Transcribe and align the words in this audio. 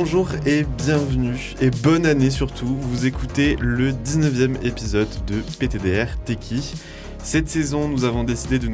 Bonjour 0.00 0.28
et 0.46 0.62
bienvenue 0.62 1.56
et 1.60 1.70
bonne 1.70 2.06
année 2.06 2.30
surtout. 2.30 2.76
Vous 2.82 3.06
écoutez 3.06 3.56
le 3.58 3.90
19e 3.90 4.64
épisode 4.64 5.08
de 5.26 5.40
PTDR 5.58 6.16
Teki. 6.24 6.74
Cette 7.24 7.48
saison, 7.48 7.88
nous 7.88 8.04
avons 8.04 8.22
décidé 8.22 8.60
de, 8.60 8.68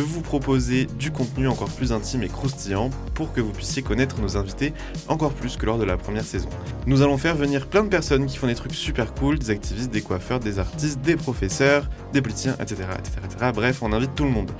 vous 0.00 0.20
proposer 0.20 0.86
du 0.96 1.10
contenu 1.10 1.48
encore 1.48 1.70
plus 1.70 1.90
intime 1.92 2.22
et 2.22 2.28
croustillant 2.28 2.90
pour 3.14 3.32
que 3.32 3.40
vous 3.40 3.50
puissiez 3.50 3.82
connaître 3.82 4.20
nos 4.20 4.36
invités 4.36 4.72
encore 5.08 5.32
plus 5.32 5.56
que 5.56 5.66
lors 5.66 5.76
de 5.76 5.82
la 5.84 5.96
première 5.96 6.24
saison. 6.24 6.48
Nous 6.86 7.02
allons 7.02 7.18
faire 7.18 7.34
venir 7.34 7.66
plein 7.66 7.82
de 7.82 7.88
personnes 7.88 8.26
qui 8.26 8.38
font 8.38 8.46
des 8.46 8.54
trucs 8.54 8.74
super 8.74 9.12
cool, 9.12 9.40
des 9.40 9.50
activistes, 9.50 9.90
des 9.90 10.02
coiffeurs, 10.02 10.38
des 10.38 10.60
artistes, 10.60 11.00
des 11.00 11.16
professeurs, 11.16 11.90
des 12.12 12.22
politiciens, 12.22 12.54
etc., 12.60 12.84
etc., 12.96 13.16
etc. 13.24 13.50
Bref, 13.52 13.82
on 13.82 13.92
invite 13.92 14.14
tout 14.14 14.24
le 14.24 14.30
monde. 14.30 14.52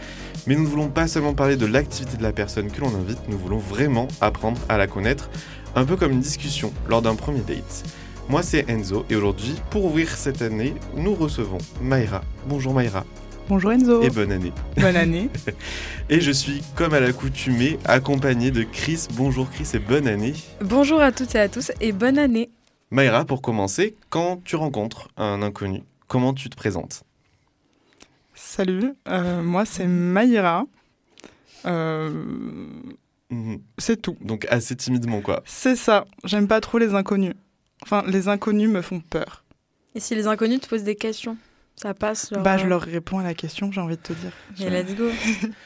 Mais 0.46 0.56
nous 0.56 0.62
ne 0.62 0.68
voulons 0.68 0.88
pas 0.88 1.06
seulement 1.06 1.34
parler 1.34 1.56
de 1.56 1.66
l'activité 1.66 2.16
de 2.16 2.22
la 2.22 2.32
personne 2.32 2.70
que 2.70 2.80
l'on 2.80 2.94
invite, 2.94 3.20
nous 3.28 3.38
voulons 3.38 3.58
vraiment 3.58 4.08
apprendre 4.20 4.60
à 4.68 4.76
la 4.76 4.86
connaître, 4.86 5.30
un 5.74 5.84
peu 5.84 5.96
comme 5.96 6.12
une 6.12 6.20
discussion 6.20 6.72
lors 6.88 7.02
d'un 7.02 7.14
premier 7.14 7.40
date. 7.40 7.84
Moi 8.28 8.42
c'est 8.42 8.68
Enzo 8.68 9.04
et 9.10 9.16
aujourd'hui, 9.16 9.54
pour 9.70 9.84
ouvrir 9.84 10.08
cette 10.08 10.42
année, 10.42 10.74
nous 10.96 11.14
recevons 11.14 11.58
Mayra. 11.80 12.22
Bonjour 12.46 12.74
Mayra. 12.74 13.04
Bonjour 13.48 13.72
Enzo. 13.72 14.02
Et 14.02 14.10
bonne 14.10 14.30
année. 14.30 14.52
Bonne 14.76 14.96
année. 14.96 15.28
et 16.08 16.20
je 16.20 16.30
suis, 16.30 16.62
comme 16.76 16.94
à 16.94 17.00
l'accoutumée, 17.00 17.78
accompagné 17.84 18.52
de 18.52 18.62
Chris. 18.62 19.08
Bonjour 19.14 19.50
Chris 19.50 19.68
et 19.74 19.80
bonne 19.80 20.06
année. 20.06 20.34
Bonjour 20.60 21.00
à 21.00 21.10
toutes 21.10 21.34
et 21.34 21.40
à 21.40 21.48
tous 21.48 21.72
et 21.80 21.92
bonne 21.92 22.18
année. 22.18 22.50
Mayra, 22.92 23.24
pour 23.24 23.42
commencer, 23.42 23.96
quand 24.08 24.40
tu 24.44 24.56
rencontres 24.56 25.08
un 25.16 25.42
inconnu, 25.42 25.82
comment 26.06 26.34
tu 26.34 26.48
te 26.50 26.56
présentes? 26.56 27.02
Salut, 28.34 28.94
euh, 29.08 29.42
moi 29.42 29.64
c'est 29.64 29.86
Mayra. 29.86 30.64
Euh, 31.66 32.10
mhm. 33.30 33.60
C'est 33.78 34.00
tout. 34.00 34.16
Donc 34.20 34.46
assez 34.50 34.76
timidement 34.76 35.20
quoi. 35.20 35.42
C'est 35.46 35.76
ça, 35.76 36.04
j'aime 36.24 36.48
pas 36.48 36.60
trop 36.60 36.78
les 36.78 36.94
inconnus. 36.94 37.34
Enfin, 37.82 38.04
les 38.06 38.28
inconnus 38.28 38.68
me 38.68 38.82
font 38.82 39.00
peur. 39.00 39.44
Et 39.94 40.00
si 40.00 40.14
les 40.14 40.26
inconnus 40.26 40.60
te 40.60 40.68
posent 40.68 40.84
des 40.84 40.96
questions 40.96 41.36
ça 41.80 41.94
passe 41.94 42.32
Bah, 42.32 42.58
je 42.58 42.66
leur 42.66 42.82
réponds 42.82 43.20
à 43.20 43.22
la 43.22 43.32
question, 43.32 43.72
j'ai 43.72 43.80
envie 43.80 43.96
de 43.96 44.02
te 44.02 44.12
dire. 44.12 44.32
Et 44.60 44.68
let's 44.68 44.94
go. 44.94 45.08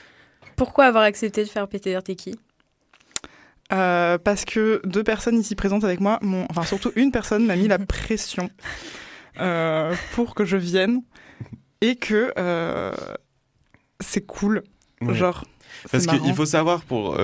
Pourquoi 0.57 0.85
avoir 0.85 1.03
accepté 1.03 1.43
de 1.43 1.49
faire 1.49 1.67
PTR 1.67 2.03
T'es 2.05 2.15
qui? 2.15 2.39
Euh, 3.73 4.19
parce 4.19 4.45
que 4.45 4.81
deux 4.85 5.03
personnes 5.03 5.39
ici 5.39 5.57
présentes 5.57 5.83
avec 5.83 5.99
moi, 5.99 6.21
enfin 6.51 6.63
surtout 6.63 6.93
une 6.95 7.11
personne 7.11 7.47
m'a 7.47 7.57
mis 7.57 7.67
la 7.67 7.79
pression 7.79 8.51
euh, 9.41 9.95
pour 10.13 10.35
que 10.35 10.45
je 10.45 10.57
vienne 10.57 11.03
et 11.81 11.97
que 11.97 12.33
euh, 12.39 12.93
c'est 14.01 14.25
cool. 14.25 14.63
Genre, 15.03 15.45
parce 15.91 16.07
qu'il 16.07 16.35
faut 16.35 16.47
savoir 16.47 16.83
pour 16.83 17.17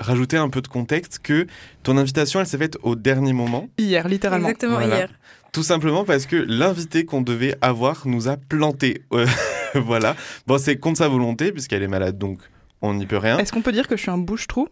rajouter 0.00 0.36
un 0.36 0.48
peu 0.48 0.62
de 0.62 0.68
contexte 0.68 1.18
que 1.18 1.46
ton 1.82 1.96
invitation 1.96 2.40
elle 2.40 2.46
s'est 2.46 2.58
faite 2.58 2.78
au 2.82 2.96
dernier 2.96 3.32
moment. 3.32 3.68
Hier, 3.78 4.08
littéralement. 4.08 4.48
Exactement 4.48 4.80
hier. 4.80 5.10
Tout 5.52 5.62
simplement 5.62 6.04
parce 6.04 6.26
que 6.26 6.36
l'invité 6.36 7.04
qu'on 7.04 7.22
devait 7.22 7.56
avoir 7.60 8.06
nous 8.06 8.28
a 8.28 8.36
planté. 8.36 9.02
voilà. 9.74 10.14
Bon, 10.46 10.58
c'est 10.58 10.76
contre 10.76 10.98
sa 10.98 11.08
volonté, 11.08 11.50
puisqu'elle 11.52 11.82
est 11.82 11.88
malade, 11.88 12.18
donc 12.18 12.38
on 12.82 12.94
n'y 12.94 13.06
peut 13.06 13.18
rien. 13.18 13.38
Est-ce 13.38 13.52
qu'on 13.52 13.62
peut 13.62 13.72
dire 13.72 13.88
que 13.88 13.96
je 13.96 14.02
suis 14.02 14.10
un 14.10 14.18
bouche-trou? 14.18 14.68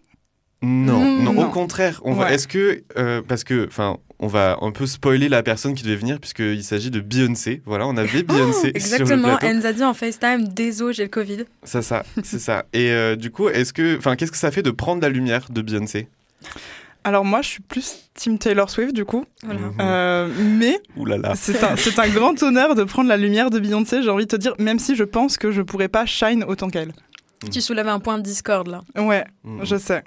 Non, 0.63 1.23
non, 1.23 1.47
au 1.47 1.51
contraire. 1.51 2.01
On 2.05 2.15
va, 2.15 2.33
est-ce 2.33 2.49
que, 2.49 2.83
euh, 2.97 3.23
parce 3.27 3.45
que, 3.45 3.67
enfin, 3.67 3.99
on 4.21 4.27
va 4.27 4.59
un 4.61 4.73
peu 4.73 4.87
spoiler 4.87 5.29
la 5.29 5.43
personne 5.43 5.75
qui 5.75 5.85
devait 5.85 5.97
venir, 5.97 6.19
puisqu'il 6.19 6.65
s'agit 6.65 6.91
de 6.91 7.01
Beyoncé. 7.01 7.63
Voilà, 7.67 7.87
on 7.87 7.97
avait 7.97 8.23
Beyoncé. 8.23 8.69
exactement, 8.75 9.39
elle 9.41 9.59
nous 9.59 9.67
a 9.67 9.73
dit 9.73 9.85
en 9.85 9.95
FaceTime 9.95 10.49
Désolé, 10.49 10.95
j'ai 10.95 11.05
le 11.05 11.09
Covid. 11.09 11.45
C'est 11.63 11.83
ça, 11.83 12.05
c'est 12.25 12.41
ça. 12.41 12.67
Et 12.73 12.91
euh, 12.91 13.17
du 13.17 13.31
coup, 13.31 13.49
est-ce 13.49 13.73
que, 13.73 13.97
enfin, 13.97 14.17
qu'est-ce 14.17 14.33
que 14.33 14.39
ça 14.39 14.51
fait 14.51 14.63
de 14.63 14.71
prendre 14.71 15.03
la 15.03 15.09
lumière 15.09 15.47
de 15.51 15.63
Beyoncé? 15.63 16.09
Alors 17.05 17.25
moi, 17.25 17.43
je 17.43 17.49
suis 17.49 17.63
plus 17.63 18.11
Team 18.15 18.39
Taylor 18.39 18.69
Swift 18.69 18.93
du 18.93 19.05
coup. 19.05 19.25
Euh, 19.81 20.29
mais 20.59 20.81
c'est 21.37 21.63
un, 21.63 21.75
un, 21.75 22.09
grand 22.09 22.43
honneur 22.43 22.75
de 22.75 22.85
prendre 22.85 23.09
la 23.09 23.17
lumière 23.17 23.51
de 23.51 23.61
Beyoncé, 23.61 24.03
j'ai 24.03 24.11
envie 24.11 24.27
de 24.27 24.31
te 24.31 24.37
dire, 24.37 24.55
même 24.59 24.79
si 24.79 24.97
je 24.97 25.05
pense 25.05 25.39
que 25.39 25.51
je 25.51 25.63
pourrais 25.63 25.89
pas 25.89 26.07
shine 26.07 26.45
autant 26.45 26.69
qu'elle. 26.69 26.93
Tu 27.53 27.61
soulèves 27.61 27.89
un 27.89 28.01
point 28.01 28.19
de 28.19 28.23
discorde 28.23 28.67
là. 28.67 28.83
Ouais, 28.97 29.25
mm. 29.45 29.61
je 29.63 29.77
sais. 29.77 30.03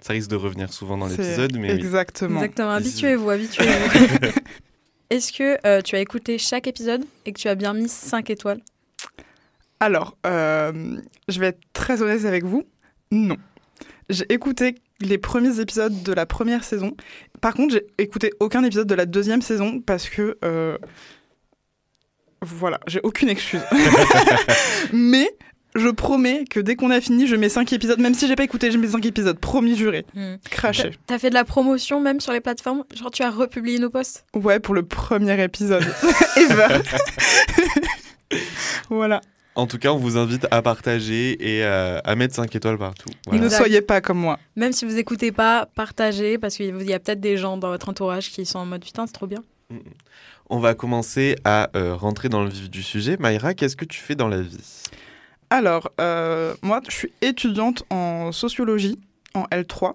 Ça 0.00 0.12
risque 0.12 0.30
de 0.30 0.36
revenir 0.36 0.72
souvent 0.72 0.96
dans 0.96 1.06
l'épisode, 1.06 1.56
mais 1.56 1.70
exactement. 1.70 2.40
Exactement. 2.40 2.70
Habituez-vous, 2.70 3.30
habituez-vous. 3.30 4.28
Est-ce 5.10 5.32
que 5.32 5.56
euh, 5.66 5.82
tu 5.82 5.96
as 5.96 6.00
écouté 6.00 6.38
chaque 6.38 6.66
épisode 6.66 7.04
et 7.24 7.32
que 7.32 7.40
tu 7.40 7.48
as 7.48 7.54
bien 7.54 7.72
mis 7.72 7.88
5 7.88 8.28
étoiles? 8.30 8.60
Alors, 9.80 10.16
euh, 10.26 11.00
je 11.28 11.40
vais 11.40 11.48
être 11.48 11.60
très 11.72 12.02
honnête 12.02 12.24
avec 12.24 12.44
vous. 12.44 12.64
Non. 13.10 13.36
J'ai 14.08 14.30
écouté 14.32 14.76
les 15.00 15.18
premiers 15.18 15.60
épisodes 15.60 16.02
de 16.02 16.12
la 16.12 16.26
première 16.26 16.64
saison. 16.64 16.96
Par 17.40 17.54
contre, 17.54 17.74
j'ai 17.74 17.86
écouté 17.98 18.32
aucun 18.40 18.64
épisode 18.64 18.86
de 18.86 18.94
la 18.94 19.06
deuxième 19.06 19.42
saison 19.42 19.80
parce 19.80 20.08
que. 20.08 20.38
Euh, 20.44 20.78
voilà, 22.42 22.80
j'ai 22.86 23.00
aucune 23.02 23.28
excuse. 23.28 23.62
Mais 24.92 25.28
je 25.76 25.88
promets 25.88 26.44
que 26.44 26.60
dès 26.60 26.76
qu'on 26.76 26.90
a 26.90 27.00
fini, 27.00 27.26
je 27.26 27.36
mets 27.36 27.48
5 27.48 27.72
épisodes. 27.72 28.00
Même 28.00 28.14
si 28.14 28.26
j'ai 28.26 28.36
pas 28.36 28.44
écouté, 28.44 28.70
je 28.70 28.78
mets 28.78 28.88
5 28.88 29.04
épisodes. 29.06 29.38
Promis, 29.38 29.76
juré. 29.76 30.04
Hmm. 30.14 30.36
Craché. 30.50 30.92
T'as 31.06 31.18
fait 31.18 31.30
de 31.30 31.34
la 31.34 31.44
promotion 31.44 32.00
même 32.00 32.20
sur 32.20 32.32
les 32.32 32.40
plateformes? 32.40 32.84
Genre, 32.94 33.10
tu 33.10 33.22
as 33.22 33.30
republié 33.30 33.78
nos 33.78 33.90
posts? 33.90 34.24
Ouais, 34.34 34.60
pour 34.60 34.74
le 34.74 34.82
premier 34.82 35.42
épisode. 35.42 35.84
Ever. 36.36 36.82
voilà. 38.90 39.20
En 39.54 39.66
tout 39.66 39.78
cas, 39.78 39.90
on 39.90 39.96
vous 39.96 40.18
invite 40.18 40.46
à 40.50 40.60
partager 40.60 41.32
et 41.40 41.64
euh, 41.64 41.98
à 42.04 42.14
mettre 42.14 42.34
5 42.34 42.54
étoiles 42.54 42.76
partout. 42.76 43.08
Ne 43.32 43.48
soyez 43.48 43.80
pas 43.80 44.02
comme 44.02 44.18
moi. 44.18 44.38
Même 44.54 44.72
si 44.72 44.84
vous 44.84 44.92
n'écoutez 44.92 45.32
pas, 45.32 45.66
partagez 45.74 46.36
parce 46.36 46.56
qu'il 46.56 46.82
y 46.82 46.92
a 46.92 46.98
peut-être 46.98 47.20
des 47.20 47.38
gens 47.38 47.56
dans 47.56 47.70
votre 47.70 47.88
entourage 47.88 48.30
qui 48.30 48.44
sont 48.44 48.58
en 48.58 48.66
mode 48.66 48.84
putain, 48.84 49.06
c'est 49.06 49.14
trop 49.14 49.26
bien. 49.26 49.42
Mm, 49.70 49.76
mm. 49.76 49.80
On 50.50 50.58
va 50.58 50.74
commencer 50.74 51.36
à 51.44 51.70
euh, 51.74 51.96
rentrer 51.96 52.28
dans 52.28 52.44
le 52.44 52.50
vif 52.50 52.70
du 52.70 52.82
sujet. 52.82 53.16
Mayra, 53.18 53.54
qu'est-ce 53.54 53.76
que 53.76 53.86
tu 53.86 53.98
fais 53.98 54.14
dans 54.14 54.28
la 54.28 54.42
vie? 54.42 54.58
Alors, 55.50 55.90
euh, 56.00 56.54
moi, 56.62 56.80
je 56.88 56.94
suis 56.94 57.12
étudiante 57.22 57.84
en 57.90 58.32
sociologie 58.32 58.98
en 59.34 59.44
L3 59.44 59.94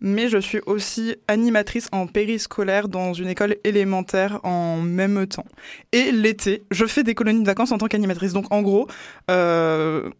mais 0.00 0.28
je 0.28 0.38
suis 0.38 0.60
aussi 0.66 1.14
animatrice 1.28 1.88
en 1.92 2.06
périscolaire 2.06 2.88
dans 2.88 3.12
une 3.12 3.28
école 3.28 3.56
élémentaire 3.64 4.40
en 4.44 4.78
même 4.78 5.26
temps. 5.26 5.44
Et 5.92 6.10
l'été, 6.10 6.62
je 6.70 6.86
fais 6.86 7.02
des 7.02 7.14
colonies 7.14 7.42
de 7.42 7.46
vacances 7.46 7.72
en 7.72 7.78
tant 7.78 7.86
qu'animatrice. 7.86 8.32
Donc 8.32 8.46
en 8.50 8.62
gros, 8.62 8.88
euh, 9.30 10.10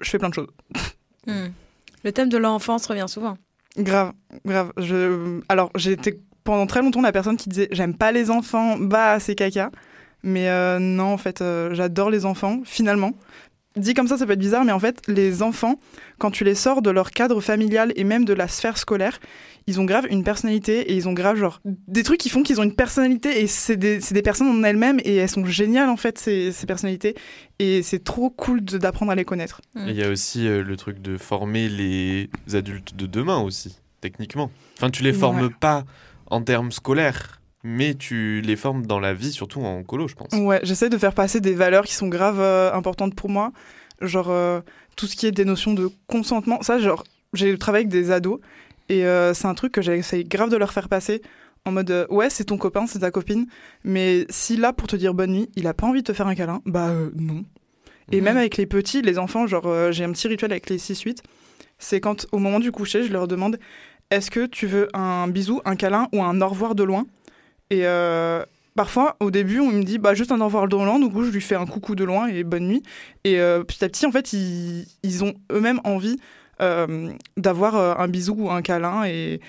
je 0.00 0.10
fais 0.10 0.18
plein 0.18 0.30
de 0.30 0.34
choses. 0.34 0.48
Hmm. 1.26 1.48
Le 2.02 2.12
thème 2.12 2.30
de 2.30 2.38
l'enfance 2.38 2.86
revient 2.86 3.06
souvent. 3.08 3.36
Grave, 3.76 4.12
grave. 4.46 4.72
Je... 4.78 5.40
Alors 5.48 5.70
j'ai 5.74 5.92
été 5.92 6.18
pendant 6.42 6.66
très 6.66 6.80
longtemps 6.80 7.02
la 7.02 7.12
personne 7.12 7.36
qui 7.36 7.50
disait 7.50 7.68
j'aime 7.72 7.94
pas 7.94 8.12
les 8.12 8.30
enfants, 8.30 8.78
bah 8.78 9.20
c'est 9.20 9.34
caca. 9.34 9.70
Mais 10.22 10.48
euh, 10.48 10.78
non, 10.78 11.12
en 11.14 11.18
fait, 11.18 11.40
euh, 11.40 11.74
j'adore 11.74 12.10
les 12.10 12.26
enfants, 12.26 12.60
finalement. 12.64 13.12
Dit 13.76 13.94
comme 13.94 14.08
ça, 14.08 14.18
ça 14.18 14.26
peut 14.26 14.32
être 14.32 14.40
bizarre, 14.40 14.64
mais 14.64 14.72
en 14.72 14.80
fait, 14.80 15.00
les 15.06 15.42
enfants, 15.42 15.76
quand 16.18 16.32
tu 16.32 16.42
les 16.42 16.56
sors 16.56 16.82
de 16.82 16.90
leur 16.90 17.12
cadre 17.12 17.40
familial 17.40 17.92
et 17.94 18.02
même 18.02 18.24
de 18.24 18.32
la 18.32 18.48
sphère 18.48 18.76
scolaire, 18.76 19.20
ils 19.68 19.80
ont 19.80 19.84
grave 19.84 20.06
une 20.10 20.24
personnalité 20.24 20.90
et 20.90 20.96
ils 20.96 21.08
ont 21.08 21.12
grave 21.12 21.36
genre 21.36 21.60
des 21.64 22.02
trucs 22.02 22.18
qui 22.18 22.30
font 22.30 22.42
qu'ils 22.42 22.60
ont 22.60 22.64
une 22.64 22.74
personnalité 22.74 23.40
et 23.40 23.46
c'est 23.46 23.76
des, 23.76 23.98
des, 23.98 24.22
personnes 24.22 24.48
en 24.48 24.64
elles-mêmes 24.64 24.98
et 25.04 25.16
elles 25.16 25.28
sont 25.28 25.44
géniales 25.44 25.88
en 25.88 25.96
fait 25.96 26.18
ces, 26.18 26.50
ces 26.50 26.66
personnalités 26.66 27.14
et 27.60 27.82
c'est 27.82 28.02
trop 28.02 28.30
cool 28.30 28.62
d'apprendre 28.62 29.12
à 29.12 29.14
les 29.14 29.24
connaître. 29.24 29.60
Il 29.76 29.94
y 29.94 30.02
a 30.02 30.10
aussi 30.10 30.48
euh, 30.48 30.64
le 30.64 30.76
truc 30.76 31.00
de 31.00 31.16
former 31.16 31.68
les 31.68 32.28
adultes 32.52 32.96
de 32.96 33.06
demain 33.06 33.38
aussi, 33.38 33.78
techniquement. 34.00 34.50
Enfin, 34.78 34.90
tu 34.90 35.04
les 35.04 35.12
formes 35.12 35.50
pas 35.50 35.84
en 36.26 36.42
termes 36.42 36.72
scolaires 36.72 37.39
mais 37.62 37.94
tu 37.94 38.40
les 38.40 38.56
formes 38.56 38.86
dans 38.86 39.00
la 39.00 39.14
vie, 39.14 39.32
surtout 39.32 39.60
en 39.60 39.82
colo, 39.82 40.08
je 40.08 40.14
pense. 40.14 40.32
Ouais, 40.32 40.60
j'essaie 40.62 40.88
de 40.88 40.98
faire 40.98 41.14
passer 41.14 41.40
des 41.40 41.54
valeurs 41.54 41.84
qui 41.84 41.94
sont 41.94 42.08
graves 42.08 42.40
euh, 42.40 42.72
importantes 42.72 43.14
pour 43.14 43.28
moi, 43.28 43.52
genre 44.00 44.30
euh, 44.30 44.60
tout 44.96 45.06
ce 45.06 45.16
qui 45.16 45.26
est 45.26 45.32
des 45.32 45.44
notions 45.44 45.74
de 45.74 45.90
consentement. 46.06 46.62
Ça, 46.62 46.78
genre, 46.78 47.04
j'ai 47.34 47.56
travaillé 47.58 47.84
avec 47.84 47.92
des 47.92 48.10
ados, 48.10 48.40
et 48.88 49.04
euh, 49.04 49.34
c'est 49.34 49.46
un 49.46 49.54
truc 49.54 49.72
que 49.72 49.82
j'essaie 49.82 50.24
grave 50.24 50.50
de 50.50 50.56
leur 50.56 50.72
faire 50.72 50.88
passer 50.88 51.22
en 51.66 51.72
mode 51.72 52.06
ouais, 52.08 52.30
c'est 52.30 52.44
ton 52.44 52.56
copain, 52.56 52.86
c'est 52.86 53.00
ta 53.00 53.10
copine, 53.10 53.46
mais 53.84 54.24
si 54.30 54.56
là, 54.56 54.72
pour 54.72 54.88
te 54.88 54.96
dire 54.96 55.12
bonne 55.12 55.32
nuit, 55.32 55.50
il 55.56 55.66
a 55.66 55.74
pas 55.74 55.86
envie 55.86 56.00
de 56.00 56.06
te 56.06 56.14
faire 56.14 56.26
un 56.26 56.34
câlin, 56.34 56.62
bah 56.64 56.90
non. 57.14 57.44
Et 58.12 58.22
même 58.22 58.38
avec 58.38 58.56
les 58.56 58.64
petits, 58.66 59.02
les 59.02 59.18
enfants, 59.18 59.46
genre, 59.46 59.92
j'ai 59.92 60.02
un 60.04 60.10
petit 60.10 60.26
rituel 60.26 60.52
avec 60.52 60.70
les 60.70 60.78
6-8, 60.78 61.18
c'est 61.78 62.00
quand 62.00 62.26
au 62.32 62.38
moment 62.38 62.60
du 62.60 62.72
coucher, 62.72 63.04
je 63.04 63.12
leur 63.12 63.28
demande 63.28 63.58
est-ce 64.10 64.30
que 64.30 64.46
tu 64.46 64.66
veux 64.66 64.88
un 64.92 65.28
bisou, 65.28 65.60
un 65.64 65.76
câlin 65.76 66.08
ou 66.12 66.22
un 66.22 66.40
au 66.40 66.48
revoir 66.48 66.74
de 66.74 66.82
loin? 66.82 67.06
Et 67.70 67.86
euh, 67.86 68.44
parfois, 68.74 69.16
au 69.20 69.30
début, 69.30 69.60
on 69.60 69.70
me 69.70 69.82
dit 69.82 69.98
bah, 69.98 70.14
juste 70.14 70.32
un 70.32 70.40
au 70.40 70.44
revoir 70.44 70.68
de 70.68 70.76
loin, 70.76 70.98
du 70.98 71.08
coup, 71.08 71.24
je 71.24 71.30
lui 71.30 71.40
fais 71.40 71.54
un 71.54 71.66
coucou 71.66 71.94
de 71.94 72.04
loin 72.04 72.26
et 72.26 72.44
bonne 72.44 72.66
nuit. 72.66 72.82
Et 73.24 73.40
euh, 73.40 73.62
petit 73.62 73.84
à 73.84 73.88
petit, 73.88 74.06
en 74.06 74.12
fait, 74.12 74.32
ils, 74.32 74.86
ils 75.02 75.24
ont 75.24 75.34
eux-mêmes 75.52 75.80
envie 75.84 76.18
euh, 76.60 77.10
d'avoir 77.36 78.00
un 78.00 78.08
bisou 78.08 78.34
ou 78.38 78.50
un 78.50 78.62
câlin. 78.62 79.04
Et, 79.04 79.40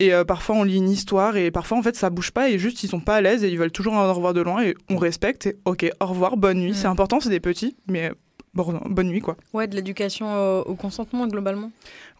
et 0.00 0.12
parfois, 0.26 0.56
on 0.56 0.64
lit 0.64 0.76
une 0.76 0.90
histoire 0.90 1.36
et 1.36 1.50
parfois, 1.50 1.78
en 1.78 1.82
fait, 1.82 1.96
ça 1.96 2.10
bouge 2.10 2.30
pas 2.30 2.50
et 2.50 2.58
juste, 2.58 2.82
ils 2.82 2.88
sont 2.88 3.00
pas 3.00 3.16
à 3.16 3.20
l'aise 3.20 3.44
et 3.44 3.48
ils 3.48 3.58
veulent 3.58 3.72
toujours 3.72 3.94
un 3.94 4.08
au 4.08 4.12
revoir 4.12 4.34
de 4.34 4.40
loin 4.40 4.62
et 4.62 4.74
on 4.90 4.96
respecte. 4.96 5.46
Et 5.46 5.56
ok, 5.64 5.90
au 6.00 6.06
revoir, 6.06 6.36
bonne 6.36 6.58
nuit. 6.58 6.74
C'est 6.74 6.88
important, 6.88 7.20
c'est 7.20 7.30
des 7.30 7.40
petits, 7.40 7.76
mais 7.88 8.12
bon, 8.54 8.80
bonne 8.86 9.08
nuit, 9.08 9.20
quoi. 9.20 9.36
Ouais, 9.52 9.66
de 9.66 9.74
l'éducation 9.74 10.34
au, 10.34 10.62
au 10.62 10.74
consentement, 10.74 11.26
globalement. 11.26 11.70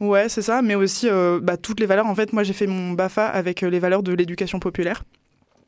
Ouais, 0.01 0.29
c'est 0.29 0.43
ça, 0.43 0.63
mais 0.63 0.75
aussi 0.75 1.09
euh, 1.09 1.41
bah, 1.43 1.57
toutes 1.57 1.81
les 1.81 1.87
valeurs. 1.87 2.07
En 2.07 2.15
fait, 2.15 2.33
moi, 2.33 2.43
j'ai 2.43 2.53
fait 2.53 2.67
mon 2.67 2.93
BAFA 2.93 3.27
avec 3.27 3.63
euh, 3.63 3.71
les 3.71 3.79
valeurs 3.79 4.03
de 4.03 4.13
l'éducation 4.13 4.59
populaire. 4.59 5.05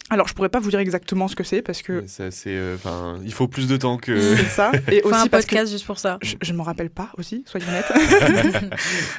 Alors, 0.08 0.29
je 0.29 0.35
pourrais 0.35 0.49
pas 0.49 0.61
vous 0.61 0.70
dire 0.70 0.79
exactement 0.79 1.26
ce 1.26 1.35
que 1.35 1.43
c'est 1.43 1.62
parce 1.62 1.82
que 1.82 2.05
c'est 2.06 2.31
euh, 2.47 2.76
enfin, 2.76 3.19
il 3.25 3.32
faut 3.32 3.49
plus 3.49 3.67
de 3.67 3.76
temps 3.76 3.97
que. 3.97 4.19
c'est 4.37 4.44
ça. 4.44 4.70
Et 4.91 5.03
Enfin, 5.05 5.17
un 5.17 5.20
aussi 5.23 5.29
parce 5.31 5.44
que 5.47 5.50
podcast 5.50 5.73
juste 5.73 5.85
pour 5.87 5.99
ça. 5.99 6.19
je, 6.23 6.37
je 6.41 6.53
m'en 6.53 6.62
rappelle 6.62 6.91
pas 6.91 7.11
aussi, 7.19 7.43
soyons 7.47 7.67
honnêtes. 7.69 7.93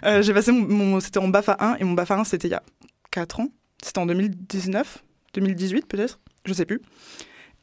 Euh, 0.05 0.21
j'ai 0.21 0.33
passé 0.33 0.51
mon, 0.51 0.67
mon- 0.67 0.99
c'était 0.99 1.19
en 1.19 1.27
BAFA 1.27 1.57
1 1.59 1.75
et 1.79 1.83
mon 1.83 1.93
BAFA 1.93 2.15
1 2.19 2.23
c'était 2.23 2.47
il 2.47 2.51
y 2.51 2.55
a 2.55 2.63
4 3.11 3.41
ans. 3.41 3.49
C'était 3.83 3.99
en 3.99 4.05
2019, 4.05 5.03
2018 5.33 5.87
peut-être, 5.87 6.19
je 6.45 6.53
sais 6.53 6.65
plus. 6.65 6.81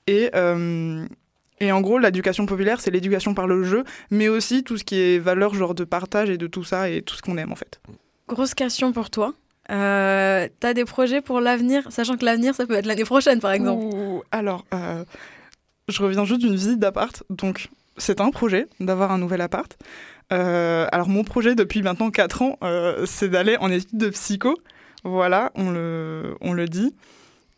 Et 0.06 0.30
euh, 0.34 1.06
et 1.60 1.72
en 1.72 1.80
gros, 1.80 1.98
l'éducation 1.98 2.46
populaire, 2.46 2.80
c'est 2.80 2.90
l'éducation 2.90 3.32
par 3.32 3.46
le 3.46 3.62
jeu, 3.64 3.84
mais 4.10 4.28
aussi 4.28 4.64
tout 4.64 4.76
ce 4.76 4.84
qui 4.84 4.96
est 4.96 5.18
valeur 5.18 5.54
genre 5.54 5.74
de 5.74 5.84
partage 5.84 6.28
et 6.28 6.36
de 6.36 6.46
tout 6.46 6.64
ça 6.64 6.90
et 6.90 7.00
tout 7.00 7.14
ce 7.14 7.22
qu'on 7.22 7.38
aime 7.38 7.52
en 7.52 7.56
fait. 7.56 7.80
Grosse 8.28 8.54
question 8.54 8.92
pour 8.92 9.08
toi. 9.10 9.34
Euh, 9.70 10.48
T'as 10.60 10.74
des 10.74 10.84
projets 10.84 11.20
pour 11.20 11.40
l'avenir, 11.40 11.90
sachant 11.90 12.16
que 12.16 12.24
l'avenir, 12.24 12.54
ça 12.54 12.66
peut 12.66 12.74
être 12.74 12.86
l'année 12.86 13.04
prochaine, 13.04 13.40
par 13.40 13.52
exemple. 13.52 13.84
Ouh, 13.84 14.22
alors, 14.30 14.64
euh, 14.74 15.04
je 15.88 16.02
reviens 16.02 16.24
juste 16.24 16.40
d'une 16.40 16.54
visite 16.54 16.78
d'appart. 16.78 17.22
Donc, 17.30 17.68
c'est 17.96 18.20
un 18.20 18.30
projet 18.30 18.66
d'avoir 18.80 19.12
un 19.12 19.18
nouvel 19.18 19.40
appart. 19.40 19.76
Euh, 20.32 20.86
alors, 20.92 21.08
mon 21.08 21.24
projet 21.24 21.54
depuis 21.54 21.82
maintenant 21.82 22.10
4 22.10 22.42
ans, 22.42 22.58
euh, 22.62 23.06
c'est 23.06 23.28
d'aller 23.28 23.56
en 23.58 23.70
études 23.70 23.98
de 23.98 24.08
psycho. 24.10 24.56
Voilà, 25.04 25.52
on 25.54 25.70
le, 25.70 26.34
on 26.40 26.52
le 26.52 26.66
dit. 26.66 26.94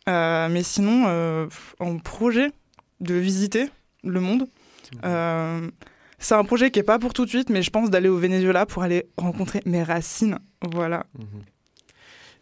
Euh, 0.09 0.47
mais 0.49 0.63
sinon, 0.63 1.05
euh, 1.07 1.47
en 1.79 1.97
projet 1.97 2.51
de 2.99 3.13
visiter 3.15 3.69
le 4.03 4.19
monde. 4.19 4.47
Euh, 5.05 5.69
c'est 6.19 6.35
un 6.35 6.43
projet 6.43 6.71
qui 6.71 6.79
est 6.79 6.83
pas 6.83 6.97
pour 6.99 7.13
tout 7.13 7.25
de 7.25 7.29
suite, 7.29 7.49
mais 7.49 7.61
je 7.61 7.69
pense 7.69 7.89
d'aller 7.89 8.09
au 8.09 8.17
Venezuela 8.17 8.65
pour 8.65 8.83
aller 8.83 9.07
rencontrer 9.17 9.61
mes 9.65 9.83
racines. 9.83 10.39
Voilà. 10.61 11.05
Mhm. 11.17 11.41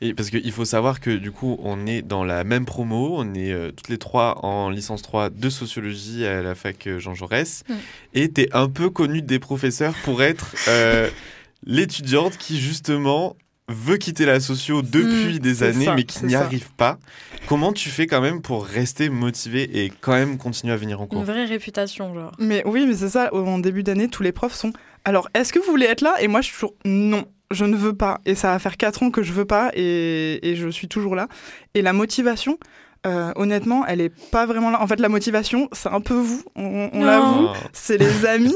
Et 0.06 0.14
parce 0.14 0.30
qu'il 0.30 0.52
faut 0.52 0.66
savoir 0.66 1.00
que 1.00 1.10
du 1.10 1.32
coup, 1.32 1.58
on 1.64 1.86
est 1.86 2.02
dans 2.02 2.24
la 2.24 2.44
même 2.44 2.66
promo, 2.66 3.16
on 3.18 3.34
est 3.34 3.52
euh, 3.52 3.72
toutes 3.72 3.90
les 3.90 3.98
trois 3.98 4.46
en 4.46 4.70
licence 4.70 5.02
3 5.02 5.30
de 5.30 5.50
sociologie 5.50 6.26
à 6.26 6.42
la 6.42 6.56
fac 6.56 6.88
euh, 6.88 7.00
Jean 7.00 7.14
Jaurès. 7.14 7.64
Mm. 7.68 7.74
Et 8.14 8.32
tu 8.32 8.42
es 8.42 8.50
un 8.54 8.70
peu 8.70 8.90
connue 8.90 9.22
des 9.22 9.40
professeurs 9.40 9.94
pour 10.04 10.22
être 10.22 10.56
euh, 10.68 11.10
l'étudiante 11.66 12.38
qui 12.38 12.60
justement 12.60 13.36
veut 13.68 13.98
quitter 13.98 14.26
la 14.26 14.40
socio 14.40 14.84
depuis 14.84 15.36
Mm, 15.36 15.40
des 15.40 15.64
années 15.64 15.86
ça, 15.86 15.96
mais 15.96 16.04
qui 16.04 16.26
n'y 16.26 16.36
arrive 16.36 16.72
pas. 16.74 17.00
Comment 17.48 17.74
tu 17.74 17.90
fais 17.90 18.08
quand 18.08 18.22
même 18.22 18.42
pour 18.42 18.66
rester 18.66 19.10
motivée 19.10 19.84
et 19.84 19.92
quand 20.02 20.14
même 20.14 20.38
continuer 20.38 20.74
à 20.74 20.78
venir 20.78 21.00
en 21.00 21.04
Une 21.04 21.10
cours 21.10 21.24
vraie 21.24 21.46
réputation, 21.46 22.14
genre. 22.14 22.32
Mais 22.40 22.64
oui, 22.66 22.86
mais 22.88 22.96
c'est 22.96 23.10
ça, 23.10 23.34
en 23.34 23.60
début 23.60 23.84
d'année, 23.84 24.08
tous 24.08 24.24
les 24.24 24.32
profs 24.32 24.54
sont 24.54 24.74
Alors, 25.04 25.30
est-ce 25.34 25.52
que 25.52 25.60
vous 25.60 25.72
voulez 25.72 25.88
être 25.88 26.02
là? 26.02 26.16
Et 26.22 26.28
moi, 26.28 26.42
je 26.42 26.48
suis 26.48 26.54
toujours 26.56 26.76
Non, 26.86 27.26
je 27.52 27.66
ne 27.66 27.76
veux 27.76 27.96
pas. 27.96 28.20
Et 28.26 28.36
ça 28.36 28.52
va 28.52 28.60
faire 28.60 28.78
4 28.78 29.04
ans 29.04 29.12
que 29.12 29.24
je 29.24 29.34
veux 29.34 29.46
pas 29.46 29.72
et, 29.74 30.48
et 30.48 30.56
je 30.56 30.70
suis 30.70 30.88
toujours 30.88 31.16
là. 31.16 31.28
Et 31.74 31.82
la 31.82 31.94
motivation, 31.94 32.58
euh, 33.06 33.32
honnêtement, 33.36 33.86
elle 33.86 34.02
est 34.02 34.14
pas 34.32 34.46
vraiment 34.46 34.72
là. 34.72 34.82
En 34.82 34.88
fait, 34.88 35.00
la 35.00 35.10
motivation, 35.10 35.70
c'est 35.74 35.90
un 35.90 36.02
peu 36.02 36.16
vous, 36.16 36.44
on, 36.56 37.04
l'avoue. 37.04 37.48
Ah. 37.50 37.58
C'est 37.72 37.98
les 37.98 38.26
amis. 38.26 38.56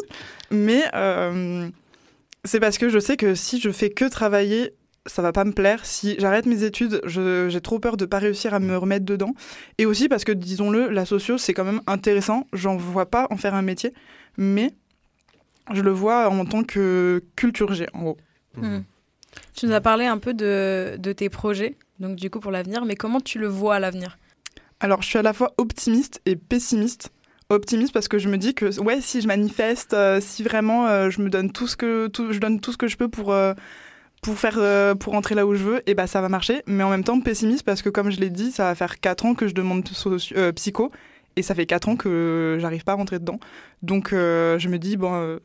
mais 0.50 0.84
euh, 0.96 1.70
c'est 2.46 2.60
parce 2.60 2.78
que 2.78 2.90
je 2.90 3.00
sais 3.00 3.16
que 3.16 3.36
si 3.36 3.60
je 3.60 3.70
fais 3.70 3.92
que 3.92 4.06
travailler, 4.06 4.74
ça 5.06 5.22
va 5.22 5.32
pas 5.32 5.46
me 5.46 5.52
plaire. 5.52 5.86
Si 5.86 6.16
j'arrête 6.20 6.48
mes 6.48 6.64
études, 6.64 7.02
j'ai 7.06 7.62
trop 7.62 7.80
peur 7.80 7.96
de 7.96 8.06
pas 8.06 8.18
réussir 8.18 8.54
à 8.56 8.60
me 8.60 8.76
remettre 8.76 9.06
dedans. 9.06 9.34
Et 9.78 9.86
aussi 9.86 10.10
parce 10.10 10.24
que, 10.24 10.32
disons-le, 10.32 10.90
la 10.90 11.06
socio, 11.06 11.38
c'est 11.38 11.54
quand 11.54 11.66
même 11.66 11.82
intéressant. 11.86 12.48
J'en 12.52 12.76
vois 12.76 13.06
pas 13.06 13.28
en 13.30 13.38
faire 13.38 13.54
un 13.54 13.62
métier, 13.62 13.94
mais 14.38 14.72
je 15.74 15.82
le 15.82 15.92
vois 15.92 16.28
en 16.28 16.46
tant 16.46 16.64
que 16.64 17.24
culture 17.36 17.74
G, 17.74 17.86
en 17.94 18.02
gros. 18.02 18.18
Hmm. 18.56 18.80
Tu 19.54 19.68
nous 19.68 19.74
as 19.74 19.82
parlé 19.82 20.06
un 20.06 20.18
peu 20.18 20.34
de, 20.34 20.98
de 20.98 21.12
tes 21.12 21.30
projets, 21.30 21.76
donc 22.00 22.16
du 22.16 22.30
coup 22.30 22.40
pour 22.40 22.52
l'avenir, 22.52 22.86
mais 22.86 22.96
comment 22.96 23.20
tu 23.22 23.40
le 23.40 23.48
vois 23.48 23.76
à 23.76 23.80
l'avenir? 23.80 24.18
Alors, 24.80 25.02
je 25.02 25.08
suis 25.08 25.20
à 25.20 25.22
la 25.22 25.34
fois 25.34 25.54
optimiste 25.58 26.22
et 26.26 26.36
pessimiste. 26.36 27.12
Optimiste 27.50 27.94
parce 27.94 28.08
que 28.08 28.20
je 28.20 28.30
me 28.30 28.38
dis 28.38 28.54
que 28.54 28.80
ouais, 28.80 29.02
si 29.02 29.22
je 29.22 29.28
manifeste, 29.28 29.94
euh, 29.94 30.22
si 30.22 30.44
vraiment 30.44 30.88
euh, 30.88 31.10
je 31.10 31.22
me 31.22 31.30
donne 31.30 31.52
tout 31.52 31.68
ce 31.68 31.76
que 31.76 32.08
tout, 32.08 32.32
je 32.32 32.40
donne 32.40 32.60
tout 32.60 32.72
ce 32.72 32.78
que 32.78 32.88
je 32.88 32.96
peux 32.96 33.10
pour 33.10 33.34
euh, 33.34 33.54
pour 34.22 34.38
faire 34.38 34.58
euh, 34.58 34.96
pour 34.96 35.16
entrer 35.16 35.36
là 35.36 35.48
où 35.48 35.56
je 35.56 35.64
veux, 35.64 35.90
et 35.90 35.96
bah 35.96 36.08
ça 36.08 36.22
va 36.22 36.30
marcher. 36.30 36.62
Mais 36.68 36.84
en 36.84 36.90
même 36.90 37.04
temps 37.04 37.20
pessimiste 37.20 37.64
parce 37.64 37.82
que 37.82 37.90
comme 37.90 38.12
je 38.12 38.20
l'ai 38.20 38.30
dit, 38.30 38.52
ça 38.52 38.66
va 38.66 38.76
faire 38.76 39.00
4 39.00 39.26
ans 39.26 39.34
que 39.34 39.48
je 39.48 39.54
demande 39.54 39.84
euh, 40.36 40.52
psycho 40.52 40.92
et 41.36 41.42
ça 41.42 41.56
fait 41.56 41.66
4 41.66 41.90
ans 41.90 41.96
que 41.96 42.58
j'arrive 42.60 42.84
pas 42.84 42.92
à 42.94 42.96
rentrer 42.96 43.20
dedans. 43.20 43.40
Donc 43.82 44.14
euh, 44.14 44.60
je 44.60 44.70
me 44.70 44.78
dis 44.78 44.96
bon 44.96 45.14
euh, 45.14 45.40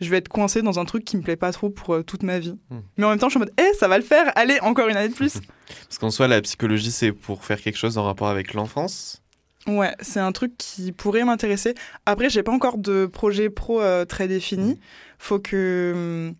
je 0.00 0.10
vais 0.10 0.16
être 0.18 0.28
coincée 0.28 0.62
dans 0.62 0.78
un 0.78 0.84
truc 0.84 1.04
qui 1.04 1.16
me 1.16 1.22
plaît 1.22 1.36
pas 1.36 1.52
trop 1.52 1.70
pour 1.70 1.94
euh, 1.94 2.02
toute 2.02 2.22
ma 2.22 2.38
vie. 2.38 2.56
Hmm. 2.70 2.80
Mais 2.96 3.04
en 3.04 3.10
même 3.10 3.18
temps, 3.18 3.28
je 3.28 3.32
suis 3.32 3.38
en 3.38 3.40
mode 3.44 3.52
eh, 3.58 3.74
ça 3.78 3.88
va 3.88 3.96
le 3.98 4.04
faire. 4.04 4.32
Allez, 4.36 4.58
encore 4.60 4.88
une 4.88 4.96
année 4.96 5.08
de 5.08 5.14
plus. 5.14 5.34
Parce 5.88 5.98
qu'en 5.98 6.10
soi, 6.10 6.28
la 6.28 6.40
psychologie, 6.42 6.90
c'est 6.90 7.12
pour 7.12 7.44
faire 7.44 7.60
quelque 7.60 7.76
chose 7.78 7.96
en 7.98 8.04
rapport 8.04 8.28
avec 8.28 8.54
l'enfance. 8.54 9.22
Ouais, 9.66 9.94
c'est 10.00 10.20
un 10.20 10.32
truc 10.32 10.52
qui 10.58 10.92
pourrait 10.92 11.24
m'intéresser. 11.24 11.74
Après, 12.04 12.28
j'ai 12.28 12.42
pas 12.42 12.52
encore 12.52 12.76
de 12.76 13.06
projet 13.06 13.48
pro 13.50 13.80
euh, 13.80 14.04
très 14.04 14.28
défini. 14.28 14.78
Faut 15.18 15.38
que. 15.38 16.32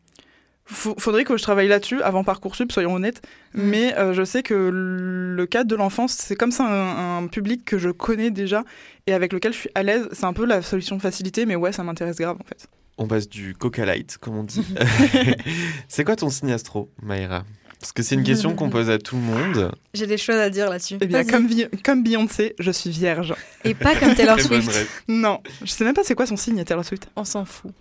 faut- 0.66 0.94
faudrait 0.98 1.24
que 1.24 1.36
je 1.38 1.42
travaille 1.42 1.68
là-dessus 1.68 2.02
avant 2.02 2.22
Parcoursup, 2.22 2.70
soyons 2.70 2.94
honnêtes. 2.94 3.22
Mais 3.54 3.96
euh, 3.96 4.12
je 4.12 4.24
sais 4.24 4.42
que 4.42 4.54
le 4.72 5.46
cadre 5.46 5.70
de 5.70 5.76
l'enfance, 5.76 6.12
c'est 6.12 6.36
comme 6.36 6.50
ça 6.50 6.64
un, 6.66 7.22
un 7.22 7.26
public 7.28 7.64
que 7.64 7.78
je 7.78 7.88
connais 7.88 8.30
déjà 8.30 8.62
et 9.06 9.14
avec 9.14 9.32
lequel 9.32 9.52
je 9.54 9.58
suis 9.58 9.70
à 9.74 9.82
l'aise. 9.82 10.06
C'est 10.12 10.24
un 10.24 10.32
peu 10.34 10.44
la 10.44 10.60
solution 10.60 10.96
de 10.96 11.00
facilité, 11.00 11.46
mais 11.46 11.56
ouais, 11.56 11.72
ça 11.72 11.82
m'intéresse 11.82 12.16
grave 12.18 12.36
en 12.40 12.44
fait. 12.44 12.66
On 12.98 13.06
passe 13.06 13.28
du 13.28 13.54
coca 13.54 13.84
light, 13.84 14.16
comme 14.18 14.36
on 14.36 14.44
dit. 14.44 14.64
c'est 15.88 16.04
quoi 16.04 16.16
ton 16.16 16.30
signe 16.30 16.52
astro, 16.52 16.90
Maïra? 17.02 17.44
Parce 17.80 17.92
que 17.92 18.02
c'est 18.02 18.14
une 18.14 18.22
question 18.22 18.54
qu'on 18.54 18.70
pose 18.70 18.88
à 18.88 18.98
tout 18.98 19.16
le 19.16 19.20
monde. 19.22 19.72
J'ai 19.92 20.06
des 20.06 20.16
choses 20.16 20.36
à 20.36 20.48
dire 20.48 20.70
là-dessus. 20.70 20.96
Eh 21.02 21.06
bien, 21.06 21.22
comme, 21.24 21.48
comme 21.84 22.02
Beyoncé, 22.02 22.54
je 22.58 22.70
suis 22.70 22.88
vierge. 22.88 23.34
Et 23.64 23.74
pas 23.74 23.94
comme 23.94 24.14
Taylor 24.16 24.40
Swift. 24.40 24.86
Non, 25.06 25.40
je 25.62 25.66
sais 25.70 25.84
même 25.84 25.92
pas 25.92 26.02
c'est 26.02 26.14
quoi 26.14 26.24
son 26.26 26.36
signe, 26.38 26.64
Taylor 26.64 26.82
Swift. 26.84 27.08
On 27.14 27.24
s'en 27.24 27.44
fout. 27.44 27.72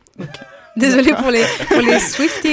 Désolée 0.75 1.13
pour 1.13 1.31
les, 1.31 1.45
pour 1.69 1.79
les 1.81 1.99
Swifties. 1.99 2.49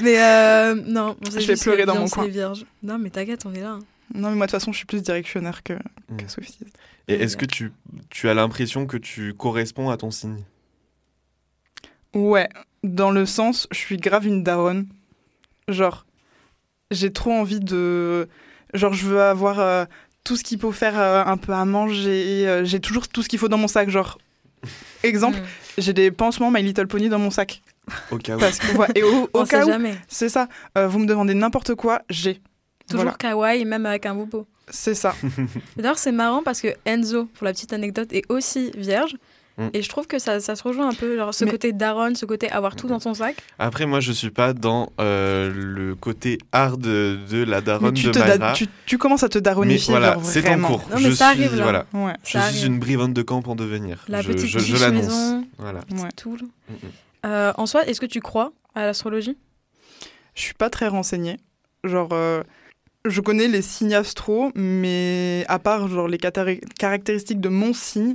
mais 0.00 0.18
euh, 0.22 0.74
non, 0.86 1.16
Je 1.30 1.46
vais 1.46 1.56
pleurer 1.56 1.84
dans 1.84 1.96
mon 1.96 2.08
coin. 2.08 2.24
est 2.24 2.28
vierge. 2.28 2.64
Non, 2.82 2.96
mais 2.98 3.10
t'inquiète, 3.10 3.44
on 3.44 3.52
est 3.52 3.60
là. 3.60 3.72
hein. 3.72 3.80
Non, 4.14 4.30
mais 4.30 4.36
moi 4.36 4.46
de 4.46 4.50
toute 4.52 4.60
façon, 4.60 4.72
je 4.72 4.76
suis 4.78 4.86
plus 4.86 5.02
directionnaire 5.02 5.62
que, 5.62 5.74
que 5.74 6.24
Mm. 6.24 6.28
Swifties. 6.28 6.66
Et 7.08 7.14
est-ce 7.14 7.36
que 7.36 7.44
tu, 7.46 7.72
tu 8.08 8.28
as 8.28 8.34
l'impression 8.34 8.86
que 8.86 8.96
tu 8.96 9.34
corresponds 9.34 9.90
à 9.90 9.96
ton 9.98 10.10
signe? 10.10 10.38
Ouais, 12.14 12.48
dans 12.82 13.10
le 13.10 13.26
sens, 13.26 13.66
je 13.70 13.78
suis 13.78 13.96
grave 13.96 14.26
une 14.26 14.42
daronne. 14.42 14.86
Genre, 15.68 16.04
j'ai 16.90 17.12
trop 17.12 17.32
envie 17.32 17.60
de. 17.60 18.28
Genre, 18.74 18.92
je 18.92 19.06
veux 19.06 19.20
avoir 19.22 19.60
euh, 19.60 19.84
tout 20.24 20.36
ce 20.36 20.42
qu'il 20.44 20.58
faut 20.58 20.72
faire 20.72 20.98
euh, 20.98 21.22
un 21.24 21.36
peu 21.36 21.52
à 21.52 21.64
manger. 21.64 22.46
euh, 22.46 22.64
j'ai 22.64 22.80
toujours 22.80 23.08
tout 23.08 23.22
ce 23.22 23.28
qu'il 23.28 23.38
faut 23.38 23.48
dans 23.48 23.58
mon 23.58 23.68
sac. 23.68 23.88
Genre, 23.90 24.18
exemple, 25.02 25.38
Hmm. 25.38 25.44
j'ai 25.78 25.92
des 25.92 26.10
pansements 26.10 26.50
My 26.50 26.62
Little 26.62 26.86
Pony 26.86 27.08
dans 27.08 27.18
mon 27.18 27.30
sac. 27.30 27.62
Au 28.10 28.18
cas 28.18 28.36
où. 28.36 28.40
Parce 28.40 28.58
que, 28.58 28.76
ouais, 28.76 28.88
et 28.94 29.02
au, 29.02 29.24
au 29.32 29.40
On 29.40 29.44
cas 29.44 29.60
sait 29.62 29.64
où, 29.64 29.72
jamais. 29.72 29.94
c'est 30.08 30.28
ça. 30.28 30.48
Euh, 30.78 30.86
vous 30.88 30.98
me 30.98 31.06
demandez 31.06 31.34
n'importe 31.34 31.74
quoi, 31.74 32.02
j'ai. 32.10 32.40
Toujours 32.88 33.04
Voilà, 33.04 33.16
kawaii, 33.16 33.64
même 33.64 33.86
avec 33.86 34.06
un 34.06 34.14
bobo. 34.14 34.46
c'est 34.68 34.94
ça. 34.94 35.14
D'ailleurs, 35.76 35.98
c'est 35.98 36.12
marrant 36.12 36.42
parce 36.42 36.60
que 36.60 36.68
Enzo, 36.84 37.24
pour 37.26 37.44
la 37.44 37.52
petite 37.52 37.72
anecdote, 37.72 38.12
est 38.12 38.24
aussi 38.30 38.70
vierge. 38.76 39.16
Mm. 39.58 39.68
Et 39.74 39.82
je 39.82 39.88
trouve 39.88 40.06
que 40.06 40.18
ça, 40.18 40.40
ça 40.40 40.56
se 40.56 40.62
rejoint 40.62 40.88
un 40.88 40.94
peu, 40.94 41.16
genre 41.16 41.34
ce 41.34 41.44
Mais- 41.44 41.50
côté 41.50 41.72
daronne, 41.72 42.14
ce 42.16 42.24
côté 42.24 42.50
avoir 42.50 42.74
tout 42.74 42.86
dans 42.88 43.00
son 43.00 43.12
sac. 43.14 43.36
Après, 43.58 43.84
moi, 43.86 44.00
je 44.00 44.10
suis 44.12 44.30
pas 44.30 44.54
dans 44.54 44.90
euh, 45.00 45.52
le 45.54 45.94
côté 45.94 46.38
hard 46.52 46.80
de, 46.80 47.18
de 47.30 47.44
la 47.44 47.60
daronne 47.60 47.92
tu, 47.94 48.06
de 48.06 48.12
da- 48.12 48.52
tu, 48.54 48.66
tu 48.86 48.96
commences 48.98 49.22
à 49.22 49.28
te 49.28 49.38
Mais 49.38 49.42
daronifier. 49.42 49.92
voilà, 49.92 50.16
c'est 50.22 50.48
en 50.48 50.58
cours. 50.60 50.86
Non, 50.90 50.96
mais 50.96 51.02
je 51.02 51.10
ça 51.10 51.32
suis, 51.32 51.42
arrive, 51.44 51.56
là. 51.56 51.62
Voilà, 51.62 51.86
Ouais, 51.92 52.14
je 52.24 52.32
Ça 52.32 52.40
suis 52.48 52.58
arrive. 52.60 52.66
une 52.66 52.78
brivante 52.78 53.12
de 53.12 53.22
camp 53.22 53.42
en 53.46 53.54
devenir. 53.54 54.04
La 54.08 54.22
je 54.22 54.28
petite 54.32 54.46
je, 54.48 54.58
je 54.58 54.64
biche 54.72 54.80
l'annonce. 54.80 55.44
Voilà. 55.58 55.80
ouais. 55.90 56.08
Tout. 56.16 56.36
Mm, 56.36 56.72
mm. 56.72 56.76
Euh, 57.26 57.52
en 57.58 57.66
soi, 57.66 57.84
est-ce 57.86 58.00
que 58.00 58.06
tu 58.06 58.20
crois 58.20 58.52
à 58.74 58.84
l'astrologie? 58.86 59.36
Je 60.34 60.40
suis 60.42 60.54
pas 60.54 60.70
très 60.70 60.88
renseignée. 60.88 61.36
Genre, 61.84 62.08
euh, 62.12 62.42
je 63.04 63.20
connais 63.20 63.48
les 63.48 63.60
signes 63.62 63.94
astro, 63.94 64.50
mais 64.54 65.44
à 65.48 65.58
part 65.58 65.88
genre 65.88 66.08
les 66.08 66.18
caractéristiques 66.78 67.40
de 67.40 67.48
mon 67.48 67.74
signe, 67.74 68.14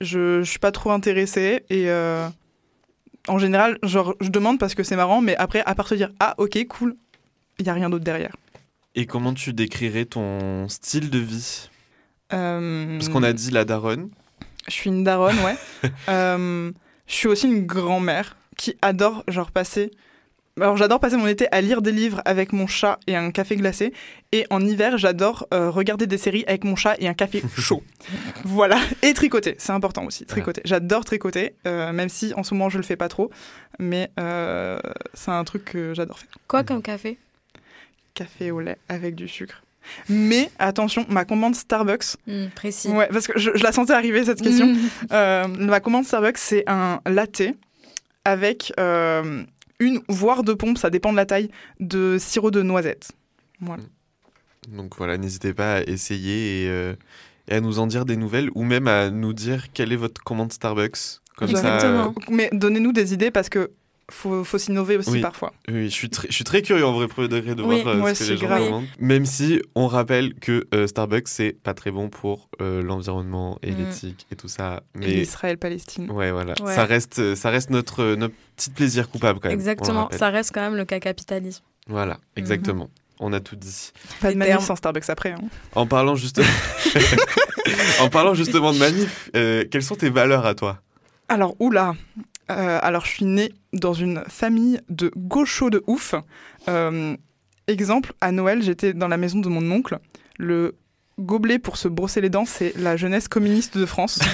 je, 0.00 0.42
je 0.42 0.50
suis 0.50 0.58
pas 0.58 0.72
trop 0.72 0.90
intéressée. 0.90 1.64
Et 1.70 1.88
euh, 1.90 2.28
en 3.28 3.38
général, 3.38 3.78
genre, 3.82 4.14
je 4.20 4.28
demande 4.28 4.58
parce 4.58 4.74
que 4.74 4.82
c'est 4.82 4.96
marrant, 4.96 5.20
mais 5.20 5.36
après, 5.36 5.62
à 5.66 5.74
part 5.74 5.88
se 5.88 5.94
dire 5.94 6.10
ah 6.20 6.34
ok 6.38 6.66
cool, 6.68 6.96
il 7.58 7.66
y 7.66 7.70
a 7.70 7.72
rien 7.74 7.90
d'autre 7.90 8.04
derrière. 8.04 8.36
Et 8.94 9.06
comment 9.06 9.34
tu 9.34 9.52
décrirais 9.52 10.06
ton 10.06 10.68
style 10.68 11.10
de 11.10 11.18
vie? 11.18 11.68
Euh, 12.32 12.96
Parce 12.98 13.08
qu'on 13.08 13.22
a 13.22 13.32
dit 13.32 13.50
la 13.50 13.64
daronne. 13.64 14.08
Je 14.68 14.72
suis 14.72 14.90
une 14.90 15.04
daronne, 15.04 15.36
ouais. 15.40 15.56
Euh, 16.08 16.72
je 17.06 17.14
suis 17.14 17.28
aussi 17.28 17.46
une 17.46 17.66
grand-mère 17.66 18.36
qui 18.56 18.76
adore 18.82 19.22
genre 19.28 19.50
passer 19.52 19.90
alors 20.58 20.76
j'adore 20.76 21.00
passer 21.00 21.16
mon 21.16 21.26
été 21.26 21.46
à 21.52 21.60
lire 21.60 21.82
des 21.82 21.92
livres 21.92 22.22
avec 22.24 22.52
mon 22.52 22.66
chat 22.66 22.98
et 23.06 23.14
un 23.14 23.30
café 23.30 23.56
glacé. 23.56 23.92
Et 24.32 24.46
en 24.50 24.60
hiver, 24.60 24.96
j'adore 24.96 25.46
euh, 25.52 25.70
regarder 25.70 26.06
des 26.06 26.16
séries 26.18 26.44
avec 26.46 26.64
mon 26.64 26.76
chat 26.76 26.96
et 26.98 27.08
un 27.08 27.14
café 27.14 27.42
chaud. 27.58 27.82
voilà. 28.44 28.78
Et 29.02 29.12
tricoter, 29.12 29.54
c'est 29.58 29.72
important 29.72 30.04
aussi. 30.04 30.24
Tricoter. 30.24 30.62
J'adore 30.64 31.04
tricoter, 31.04 31.54
euh, 31.66 31.92
même 31.92 32.08
si 32.08 32.32
en 32.34 32.42
ce 32.42 32.54
moment 32.54 32.70
je 32.70 32.78
le 32.78 32.84
fais 32.84 32.96
pas 32.96 33.08
trop. 33.08 33.30
Mais 33.78 34.10
euh, 34.18 34.78
c'est 35.12 35.30
un 35.30 35.44
truc 35.44 35.64
que 35.66 35.92
j'adore 35.94 36.18
faire. 36.18 36.30
Quoi 36.48 36.64
comme 36.64 36.80
café? 36.82 37.18
Café 38.14 38.50
au 38.50 38.60
lait 38.60 38.78
avec 38.88 39.14
du 39.14 39.28
sucre. 39.28 39.62
Mais 40.08 40.50
attention, 40.58 41.04
ma 41.08 41.24
commande 41.24 41.54
Starbucks. 41.54 42.16
Hmm, 42.26 42.46
précis. 42.54 42.88
Ouais, 42.88 43.08
parce 43.12 43.26
que 43.26 43.38
je, 43.38 43.50
je 43.54 43.62
la 43.62 43.72
sentais 43.72 43.92
arriver 43.92 44.24
cette 44.24 44.40
question. 44.40 44.74
Euh, 45.12 45.46
ma 45.48 45.80
commande 45.80 46.04
Starbucks, 46.06 46.38
c'est 46.38 46.64
un 46.66 47.00
latte 47.06 47.42
avec 48.24 48.72
euh, 48.80 49.44
une, 49.78 50.00
voire 50.08 50.42
deux 50.42 50.56
pompes, 50.56 50.78
ça 50.78 50.90
dépend 50.90 51.12
de 51.12 51.16
la 51.16 51.26
taille, 51.26 51.50
de 51.80 52.16
sirop 52.18 52.50
de 52.50 52.62
noisette. 52.62 53.12
Voilà. 53.60 53.82
Donc 54.68 54.96
voilà, 54.96 55.16
n'hésitez 55.16 55.54
pas 55.54 55.76
à 55.76 55.82
essayer 55.82 56.64
et, 56.64 56.68
euh, 56.68 56.94
et 57.48 57.54
à 57.54 57.60
nous 57.60 57.78
en 57.78 57.86
dire 57.86 58.04
des 58.04 58.16
nouvelles 58.16 58.50
ou 58.54 58.64
même 58.64 58.88
à 58.88 59.10
nous 59.10 59.32
dire 59.32 59.72
quelle 59.72 59.92
est 59.92 59.96
votre 59.96 60.22
commande 60.22 60.52
Starbucks. 60.52 61.20
Comme 61.36 61.48
ça, 61.48 61.58
Exactement. 61.58 62.14
Mais 62.30 62.48
donnez-nous 62.52 62.92
des 62.92 63.12
idées 63.12 63.30
parce 63.30 63.48
que 63.48 63.70
faut, 64.10 64.44
faut 64.44 64.58
s'innover 64.58 64.96
aussi 64.96 65.10
Oui. 65.10 65.20
parfois. 65.20 65.52
Oui, 65.68 65.86
je 65.88 65.94
suis 65.94 66.08
très, 66.10 66.28
je 66.28 66.32
suis 66.34 66.44
très 66.44 66.62
curieux 66.62 66.86
en 66.86 66.92
vrai 66.92 67.08
premier 67.08 67.28
degré 67.28 67.54
de 67.54 67.62
Oui, 67.62 67.82
voir 67.82 67.96
euh, 67.96 68.14
ce 68.14 68.24
que 68.24 68.30
les 68.30 68.36
gens 68.36 68.46
grave. 68.46 68.64
commandent. 68.64 68.86
Même 69.00 69.26
si 69.26 69.60
on 69.74 69.88
rappelle 69.88 70.34
que 70.34 70.66
euh, 70.74 70.86
Starbucks 70.86 71.26
c'est 71.28 71.56
pas 71.62 71.74
très 71.74 71.90
bon 71.90 72.08
pour 72.08 72.48
euh, 72.60 72.82
l'environnement 72.82 73.58
et 73.62 73.72
Mm. 73.72 73.76
l'éthique 73.78 74.26
et 74.30 74.36
tout 74.36 74.48
ça. 74.48 74.82
Et 74.94 74.98
Mais 74.98 75.12
Israël-Palestine. 75.22 76.10
ouais, 76.10 76.30
voilà, 76.30 76.54
Ouais. 76.62 76.74
ça 76.74 76.84
reste, 76.84 77.34
ça 77.34 77.50
reste 77.50 77.70
notre, 77.70 78.14
notre 78.14 78.34
petit 78.56 78.70
plaisir 78.70 79.10
coupable 79.10 79.40
quand 79.40 79.48
même. 79.48 79.58
Exactement, 79.58 80.08
ça 80.12 80.30
reste 80.30 80.52
quand 80.54 80.60
même 80.62 80.76
le 80.76 80.84
cas 80.84 81.00
capitalisme. 81.00 81.64
Voilà, 81.88 82.18
exactement. 82.36 82.88
On 83.18 83.32
a 83.32 83.40
tout 83.40 83.56
dit. 83.56 83.92
Pas 84.20 84.30
de 84.32 84.36
manif 84.36 84.60
sans 84.60 84.76
Starbucks 84.76 85.08
après. 85.08 85.32
hein. 85.32 85.40
En 85.74 85.86
parlant 85.86 86.14
justement, 86.16 86.46
en 88.00 88.08
parlant 88.08 88.34
justement 88.34 88.72
de 88.72 88.78
manif, 88.78 89.30
euh, 89.34 89.64
quelles 89.70 89.82
sont 89.82 89.94
tes 89.96 90.10
valeurs 90.10 90.46
à 90.46 90.54
toi? 90.54 90.80
Alors, 91.28 91.56
oula 91.58 91.94
Euh, 92.50 92.78
Alors, 92.82 93.04
je 93.04 93.10
suis 93.10 93.24
née 93.24 93.52
dans 93.72 93.92
une 93.92 94.22
famille 94.28 94.80
de 94.88 95.10
gauchos 95.16 95.70
de 95.70 95.82
ouf. 95.86 96.14
Euh, 96.68 97.16
exemple, 97.66 98.12
à 98.20 98.32
Noël, 98.32 98.62
j'étais 98.62 98.94
dans 98.94 99.08
la 99.08 99.16
maison 99.16 99.38
de 99.38 99.48
mon 99.48 99.70
oncle. 99.70 99.98
Le 100.38 100.76
gobelet 101.18 101.58
pour 101.58 101.76
se 101.76 101.88
brosser 101.88 102.20
les 102.20 102.28
dents, 102.28 102.44
c'est 102.44 102.76
la 102.76 102.96
jeunesse 102.96 103.28
communiste 103.28 103.78
de 103.78 103.86
France. 103.86 104.20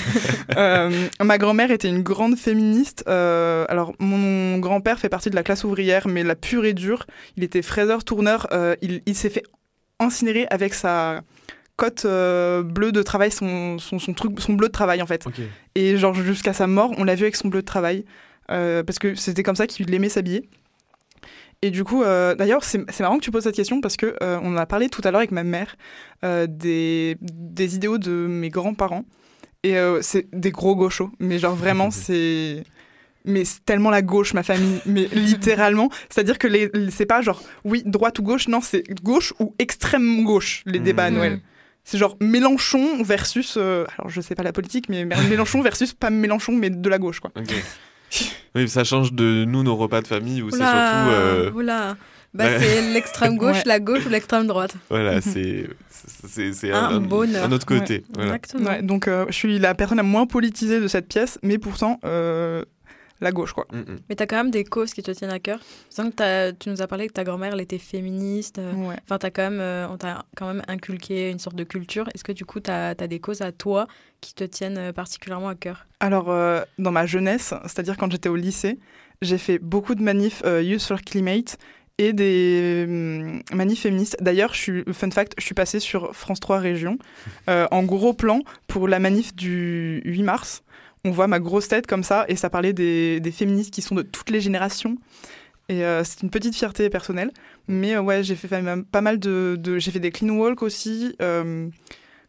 Euh, 0.59 1.09
ma 1.23 1.38
grand-mère 1.38 1.71
était 1.71 1.88
une 1.88 2.02
grande 2.02 2.37
féministe. 2.37 3.04
Euh, 3.09 3.64
alors, 3.71 3.95
mon 4.00 4.59
grand-père 4.59 4.99
fait 4.99 5.09
partie 5.09 5.31
de 5.31 5.35
la 5.35 5.42
classe 5.42 5.64
ouvrière, 5.64 6.07
mais 6.09 6.25
la 6.25 6.35
pure 6.35 6.66
et 6.66 6.75
dure. 6.75 7.07
Il 7.38 7.45
était 7.45 7.62
fraiseur-tourneur. 7.62 8.49
Euh, 8.52 8.76
il 8.83 9.00
il 9.07 9.14
s'est 9.14 9.31
fait 9.31 9.45
incinérer 9.99 10.47
avec 10.50 10.75
sa 10.75 11.23
cote 11.76 12.05
euh, 12.05 12.62
bleue 12.62 12.93
de 12.93 13.02
travail, 13.02 13.31
son, 13.31 13.79
son, 13.79 13.99
son 13.99 14.12
truc, 14.14 14.38
son 14.41 14.52
bleu 14.55 14.69
de 14.69 14.73
travail 14.73 15.02
en 15.02 15.07
fait. 15.07 15.25
Et 15.75 15.97
genre 15.97 16.14
jusqu'à 16.14 16.52
sa 16.52 16.67
mort, 16.67 16.93
on 16.99 17.05
l'a 17.05 17.14
vu 17.14 17.23
avec 17.23 17.37
son 17.37 17.49
bleu 17.49 17.61
de 17.62 17.67
travail. 17.67 18.05
euh, 18.50 18.83
parce 18.83 18.99
que 18.99 19.14
c'était 19.14 19.43
comme 19.43 19.57
ça 19.57 19.67
qu'il 19.67 19.93
aimait 19.95 20.09
s'habiller. 20.09 20.49
Et 21.64 21.71
du 21.71 21.85
coup, 21.85 22.02
euh, 22.02 22.35
d'ailleurs, 22.35 22.64
c'est 22.64 22.85
marrant 23.00 23.19
que 23.19 23.23
tu 23.25 23.31
poses 23.31 23.45
cette 23.45 23.55
question 23.55 23.81
parce 23.81 23.97
que 23.97 24.17
euh, 24.23 24.38
on 24.43 24.55
en 24.55 24.57
a 24.57 24.67
parlé 24.67 24.88
tout 24.88 25.00
à 25.05 25.11
l'heure 25.12 25.21
avec 25.21 25.31
ma 25.31 25.45
mère 25.45 25.76
des, 26.49 27.17
des 27.23 27.76
idéaux 27.76 27.99
de 27.99 28.11
mes 28.11 28.49
grands-parents. 28.50 29.05
Et 29.64 29.76
c'est 30.00 30.26
des 30.33 30.50
gros 30.50 30.75
gauchos. 30.75 31.11
Mais 31.21 31.38
genre 31.38 31.55
vraiment, 31.55 31.91
c'est. 31.93 32.64
Mais 33.25 33.45
c'est 33.45 33.64
tellement 33.64 33.91
la 33.91 34.02
gauche, 34.02 34.35
ma 34.35 34.43
famille. 34.43 34.81
Mais 34.87 35.05
littéralement. 35.12 35.88
C'est-à-dire 36.11 36.38
que 36.38 36.49
les, 36.49 36.69
les- 36.75 36.91
c'est 36.91 37.07
pas 37.07 37.23
genre, 37.23 37.41
oui, 37.64 37.85
droite 37.87 38.19
ou 38.19 38.23
gauche. 38.25 38.49
Non, 38.49 38.61
c'est 38.61 38.83
gauche 39.05 39.33
ou 39.38 39.55
extrême 39.61 40.25
gauche, 40.25 40.64
les 40.67 40.81
débats 40.81 41.05
à 41.05 41.11
Mmh. 41.12 41.14
Noël. 41.14 41.41
C'est 41.85 41.99
genre 41.99 42.17
Mélenchon 42.21 43.03
versus. 43.03 43.55
euh, 43.57 43.85
alors, 43.99 44.09
je 44.11 44.21
sais 44.21 44.35
pas 44.35 44.43
la 44.43 44.53
politique, 44.53 44.89
mais 44.89 45.05
Mélenchon 45.31 45.62
versus 45.62 45.93
pas 45.93 46.11
Mélenchon, 46.11 46.53
mais 46.53 46.71
de 46.71 46.89
la 46.89 46.99
gauche, 46.99 47.21
quoi. 47.21 47.31
Ok. 47.37 47.53
oui, 48.55 48.69
ça 48.69 48.85
change 48.85 49.12
de 49.12 49.45
nous 49.47 49.62
nos 49.62 49.75
repas 49.77 50.01
de 50.03 50.07
famille 50.07 50.43
où 50.43 50.51
c'est 50.51 50.57
surtout 50.59 50.71
euh, 50.73 51.51
oula. 51.53 51.97
Bah, 52.35 52.45
ouais. 52.47 52.59
c'est 52.61 52.93
l'extrême 52.95 53.37
gauche, 53.37 53.57
Ouais. 53.57 53.62
la 53.67 53.79
gauche 53.81 54.07
ou 54.07 54.09
l'extrême 54.09 54.47
droite. 54.47 54.75
voilà, 54.89 55.21
c'est 55.21 55.69
c'est 56.29 56.53
c'est 56.55 56.73
Un 56.73 56.99
bonheur. 57.01 57.45
un 57.45 57.53
autre 57.53 57.67
côté. 57.67 58.05
Voilà. 58.15 58.37
Exactement. 58.37 58.71
Ouais, 58.71 58.83
donc, 58.83 59.07
euh, 59.07 59.27
je 59.29 59.35
suis 59.35 59.59
la 59.59 59.75
personne 59.75 59.99
la 59.99 60.03
moins 60.03 60.27
politisée 60.27 60.81
de 60.81 60.89
cette 60.89 61.09
pièce, 61.09 61.39
mais 61.43 61.59
pourtant, 61.59 62.01
euh, 62.07 62.65
la 63.23 63.33
gauche, 63.33 63.52
quoi. 63.52 63.67
Mm, 63.73 63.79
mm. 63.79 63.99
Mais 64.09 64.14
t'as 64.17 64.26
quand 64.26 64.37
même 64.37 64.50
des 64.50 64.64
causes 64.64 64.93
qui 64.93 65.02
te 65.02 65.11
tiennent 65.11 65.31
à 65.31 65.38
cœur. 65.38 65.61
Sans 65.88 66.11
que 66.11 66.50
tu 66.52 66.69
nous 66.69 66.83
as 66.83 66.87
parlé 66.87 67.07
que 67.07 67.12
ta 67.12 67.25
grand-mère, 67.25 67.55
elle 67.55 67.61
était 67.61 67.79
féministe. 67.79 68.59
euh, 68.59 68.73
Ouais. 68.75 68.97
Enfin, 69.05 69.19
t'as 69.19 69.31
quand 69.31 69.43
même, 69.43 69.61
euh, 69.61 69.87
on 69.88 69.97
t'a 69.97 70.25
quand 70.37 70.47
même 70.47 70.62
inculqué 70.69 71.31
une 71.31 71.38
sorte 71.38 71.57
de 71.57 71.64
culture. 71.64 72.09
Est-ce 72.14 72.25
que 72.25 72.33
du 72.33 72.45
coup, 72.45 72.61
t'as 72.61 72.91
as 72.91 72.95
des 73.07 73.21
causes 73.21 73.41
à 73.43 73.52
toi 73.52 73.87
qui 74.21 74.35
te 74.35 74.45
tiennent 74.45 74.79
euh, 74.79 74.93
particulièrement 74.93 75.49
à 75.49 75.55
cœur? 75.55 75.87
Alors, 76.00 76.31
euh, 76.31 76.62
dans 76.79 76.91
ma 76.93 77.07
jeunesse, 77.07 77.55
c'est-à-dire 77.64 77.97
quand 77.97 78.11
j'étais 78.11 78.29
au 78.29 78.37
lycée, 78.37 78.79
j'ai 79.23 79.38
fait 79.38 79.59
beaucoup 79.59 79.95
de 79.95 80.02
manifs 80.02 80.43
euh, 80.45 80.62
Youth 80.62 80.83
for 80.83 81.00
Climate 81.00 81.57
et 81.99 82.12
des 82.12 82.85
hum, 82.88 83.43
manifs 83.52 83.83
féministes. 83.83 84.17
D'ailleurs, 84.21 84.55
je 84.55 84.59
suis, 84.59 84.85
fun 84.93 85.11
fact, 85.11 85.35
je 85.38 85.45
suis 85.45 85.55
passée 85.55 85.79
sur 85.79 86.14
France 86.17 86.41
3 86.41 86.59
Région 86.59 86.99
euh, 87.49 87.69
en 87.71 87.85
gros 87.85 88.14
plan 88.14 88.41
pour 88.67 88.88
la 88.88 88.99
manif 88.99 89.35
du 89.37 90.02
8 90.05 90.23
mars. 90.25 90.62
On 91.04 91.11
voit 91.11 91.26
ma 91.26 91.40
grosse 91.40 91.68
tête 91.68 91.87
comme 91.87 92.04
ça 92.04 92.25
et 92.28 92.37
ça 92.37 92.49
parlait 92.49 92.73
des, 92.73 93.18
des 93.21 93.32
féministes 93.32 93.73
qui 93.75 93.82
sont 93.82 93.94
de 93.97 94.02
toutes 94.02 94.30
les 94.30 94.40
générations. 94.40 94.97
Et 95.68 95.85
euh, 95.85 96.04
c'est 96.04 96.23
une 96.23 96.30
petite 96.30 96.54
fierté 96.54 96.90
personnelle. 96.90 97.30
Mais 97.66 97.94
euh, 97.97 98.00
ouais, 98.02 98.23
j'ai 98.23 98.37
fait 98.37 98.49
pas 98.49 99.00
mal 99.00 99.18
de. 99.18 99.56
de- 99.59 99.78
j'ai 99.78 99.90
fait 99.90 100.00
des 100.00 100.11
clean 100.12 100.30
walk 100.37 100.62
aussi. 100.62 101.14
euh, 101.21 101.68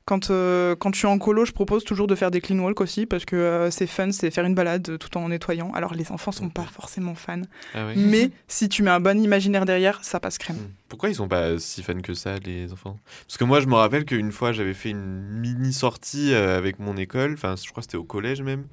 quand, 0.06 0.32
euh, 0.32 0.76
quand 0.76 0.94
je 0.94 1.00
suis 1.00 1.08
en 1.08 1.18
colo, 1.18 1.46
je 1.46 1.54
propose 1.54 1.84
toujours 1.86 2.08
de 2.08 2.16
faire 2.16 2.30
des 2.30 2.42
clean 2.42 2.60
walk 2.60 2.82
aussi 2.82 3.06
parce 3.06 3.24
que 3.24 3.36
euh, 3.36 3.72
c'est 3.72 3.88
fun, 3.88 4.12
c'est 4.12 4.32
faire 4.32 4.44
une 4.46 4.56
balade 4.56 4.98
tout 4.98 5.18
en 5.18 5.30
nettoyant. 5.30 5.72
Alors 5.74 5.94
les 5.94 6.12
enfants 6.12 6.32
sont 6.34 6.50
pas 6.50 6.64
forcément 6.64 7.16
fans, 7.16 7.42
Ah 7.74 7.86
ouais. 7.86 7.94
mais 7.96 8.32
si 8.48 8.68
tu 8.68 8.84
mets 8.84 8.92
un 8.92 9.00
bon 9.00 9.18
imaginaire 9.22 9.66
derrière, 9.66 10.04
ça 10.04 10.20
passe 10.20 10.38
crème. 10.38 10.58
Mm. 10.58 10.72
Pourquoi 10.90 11.10
ils 11.10 11.16
sont 11.16 11.30
pas 11.30 11.58
si 11.58 11.82
fans 11.84 12.02
que 12.02 12.14
ça, 12.14 12.38
les 12.40 12.74
enfants? 12.74 13.00
Parce 13.28 13.38
que 13.38 13.46
moi, 13.46 13.62
je 13.62 13.68
me 13.68 13.76
rappelle 13.76 14.04
qu'une 14.06 14.32
fois, 14.32 14.52
j'avais 14.52 14.74
fait 14.74 14.90
une 14.90 15.22
mini 15.40 15.72
sortie 15.72 16.34
euh, 16.34 16.58
avec 16.58 16.80
mon 16.80 16.98
école, 16.98 17.34
enfin, 17.34 17.56
je 17.56 17.70
crois 17.70 17.82
que 17.82 17.86
c'était 17.86 17.98
au 17.98 18.04
collège 18.04 18.42
même, 18.42 18.66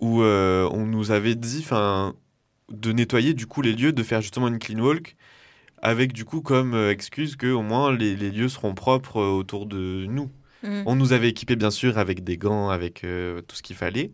où 0.00 0.22
euh, 0.22 0.68
on 0.72 0.84
nous 0.84 1.12
avait 1.12 1.36
dit, 1.36 1.60
enfin, 1.64 2.14
de 2.72 2.90
nettoyer 2.92 3.34
du 3.34 3.46
coup 3.46 3.62
les 3.62 3.72
lieux, 3.72 3.92
de 3.92 4.02
faire 4.02 4.20
justement 4.20 4.48
une 4.48 4.58
clean 4.58 4.80
walk, 4.80 5.14
avec 5.80 6.12
du 6.12 6.24
coup 6.24 6.40
comme 6.40 6.74
excuse 6.74 7.36
que 7.36 7.46
au 7.52 7.62
moins 7.62 7.94
les, 7.94 8.16
les 8.16 8.30
lieux 8.32 8.48
seront 8.48 8.74
propres 8.74 9.22
autour 9.22 9.66
de 9.66 10.06
nous. 10.08 10.28
Mhm. 10.66 10.82
On 10.86 10.96
nous 10.96 11.12
avait 11.12 11.28
équipés 11.28 11.56
bien 11.56 11.70
sûr 11.70 11.98
avec 11.98 12.24
des 12.24 12.36
gants, 12.36 12.68
avec 12.70 13.04
euh, 13.04 13.40
tout 13.42 13.56
ce 13.56 13.62
qu'il 13.62 13.76
fallait. 13.76 14.10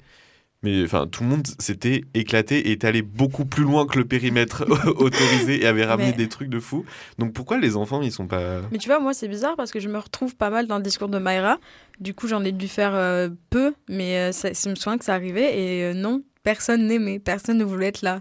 Mais 0.65 0.85
enfin, 0.85 1.09
tout 1.11 1.25
le 1.25 1.29
monde 1.29 1.45
s'était 1.59 2.03
éclaté 2.15 2.69
et 2.69 2.71
est 2.73 2.85
allé 2.85 3.03
beaucoup 3.03 3.45
plus 3.45 3.65
loin 3.65 3.85
que 3.85 3.99
le 3.99 4.05
périmètre 4.05 4.65
autorisé 4.97 5.61
et 5.63 5.67
avait 5.67 5.85
ramené 5.85 6.11
Mais- 6.13 6.17
des 6.17 6.29
trucs 6.29 6.49
de 6.49 6.61
fou. 6.61 6.85
Donc 7.19 7.33
pourquoi 7.33 7.59
les 7.59 7.75
enfants 7.77 8.01
ils 8.01 8.13
sont 8.13 8.29
pas 8.29 8.61
Mais 8.71 8.79
tu 8.79 8.89
vois, 8.89 9.01
moi, 9.01 9.13
c'est 9.13 9.27
bizarre 9.27 9.57
parce 9.57 9.73
que 9.73 9.81
je 9.81 9.89
me 9.89 9.99
retrouve 9.99 10.37
pas 10.37 10.51
mal 10.51 10.69
dans 10.69 10.77
le 10.77 10.85
discours 10.85 11.09
de 11.09 11.19
Mayra. 11.19 11.59
Du 11.99 12.15
coup, 12.15 12.29
j'en 12.29 12.45
ai 12.45 12.53
dû 12.53 12.69
faire 12.69 12.95
euh, 12.95 13.29
peu, 13.51 13.75
mais 13.89 14.17
euh, 14.19 14.33
ça, 14.33 14.51
je 14.53 14.69
me 14.69 14.77
souviens 14.77 14.99
que 14.99 15.05
ça 15.05 15.15
arrivait 15.15 15.59
et 15.59 15.83
euh, 15.85 15.95
non, 15.95 16.23
personne 16.45 16.87
n'aimait, 16.87 17.19
personne 17.19 17.59
ne 17.59 17.65
voulait 17.65 17.89
être 17.89 18.03
là. 18.03 18.21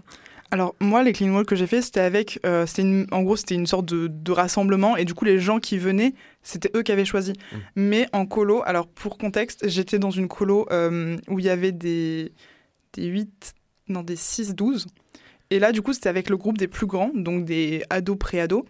Alors 0.50 0.74
moi, 0.80 1.02
les 1.04 1.12
clean 1.12 1.32
walk 1.32 1.46
que 1.46 1.54
j'ai 1.56 1.68
fait, 1.68 1.80
c'était 1.80 2.00
avec, 2.00 2.40
euh, 2.44 2.66
une- 2.76 3.06
en 3.12 3.22
gros, 3.22 3.36
c'était 3.36 3.54
une 3.54 3.66
sorte 3.68 3.86
de, 3.86 4.08
de 4.08 4.32
rassemblement 4.32 4.96
et 4.96 5.04
du 5.04 5.14
coup, 5.14 5.24
les 5.24 5.38
gens 5.38 5.60
qui 5.60 5.78
venaient, 5.78 6.12
c'était 6.42 6.70
eux 6.76 6.82
qui 6.82 6.92
avaient 6.92 7.04
choisi. 7.04 7.32
Mm. 7.32 7.56
Mais 7.76 8.06
en 8.12 8.26
colo, 8.26 8.62
alors 8.64 8.88
pour 8.88 9.18
contexte, 9.18 9.68
j'étais 9.68 9.98
dans 9.98 10.10
une 10.10 10.28
colo 10.28 10.66
euh, 10.70 11.16
où 11.28 11.38
il 11.38 11.44
y 11.44 11.50
avait 11.50 11.72
des 11.72 12.32
des 12.94 13.06
8, 13.06 13.54
non 13.88 14.02
des 14.02 14.16
6, 14.16 14.54
12. 14.54 14.86
Et 15.50 15.58
là, 15.58 15.72
du 15.72 15.82
coup, 15.82 15.92
c'était 15.92 16.08
avec 16.08 16.30
le 16.30 16.36
groupe 16.36 16.58
des 16.58 16.68
plus 16.68 16.86
grands, 16.86 17.10
donc 17.14 17.44
des 17.44 17.82
ados, 17.90 18.18
pré-ados. 18.18 18.64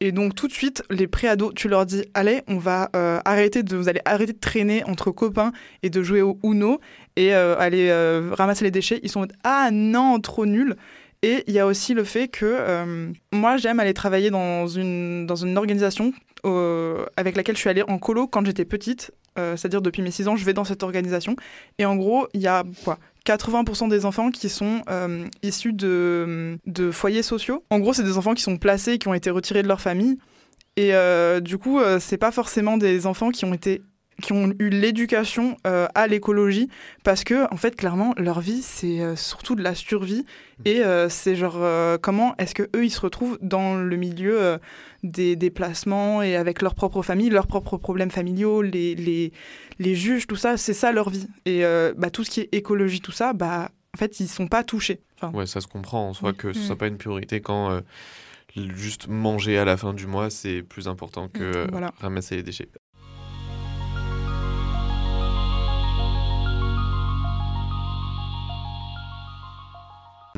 Et 0.00 0.12
donc 0.12 0.34
tout 0.34 0.48
de 0.48 0.52
suite, 0.52 0.82
les 0.90 1.06
pré-ados, 1.06 1.54
tu 1.54 1.68
leur 1.68 1.86
dis, 1.86 2.02
allez, 2.14 2.42
on 2.48 2.58
va 2.58 2.90
euh, 2.94 3.20
arrêter 3.24 3.62
de, 3.62 3.76
vous 3.76 3.88
allez 3.88 4.00
arrêter 4.04 4.32
de 4.32 4.38
traîner 4.38 4.84
entre 4.84 5.10
copains 5.12 5.52
et 5.82 5.90
de 5.90 6.02
jouer 6.02 6.20
au 6.20 6.38
Uno 6.42 6.80
et 7.16 7.34
euh, 7.34 7.56
aller 7.58 7.88
euh, 7.90 8.30
ramasser 8.32 8.64
les 8.64 8.70
déchets. 8.70 9.00
Ils 9.02 9.08
sont 9.08 9.26
ah 9.44 9.70
non, 9.72 10.20
trop 10.20 10.46
nul. 10.46 10.76
Et 11.22 11.42
il 11.46 11.54
y 11.54 11.58
a 11.58 11.66
aussi 11.66 11.94
le 11.94 12.04
fait 12.04 12.28
que 12.28 13.14
moi, 13.32 13.56
j'aime 13.56 13.80
aller 13.80 13.94
travailler 13.94 14.28
dans 14.28 14.66
une, 14.66 15.26
dans 15.26 15.36
une 15.36 15.56
organisation 15.56 16.12
avec 16.44 17.36
laquelle 17.36 17.56
je 17.56 17.60
suis 17.60 17.70
allée 17.70 17.84
en 17.86 17.98
colo 17.98 18.26
quand 18.26 18.44
j'étais 18.44 18.64
petite. 18.64 19.12
Euh, 19.38 19.56
C'est-à-dire 19.56 19.82
depuis 19.82 20.02
mes 20.02 20.10
6 20.10 20.28
ans, 20.28 20.36
je 20.36 20.44
vais 20.44 20.52
dans 20.52 20.64
cette 20.64 20.82
organisation. 20.82 21.36
Et 21.78 21.84
en 21.86 21.96
gros, 21.96 22.28
il 22.34 22.40
y 22.40 22.46
a 22.46 22.64
quoi 22.84 22.98
80% 23.26 23.88
des 23.88 24.04
enfants 24.04 24.30
qui 24.30 24.48
sont 24.48 24.82
euh, 24.90 25.26
issus 25.42 25.72
de, 25.72 26.58
de 26.66 26.90
foyers 26.90 27.22
sociaux. 27.22 27.64
En 27.70 27.78
gros, 27.78 27.92
c'est 27.92 28.04
des 28.04 28.18
enfants 28.18 28.34
qui 28.34 28.42
sont 28.42 28.58
placés, 28.58 28.98
qui 28.98 29.08
ont 29.08 29.14
été 29.14 29.30
retirés 29.30 29.62
de 29.62 29.68
leur 29.68 29.80
famille. 29.80 30.18
Et 30.76 30.94
euh, 30.94 31.40
du 31.40 31.56
coup, 31.56 31.80
euh, 31.80 31.98
c'est 32.00 32.18
pas 32.18 32.32
forcément 32.32 32.76
des 32.76 33.06
enfants 33.06 33.30
qui 33.30 33.44
ont 33.44 33.54
été 33.54 33.82
qui 34.22 34.32
ont 34.32 34.52
eu 34.60 34.68
l'éducation 34.68 35.56
euh, 35.66 35.86
à 35.94 36.06
l'écologie 36.06 36.68
parce 37.02 37.24
que 37.24 37.52
en 37.52 37.56
fait 37.56 37.74
clairement 37.74 38.14
leur 38.16 38.40
vie 38.40 38.62
c'est 38.62 39.00
euh, 39.00 39.16
surtout 39.16 39.56
de 39.56 39.62
la 39.62 39.74
survie 39.74 40.24
et 40.64 40.84
euh, 40.84 41.08
c'est 41.08 41.34
genre 41.34 41.56
euh, 41.58 41.98
comment 42.00 42.36
est-ce 42.38 42.54
que 42.54 42.62
eux 42.76 42.84
ils 42.84 42.90
se 42.90 43.00
retrouvent 43.00 43.38
dans 43.42 43.74
le 43.76 43.96
milieu 43.96 44.40
euh, 44.40 44.58
des 45.02 45.34
déplacements 45.36 46.22
et 46.22 46.36
avec 46.36 46.62
leur 46.62 46.74
propre 46.76 47.02
famille 47.02 47.28
leurs 47.28 47.48
propres 47.48 47.76
problèmes 47.76 48.10
familiaux 48.12 48.62
les, 48.62 48.94
les, 48.94 49.32
les 49.80 49.94
juges 49.96 50.26
tout 50.28 50.36
ça 50.36 50.56
c'est 50.56 50.74
ça 50.74 50.92
leur 50.92 51.10
vie 51.10 51.26
et 51.44 51.64
euh, 51.64 51.92
bah, 51.96 52.10
tout 52.10 52.22
ce 52.22 52.30
qui 52.30 52.40
est 52.40 52.48
écologie 52.52 53.00
tout 53.00 53.12
ça 53.12 53.32
bah 53.32 53.70
en 53.94 53.98
fait 53.98 54.20
ils 54.20 54.28
sont 54.28 54.46
pas 54.46 54.62
touchés 54.62 55.00
enfin, 55.20 55.36
Ouais, 55.36 55.46
ça 55.46 55.60
se 55.60 55.66
comprend 55.66 56.08
en 56.08 56.14
soi 56.14 56.32
que 56.32 56.52
ce 56.52 56.60
Mm. 56.60 56.62
soit 56.62 56.76
pas 56.76 56.86
une 56.86 56.98
priorité 56.98 57.40
quand 57.40 57.70
euh, 57.72 57.80
juste 58.54 59.08
manger 59.08 59.58
à 59.58 59.64
la 59.64 59.76
fin 59.76 59.92
du 59.94 60.06
mois, 60.06 60.30
c'est 60.30 60.62
plus 60.62 60.86
important 60.86 61.28
que 61.28 61.66
Voilà. 61.72 61.92
ramasser 62.00 62.36
les 62.36 62.42
déchets. 62.44 62.68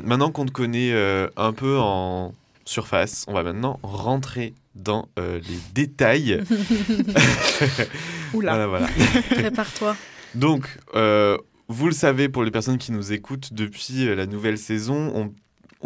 Maintenant 0.04 0.30
qu'on 0.30 0.44
te 0.44 0.52
connaît 0.52 0.92
euh, 0.92 1.28
un 1.36 1.52
peu 1.52 1.78
en 1.78 2.34
surface, 2.64 3.24
on 3.28 3.32
va 3.32 3.42
maintenant 3.42 3.80
rentrer 3.82 4.54
dans 4.74 5.08
euh, 5.18 5.40
les 5.48 5.58
détails. 5.72 6.42
oula 8.34 8.52
Voilà, 8.52 8.66
voilà. 8.66 8.88
Prépare-toi. 9.30 9.96
Donc, 10.34 10.78
euh, 10.94 11.38
vous 11.68 11.86
le 11.86 11.92
savez, 11.92 12.28
pour 12.28 12.44
les 12.44 12.50
personnes 12.50 12.78
qui 12.78 12.92
nous 12.92 13.12
écoutent 13.12 13.54
depuis 13.54 14.06
euh, 14.06 14.14
la 14.14 14.26
nouvelle 14.26 14.58
saison, 14.58 15.12
on, 15.14 15.32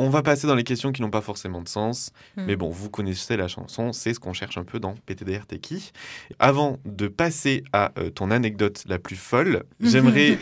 on 0.00 0.08
va 0.08 0.22
passer 0.22 0.46
dans 0.46 0.54
les 0.54 0.64
questions 0.64 0.92
qui 0.92 1.02
n'ont 1.02 1.10
pas 1.10 1.20
forcément 1.20 1.60
de 1.60 1.68
sens. 1.68 2.10
Mm. 2.36 2.44
Mais 2.46 2.56
bon, 2.56 2.70
vous 2.70 2.88
connaissez 2.88 3.36
la 3.36 3.48
chanson, 3.48 3.92
c'est 3.92 4.14
ce 4.14 4.20
qu'on 4.20 4.32
cherche 4.32 4.56
un 4.56 4.64
peu 4.64 4.80
dans 4.80 4.94
PTDR 5.06 5.46
qui 5.60 5.92
Avant 6.38 6.78
de 6.86 7.06
passer 7.08 7.64
à 7.72 7.92
euh, 7.98 8.08
ton 8.10 8.30
anecdote 8.30 8.82
la 8.86 8.98
plus 8.98 9.16
folle, 9.16 9.64
j'aimerais, 9.80 10.38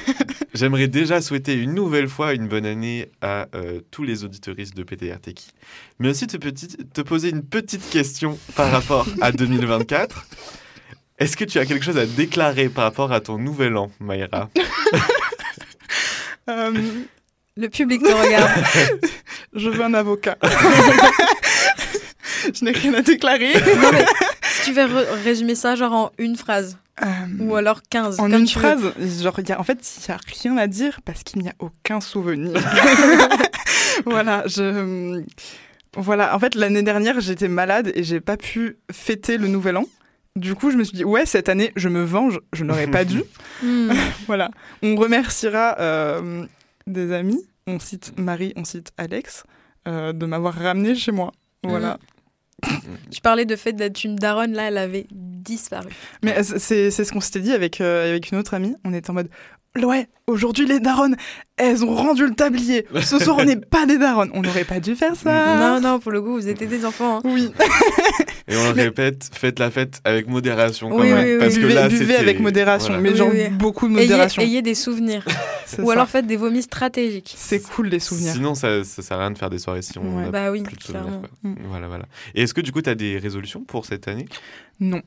j'aimerais 0.55 0.87
déjà 0.87 1.21
souhaiter 1.21 1.55
une 1.55 1.75
nouvelle 1.75 2.09
fois 2.09 2.35
une 2.35 2.47
bonne 2.47 2.67
année 2.67 3.11
à 3.21 3.49
euh, 3.55 3.81
tous 3.91 4.05
les 4.05 4.25
auditeuristes 4.25 4.77
de 4.77 4.85
PTDR 4.85 5.19
qui 5.21 5.49
Mais 5.99 6.09
aussi 6.09 6.27
te, 6.29 6.37
petit- 6.37 6.77
te 6.77 7.00
poser 7.00 7.31
une 7.31 7.43
petite 7.43 7.88
question 7.91 8.38
par 8.55 8.71
rapport 8.71 9.07
à 9.21 9.33
2024. 9.33 10.27
Est-ce 11.19 11.37
que 11.37 11.45
tu 11.45 11.59
as 11.59 11.67
quelque 11.67 11.85
chose 11.85 11.99
à 11.99 12.07
déclarer 12.07 12.69
par 12.69 12.85
rapport 12.85 13.11
à 13.11 13.21
ton 13.21 13.38
nouvel 13.38 13.77
an, 13.77 13.91
Maïra 13.99 14.49
Euh, 16.49 16.73
Le 17.59 17.69
public 17.69 18.03
te 18.03 18.09
regarde. 18.12 18.50
je 19.55 19.69
veux 19.69 19.83
un 19.83 19.93
avocat 19.95 20.37
je 22.55 22.65
n'ai 22.65 22.71
rien 22.71 22.95
à 22.95 23.03
déclarer 23.03 23.53
Non, 23.55 23.91
mais 23.93 24.05
tu 24.65 24.73
veux 24.73 24.83
re- 24.85 25.23
résumer 25.25 25.55
ça 25.55 25.75
genre 25.75 25.93
en 25.93 26.12
une 26.19 26.37
phrase 26.37 26.79
Euh, 27.03 27.07
ou 27.41 27.57
alors 27.57 27.81
15 27.91 28.21
En 28.21 28.25
comme 28.31 28.41
une 28.41 28.45
tu 28.47 28.59
veux. 28.59 28.61
phrase, 28.61 29.23
genre, 29.23 29.38
y 29.47 29.53
a, 29.53 29.61
en 29.61 29.65
fait, 29.65 29.79
il 29.97 30.05
n'y 30.09 30.15
a 30.15 30.19
rien 30.43 30.57
à 30.57 30.67
dire 30.67 31.00
parce 31.05 31.23
qu'il 31.23 31.43
n'y 31.43 31.49
a 31.49 31.55
aucun 31.59 32.00
souvenir. 32.00 32.61
voilà, 34.05 34.43
je. 34.47 35.23
Voilà, 35.97 36.35
en 36.35 36.38
fait, 36.38 36.55
l'année 36.55 36.83
dernière, 36.83 37.21
j'étais 37.21 37.49
malade 37.49 37.93
et 37.95 38.03
j'ai 38.05 38.21
pas 38.21 38.37
pu 38.37 38.79
fêter 38.93 39.37
le 39.38 39.49
nouvel 39.49 39.77
an. 39.77 39.85
Du 40.37 40.55
coup, 40.55 40.71
je 40.71 40.77
me 40.77 40.85
suis 40.85 40.97
dit, 40.97 41.05
ouais, 41.05 41.25
cette 41.27 41.49
année, 41.49 41.73
je 41.77 41.88
me 41.88 42.03
venge, 42.05 42.38
je 42.53 42.62
n'aurais 42.65 42.87
pas 42.87 43.05
dû. 43.05 43.23
Hmm. 43.62 43.91
voilà. 44.27 44.50
On 44.83 44.95
remerciera 44.97 45.77
euh, 45.81 46.45
des 46.88 47.12
amis, 47.12 47.47
on 47.66 47.78
cite 47.78 48.18
Marie, 48.18 48.52
on 48.57 48.64
cite 48.64 48.92
Alex, 48.97 49.45
euh, 49.87 50.12
de 50.12 50.26
m'avoir 50.26 50.54
ramené 50.54 50.95
chez 50.95 51.12
moi. 51.12 51.33
Voilà. 51.62 51.99
Tu 53.11 53.21
parlais 53.21 53.45
de 53.45 53.54
fait 53.54 53.73
d'être 53.73 54.02
une 54.02 54.16
daronne, 54.16 54.52
là, 54.52 54.68
elle 54.68 54.78
avait 54.78 55.07
disparu. 55.12 55.90
Mais 56.25 56.42
c'est 56.42 56.90
c'est 56.90 57.04
ce 57.04 57.12
qu'on 57.12 57.21
s'était 57.21 57.40
dit 57.40 57.52
avec, 57.52 57.80
euh, 57.80 58.09
avec 58.11 58.33
une 58.33 58.38
autre 58.38 58.54
amie. 58.54 58.75
On 58.85 58.92
était 58.92 59.11
en 59.11 59.14
mode 59.14 59.30
Ouais, 59.77 60.09
aujourd'hui 60.27 60.67
les 60.67 60.81
daronnes, 60.81 61.15
elles 61.57 61.85
ont 61.85 61.95
rendu 61.95 62.27
le 62.27 62.35
tablier. 62.35 62.85
Ce 63.01 63.19
soir, 63.19 63.37
on 63.39 63.45
n'est 63.45 63.57
pas 63.71 63.87
des 63.87 63.99
daronnes. 63.99 64.31
On 64.35 64.43
n'aurait 64.43 64.65
pas 64.65 64.81
dû 64.81 64.97
faire 64.97 65.15
ça. 65.15 65.57
Non, 65.57 65.81
non, 65.81 66.01
pour 66.01 66.11
le 66.11 66.21
coup, 66.21 66.33
vous 66.33 66.49
étiez 66.49 66.67
des 66.67 66.85
enfants. 66.85 67.19
hein. 67.19 67.23
Oui, 67.25 67.53
Et 68.49 68.57
on 68.57 68.69
le 68.71 68.75
Mais- 68.75 68.83
répète, 68.85 69.29
faites 69.33 69.59
la 69.59 69.71
fête 69.71 70.01
avec 70.05 70.27
modération 70.27 70.89
quand 70.89 70.99
Oui, 70.99 71.11
même. 71.13 71.25
oui, 71.25 71.33
oui. 71.35 71.39
parce 71.39 71.55
que 71.55 71.61
buvez, 71.61 71.75
là, 71.75 71.89
buvez 71.89 72.17
avec 72.17 72.41
modération, 72.41 72.95
voilà. 72.95 73.03
mais 73.03 73.11
Oui, 73.11 73.17
genre 73.17 73.29
oui. 73.31 73.49
beaucoup 73.51 73.87
de 73.89 73.93
Ayez, 73.99 74.09
modération. 74.09 74.43
ayez 74.43 74.63
des 74.63 74.75
souvenirs. 74.75 75.25
Ou 75.79 75.87
ça. 75.87 75.93
alors 75.93 76.09
faites 76.09 76.27
des 76.27 76.37
vomis 76.37 76.63
stratégiques. 76.63 77.35
C'est 77.37 77.61
cool 77.61 77.89
les 77.89 78.01
souvenirs. 78.01 78.33
Sinon, 78.33 78.55
ça, 78.55 78.83
ça 78.85 79.03
sert 79.03 79.19
à 79.19 79.21
rien 79.21 79.31
de 79.31 79.38
faire 79.38 79.51
des 79.51 79.59
soirées 79.59 79.83
si 79.83 79.97
on 79.99 80.16
Ouais. 80.16 80.25
n'a 80.25 80.31
Bah 80.31 80.51
oui, 80.51 80.62
plus 80.62 80.77
de 80.77 80.83
souvenirs. 80.83 81.21
quoi. 81.21 81.29
Mm. 81.42 81.55
Voilà, 81.69 81.88
voilà. 81.88 82.05
Et 82.35 82.42
est-ce 82.42 82.55
que 82.55 82.62
du 82.62 82.73
coup, 82.73 82.81
tu 82.81 82.88
as 82.90 82.95
des 82.95 83.19
résolutions 83.19 83.61
pour 83.64 83.85
cette 83.85 84.09
année? 84.09 84.25
Non. 84.81 85.03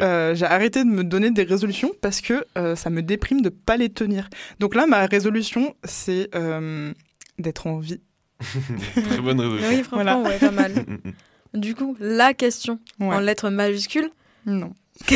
Euh, 0.00 0.34
j'ai 0.34 0.46
arrêté 0.46 0.82
de 0.82 0.88
me 0.88 1.04
donner 1.04 1.30
des 1.30 1.42
résolutions 1.42 1.92
parce 2.00 2.20
que 2.20 2.46
euh, 2.56 2.74
ça 2.74 2.88
me 2.90 3.02
déprime 3.02 3.42
de 3.42 3.50
pas 3.50 3.76
les 3.76 3.90
tenir. 3.90 4.28
Donc 4.58 4.74
là, 4.74 4.86
ma 4.86 5.04
résolution, 5.06 5.74
c'est 5.84 6.30
euh, 6.34 6.92
d'être 7.38 7.66
en 7.66 7.78
vie. 7.78 8.00
Très 8.94 9.20
bonne 9.20 9.40
résolution. 9.40 9.68
Oui, 9.68 9.82
franchement, 9.82 10.22
ouais, 10.22 10.38
pas 10.38 10.50
mal. 10.50 10.72
Mm, 10.86 10.92
mm, 10.92 10.98
mm. 11.04 11.60
Du 11.60 11.74
coup, 11.74 11.96
la 12.00 12.34
question 12.34 12.80
Ouais. 12.98 13.14
en 13.14 13.20
lettres 13.20 13.48
majuscules 13.50 14.10
Non. 14.46 14.72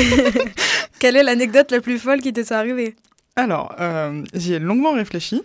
quelle 1.01 1.17
est 1.17 1.23
l'anecdote 1.23 1.71
la 1.73 1.81
plus 1.81 1.99
folle 1.99 2.21
qui 2.21 2.33
t'est 2.33 2.53
arrivée? 2.53 2.95
Alors, 3.37 3.75
euh, 3.81 4.23
j'y 4.35 4.55
ai 4.55 4.59
longuement 4.59 4.93
réfléchi 4.93 5.43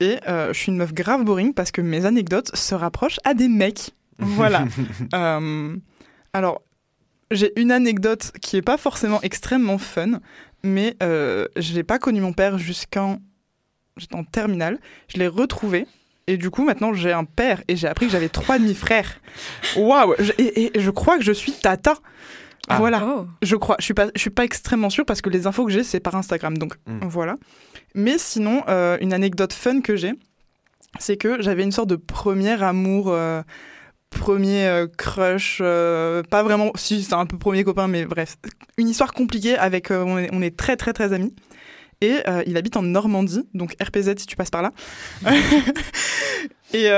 et 0.00 0.18
euh, 0.28 0.52
je 0.52 0.58
suis 0.58 0.70
une 0.72 0.78
meuf 0.78 0.92
grave 0.92 1.24
boring 1.24 1.54
parce 1.54 1.70
que 1.72 1.80
mes 1.80 2.04
anecdotes 2.06 2.54
se 2.56 2.74
rapprochent 2.74 3.18
à 3.24 3.34
des 3.34 3.48
mecs. 3.48 3.90
Voilà. 4.18 4.64
Euh, 5.14 5.76
alors, 6.32 6.62
j'ai 7.32 7.52
une 7.60 7.72
anecdote 7.72 8.32
qui 8.40 8.56
est 8.56 8.62
pas 8.62 8.76
forcément 8.76 9.20
extrêmement 9.22 9.78
fun, 9.78 10.20
mais 10.62 10.96
euh, 11.02 11.46
je 11.56 11.74
n'ai 11.74 11.82
pas 11.82 11.98
connu 11.98 12.20
mon 12.20 12.32
père 12.32 12.58
jusqu'en 12.58 13.18
j'étais 13.96 14.14
en 14.16 14.24
terminale. 14.24 14.78
Je 15.08 15.18
l'ai 15.18 15.26
retrouvé. 15.28 15.86
Et 16.28 16.36
du 16.36 16.50
coup, 16.50 16.64
maintenant, 16.64 16.94
j'ai 16.94 17.12
un 17.12 17.24
père 17.24 17.62
et 17.66 17.74
j'ai 17.76 17.88
appris 17.88 18.06
que 18.06 18.12
j'avais 18.12 18.28
trois 18.28 18.58
demi-frères. 18.58 19.20
Waouh 19.76 20.14
Je- 20.20 20.32
et, 20.38 20.76
et 20.76 20.80
je 20.80 20.90
crois 20.90 21.18
que 21.18 21.24
je 21.24 21.32
suis 21.32 21.52
tata. 21.52 21.94
Ah. 22.68 22.78
Voilà. 22.78 23.04
Oh. 23.04 23.26
Je 23.42 23.56
crois. 23.56 23.74
Je 23.80 23.84
suis 23.86 23.94
pas, 23.94 24.06
je 24.14 24.20
suis 24.20 24.30
pas 24.30 24.44
extrêmement 24.44 24.88
sûre 24.88 25.04
parce 25.04 25.20
que 25.20 25.28
les 25.30 25.48
infos 25.48 25.66
que 25.66 25.72
j'ai, 25.72 25.82
c'est 25.82 25.98
par 26.00 26.14
Instagram. 26.14 26.56
Donc 26.58 26.74
Mm. 26.86 27.00
voilà. 27.08 27.36
Mais 27.96 28.18
sinon, 28.18 28.62
euh, 28.68 28.96
une 29.00 29.12
anecdote 29.12 29.52
fun 29.52 29.80
que 29.80 29.96
j'ai, 29.96 30.12
c'est 31.00 31.16
que 31.16 31.42
j'avais 31.42 31.64
une 31.64 31.72
sorte 31.72 31.88
de 31.90 31.96
premier 31.96 32.62
amour, 32.62 33.06
euh, 33.08 33.42
premier 34.18 34.66
euh, 34.66 34.86
crush, 34.86 35.58
euh, 35.60 36.22
pas 36.22 36.42
vraiment. 36.42 36.70
Si, 36.74 37.02
c'est 37.02 37.14
un 37.14 37.26
peu 37.26 37.38
premier 37.38 37.64
copain, 37.64 37.88
mais 37.88 38.04
bref, 38.04 38.36
une 38.78 38.88
histoire 38.88 39.12
compliquée 39.12 39.56
avec. 39.56 39.90
euh, 39.90 40.02
on, 40.04 40.18
est, 40.18 40.30
on 40.32 40.42
est 40.42 40.56
très 40.56 40.76
très 40.76 40.92
très 40.92 41.12
amis. 41.12 41.34
Et 42.00 42.18
euh, 42.28 42.42
il 42.46 42.56
habite 42.56 42.76
en 42.76 42.82
Normandie, 42.82 43.48
donc 43.54 43.76
RPZ 43.80 44.14
si 44.18 44.26
tu 44.26 44.34
passes 44.34 44.50
par 44.50 44.62
là. 44.62 44.72
et, 46.72 46.84
et 46.84 46.90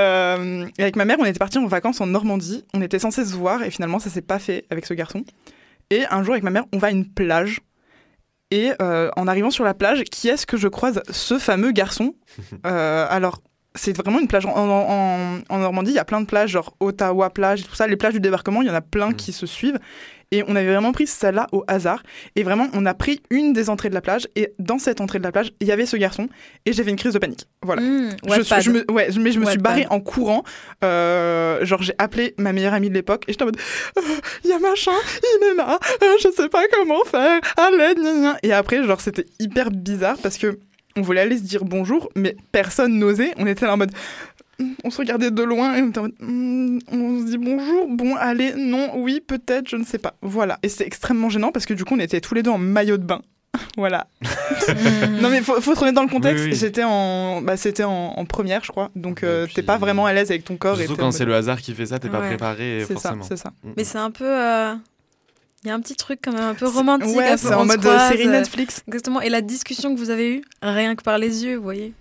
avec 0.81 0.95
ma 0.95 1.05
mère, 1.05 1.17
on 1.19 1.25
était 1.25 1.37
partis 1.37 1.59
en 1.59 1.67
vacances 1.67 2.01
en 2.01 2.07
Normandie. 2.07 2.65
On 2.73 2.81
était 2.81 2.97
censés 2.97 3.23
se 3.25 3.35
voir 3.35 3.61
et 3.61 3.69
finalement 3.69 3.99
ça 3.99 4.09
s'est 4.09 4.23
pas 4.23 4.39
fait 4.39 4.65
avec 4.71 4.85
ce 4.87 4.95
garçon. 4.95 5.23
Et 5.91 6.05
un 6.09 6.23
jour 6.23 6.33
avec 6.33 6.43
ma 6.43 6.49
mère, 6.49 6.65
on 6.73 6.79
va 6.79 6.87
à 6.87 6.91
une 6.91 7.07
plage. 7.07 7.61
Et 8.49 8.71
en 8.79 9.27
arrivant 9.27 9.51
sur 9.51 9.63
la 9.63 9.75
plage, 9.75 10.03
qui 10.05 10.27
est-ce 10.27 10.47
que 10.47 10.57
je 10.57 10.67
croise 10.67 11.03
Ce 11.11 11.37
fameux 11.37 11.71
garçon? 11.71 12.15
Alors, 12.63 13.41
c'est 13.75 13.95
vraiment 13.95 14.19
une 14.19 14.27
plage. 14.27 14.45
En, 14.45 14.51
en- 14.55 14.69
en- 14.69 15.39
en 15.49 15.57
Normandie, 15.59 15.91
il 15.91 15.95
y 15.95 15.99
a 15.99 16.05
plein 16.05 16.21
de 16.21 16.25
plages, 16.25 16.51
genre 16.51 16.75
Ottawa 16.79 17.29
plage 17.29 17.61
et 17.61 17.63
tout 17.63 17.75
ça. 17.75 17.87
Les 17.87 17.97
plages 17.97 18.13
du 18.13 18.19
débarquement, 18.19 18.61
il 18.61 18.67
y 18.67 18.71
en 18.71 18.75
a 18.75 18.81
plein 18.81 19.09
Mm. 19.09 19.15
qui 19.15 19.31
se 19.33 19.45
suivent. 19.45 19.79
Et 20.31 20.43
on 20.47 20.55
avait 20.55 20.67
vraiment 20.67 20.91
pris 20.91 21.05
celle-là 21.05 21.45
au 21.51 21.63
hasard. 21.67 22.01
Et 22.35 22.41
vraiment, 22.41 22.67
on 22.73 22.85
a 22.87 22.95
pris 22.95 23.21
une 23.29 23.53
des 23.53 23.69
entrées 23.69 23.89
de 23.89 23.93
la 23.93 24.01
plage. 24.01 24.27
Et 24.35 24.53
dans 24.57 24.79
cette 24.79 24.99
entrée 24.99 25.19
de 25.19 25.23
la 25.23 25.31
plage, 25.31 25.53
il 25.61 25.67
y 25.67 25.71
avait 25.71 25.85
ce 25.85 25.97
garçon. 25.97 26.27
Et 26.65 26.73
j'ai 26.73 26.83
fait 26.83 26.89
une 26.89 26.95
crise 26.95 27.13
de 27.13 27.19
panique. 27.19 27.45
Voilà. 27.61 27.83
Hmm, 27.83 28.09
Je, 28.25 28.29
Wattpad. 28.31 28.61
suis- 28.61 28.71
je 28.73 28.77
me, 28.79 28.91
ouais, 28.91 29.09
mais 29.19 29.31
je 29.31 29.39
me 29.39 29.45
suis 29.45 29.59
barrée 29.59 29.85
en 29.91 29.99
courant. 29.99 30.43
Euh, 30.83 31.63
genre, 31.65 31.81
j'ai 31.83 31.93
appelé 31.99 32.33
ma 32.37 32.53
meilleure 32.53 32.73
amie 32.73 32.89
de 32.89 32.95
l'époque 32.95 33.23
et 33.27 33.33
j'étais 33.33 33.43
en 33.43 33.47
mode 33.47 33.57
Euh, 33.97 34.01
Il 34.43 34.49
y 34.49 34.53
a 34.53 34.59
machin, 34.59 34.91
il 35.21 35.47
est 35.47 35.55
là, 35.55 35.79
euh, 36.03 36.05
je 36.21 36.29
sais 36.35 36.49
pas 36.49 36.63
comment 36.73 37.03
faire, 37.05 37.39
l'aide, 37.77 37.99
gna, 37.99 38.13
gna. 38.13 38.37
Et 38.43 38.51
après, 38.51 38.83
genre, 38.83 39.01
c'était 39.01 39.25
hyper 39.39 39.69
bizarre 39.71 40.17
parce 40.21 40.37
que 40.37 40.57
on 40.95 41.01
voulait 41.01 41.21
aller 41.21 41.37
se 41.37 41.43
dire 41.43 41.65
bonjour, 41.65 42.09
mais 42.15 42.35
personne 42.51 42.97
n'osait. 42.97 43.31
On 43.37 43.45
était 43.47 43.65
là 43.65 43.73
en 43.73 43.77
mode 43.77 43.91
on 44.85 44.89
se 44.89 44.99
regardait 44.99 45.31
de 45.31 45.43
loin 45.43 45.75
et 45.75 45.81
on 45.81 45.89
était 45.89 45.99
en 45.99 46.03
mode 46.03 46.13
Hmm, 46.21 46.79
on 46.89 47.19
se 47.19 47.25
dit 47.25 47.37
bonjour, 47.37 47.87
bon, 47.89 48.15
allez, 48.15 48.53
non, 48.55 48.91
oui, 48.95 49.19
peut-être, 49.19 49.67
je 49.69 49.75
ne 49.75 49.83
sais 49.83 49.97
pas. 49.97 50.13
Voilà. 50.21 50.59
Et 50.63 50.69
c'est 50.69 50.85
extrêmement 50.87 51.29
gênant 51.29 51.51
parce 51.51 51.65
que 51.65 51.73
du 51.73 51.83
coup, 51.83 51.95
on 51.95 51.99
était 51.99 52.21
tous 52.21 52.35
les 52.35 52.41
deux 52.43 52.51
en 52.51 52.57
maillot 52.57 52.95
de 52.97 53.03
bain. 53.03 53.21
voilà. 53.77 54.07
Non 55.21 55.29
mais 55.29 55.41
faut, 55.41 55.59
faut 55.61 55.73
te 55.73 55.79
remettre 55.79 55.95
dans 55.95 56.03
le 56.03 56.09
contexte. 56.09 56.43
Oui, 56.45 56.51
oui. 56.51 56.57
J'étais 56.57 56.83
en, 56.83 57.41
bah, 57.41 57.57
c'était 57.57 57.83
en, 57.83 58.13
en 58.15 58.25
première, 58.25 58.63
je 58.63 58.71
crois. 58.71 58.91
Donc 58.95 59.23
euh, 59.23 59.45
t'es 59.53 59.61
pas 59.63 59.77
vraiment 59.77 60.05
à 60.05 60.13
l'aise 60.13 60.29
avec 60.31 60.43
ton 60.45 60.55
corps. 60.57 60.79
et 60.79 60.85
Surtout 60.85 61.01
quand 61.01 61.11
c'est 61.11 61.25
le 61.25 61.35
hasard 61.35 61.59
qui 61.61 61.73
fait 61.73 61.87
ça, 61.87 61.99
t'es 61.99 62.09
pas 62.09 62.19
Ouais. 62.21 62.27
préparé 62.27 62.83
C'est 62.87 62.93
ça, 62.97 63.09
forcément. 63.09 63.23
c'est 63.23 63.37
ça. 63.37 63.49
Mm, 63.63 63.69
Mais 63.77 63.83
mm. 63.83 63.85
c'est 63.85 63.97
un 63.97 64.11
peu. 64.11 64.25
euh, 64.25 64.73
Il 65.65 65.69
y 65.69 65.71
a 65.71 65.75
un 65.75 65.79
petit 65.81 65.95
truc 65.95 66.19
quand 66.23 66.31
même 66.31 66.41
un 66.43 66.53
peu 66.53 66.67
romantique. 66.67 67.07
un 67.15 67.17
Ouais, 67.17 67.31
peu, 67.31 67.37
c'est 67.37 67.53
en 67.53 67.65
mode 67.65 67.79
croise, 67.81 68.11
série 68.11 68.27
euh, 68.27 68.31
Netflix. 68.31 68.83
Exactement. 68.87 69.19
Et 69.21 69.29
la 69.29 69.41
discussion 69.41 69.93
que 69.93 69.99
vous 69.99 70.11
avez 70.11 70.35
eue, 70.37 70.41
rien 70.61 70.95
que 70.95 71.01
par 71.03 71.17
les 71.17 71.43
yeux, 71.43 71.57
vous 71.57 71.63
voyez. 71.63 71.93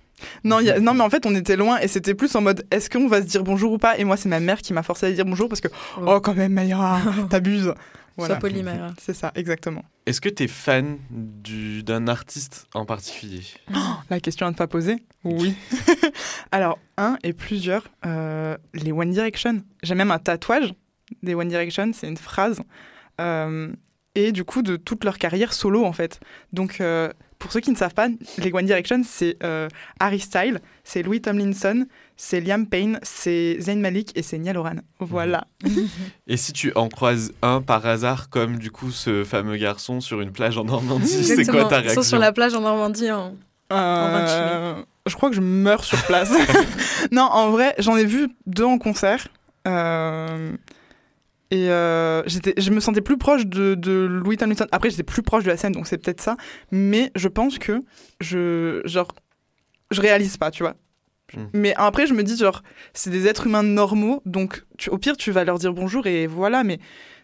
Non, 0.45 0.61
il 0.61 0.67
y 0.67 0.71
a- 0.71 0.79
non, 0.81 0.95
mais 0.95 1.03
en 1.03 1.11
fait, 1.11 1.27
on 1.27 1.35
était 1.35 1.57
loin 1.57 1.79
et 1.81 1.89
c'était 1.89 2.15
plus 2.15 2.35
en 2.37 2.41
mode 2.41 2.65
est-ce 2.71 2.89
qu'on 2.91 3.09
va 3.09 3.21
se 3.23 3.27
dire 3.27 3.43
bonjour 3.43 3.73
ou 3.73 3.79
pas? 3.79 3.99
Et 3.99 4.05
moi, 4.05 4.17
c'est 4.17 4.29
ma 4.29 4.39
mère 4.41 4.61
qui 4.63 4.73
m'a 4.73 4.83
forcé 4.83 5.07
à 5.07 5.13
dire 5.13 5.25
bonjour 5.25 5.49
parce 5.49 5.61
que 5.61 5.69
Oh. 5.99 6.05
oh, 6.07 6.21
quand 6.21 6.35
même, 6.35 6.53
Mayra, 6.53 7.01
t'abuses. 7.31 7.73
Voilà. 8.17 8.35
Sois 8.35 8.41
poli, 8.41 8.63
Mayra. 8.63 8.89
C'est 9.05 9.13
ça, 9.13 9.33
exactement. 9.35 9.83
Est-ce 10.07 10.21
que 10.21 10.29
tu 10.29 10.45
es 10.45 10.47
fan 10.49 10.99
du- 11.11 11.83
d'un 11.83 12.07
artiste 12.07 12.69
en 12.75 12.85
particulier? 12.85 13.43
La 14.11 14.21
question 14.21 14.47
à 14.47 14.51
ne 14.51 14.55
pas 14.55 14.69
poser? 14.69 15.03
Oui. 15.25 15.55
Alors, 16.53 16.79
un 16.97 17.17
et 17.25 17.33
plusieurs, 17.33 17.85
euh, 18.07 18.57
les 18.73 18.93
One 18.93 19.11
Direction. 19.11 19.63
J'ai 19.83 19.95
même 19.97 20.11
un 20.13 20.19
tatouage 20.21 20.75
des 21.23 21.35
One 21.35 21.49
Direction, 21.49 21.91
c'est 21.93 22.07
une 22.09 22.17
phrase. 22.17 22.61
Euh, 23.21 23.69
et 24.15 24.31
du 24.33 24.45
coup, 24.45 24.63
de 24.63 24.77
toute 24.77 25.05
leur 25.05 25.19
carrière 25.19 25.53
solo, 25.53 25.85
en 25.85 25.93
fait. 25.93 26.21
Donc, 26.53 26.81
euh, 26.81 27.11
pour 27.41 27.51
ceux 27.53 27.61
qui 27.61 27.71
ne 27.73 27.77
savent 27.77 27.95
pas, 27.95 28.09
les 28.39 28.53
One 28.53 28.65
Direction, 28.65 29.03
c'est 29.05 29.37
euh, 29.43 29.69
Harry 29.99 30.21
Styles, 30.21 30.61
c'est 30.85 31.03
Louis 31.03 31.21
Tomlinson, 31.21 31.87
c'est 32.17 32.41
Liam 32.41 32.67
Payne, 32.67 33.01
c'est 33.03 33.57
Zayn 33.61 33.81
Malik 33.81 34.13
et 34.17 34.23
c'est 34.23 34.39
Niall 34.39 34.57
Horan. 34.57 34.77
Voilà. 35.01 35.47
Et 36.29 36.37
si 36.37 36.53
tu 36.53 36.73
en 36.77 36.89
croises 36.89 37.33
un 37.43 37.61
par 37.61 37.85
hasard, 37.87 38.31
comme 38.31 38.57
du 38.59 38.71
coup 38.71 38.93
ce 38.93 39.25
fameux 39.25 39.57
garçon 39.57 40.01
sur 40.01 40.21
une 40.21 40.31
plage 40.33 40.57
en 40.59 40.65
Normandie, 40.65 41.25
c'est 41.25 41.45
quoi 41.45 41.65
ta 41.65 41.81
réaction 41.81 42.03
sur 42.03 42.19
la 42.19 42.33
plage 42.33 42.55
en 42.55 42.61
Normandie. 42.61 43.11
en- 43.11 43.35
Euh, 43.73 44.77
je 45.07 45.15
crois 45.17 45.29
que 45.31 45.37
je 45.37 45.41
meurs 45.41 45.83
sur 45.85 46.01
place. 46.05 46.31
non, 47.13 47.23
en 47.25 47.51
vrai, 47.51 47.75
j'en 47.79 47.97
ai 47.97 48.05
vu 48.05 48.29
deux 48.47 48.65
en 48.65 48.79
concert. 48.79 49.27
Euh, 49.67 50.53
et 51.55 51.71
euh, 51.71 52.23
j'étais, 52.27 52.55
je 52.57 52.71
me 52.71 52.81
sentais 52.81 53.01
plus 53.01 53.17
proche 53.17 53.47
de, 53.47 53.75
de 53.75 53.93
Louis 53.93 54.37
Tomlinson. 54.37 54.67
Après, 54.73 54.91
j'étais 54.91 55.03
plus 55.05 55.23
proche 55.23 55.45
de 55.45 55.49
la 55.51 55.57
scène, 55.57 55.73
donc 55.73 55.87
c'est 55.87 55.99
peut-être 55.99 56.21
ça. 56.21 56.37
Mais 56.73 57.13
je 57.15 57.29
pense 57.29 57.59
que 57.59 57.83
je, 58.21 58.81
genre, 58.85 59.09
je 59.91 60.01
réalise 60.01 60.37
pas, 60.37 60.51
tu 60.51 60.63
vois. 60.65 60.75
Mm. 61.35 61.43
Mais 61.53 61.75
après, 61.77 62.07
je 62.07 62.15
me 62.15 62.23
dis, 62.25 62.37
genre, 62.37 62.63
c'est 62.93 63.11
des 63.11 63.27
êtres 63.29 63.47
humains 63.47 63.63
normaux, 63.63 64.21
donc 64.27 64.65
tu- 64.79 64.91
au 64.91 64.99
pire, 64.99 65.17
tu 65.17 65.31
vas 65.31 65.45
leur 65.45 65.59
dire 65.59 65.73
bonjour 65.73 66.07
et 66.07 66.27
voilà. 66.27 66.65
Mais 66.65 66.79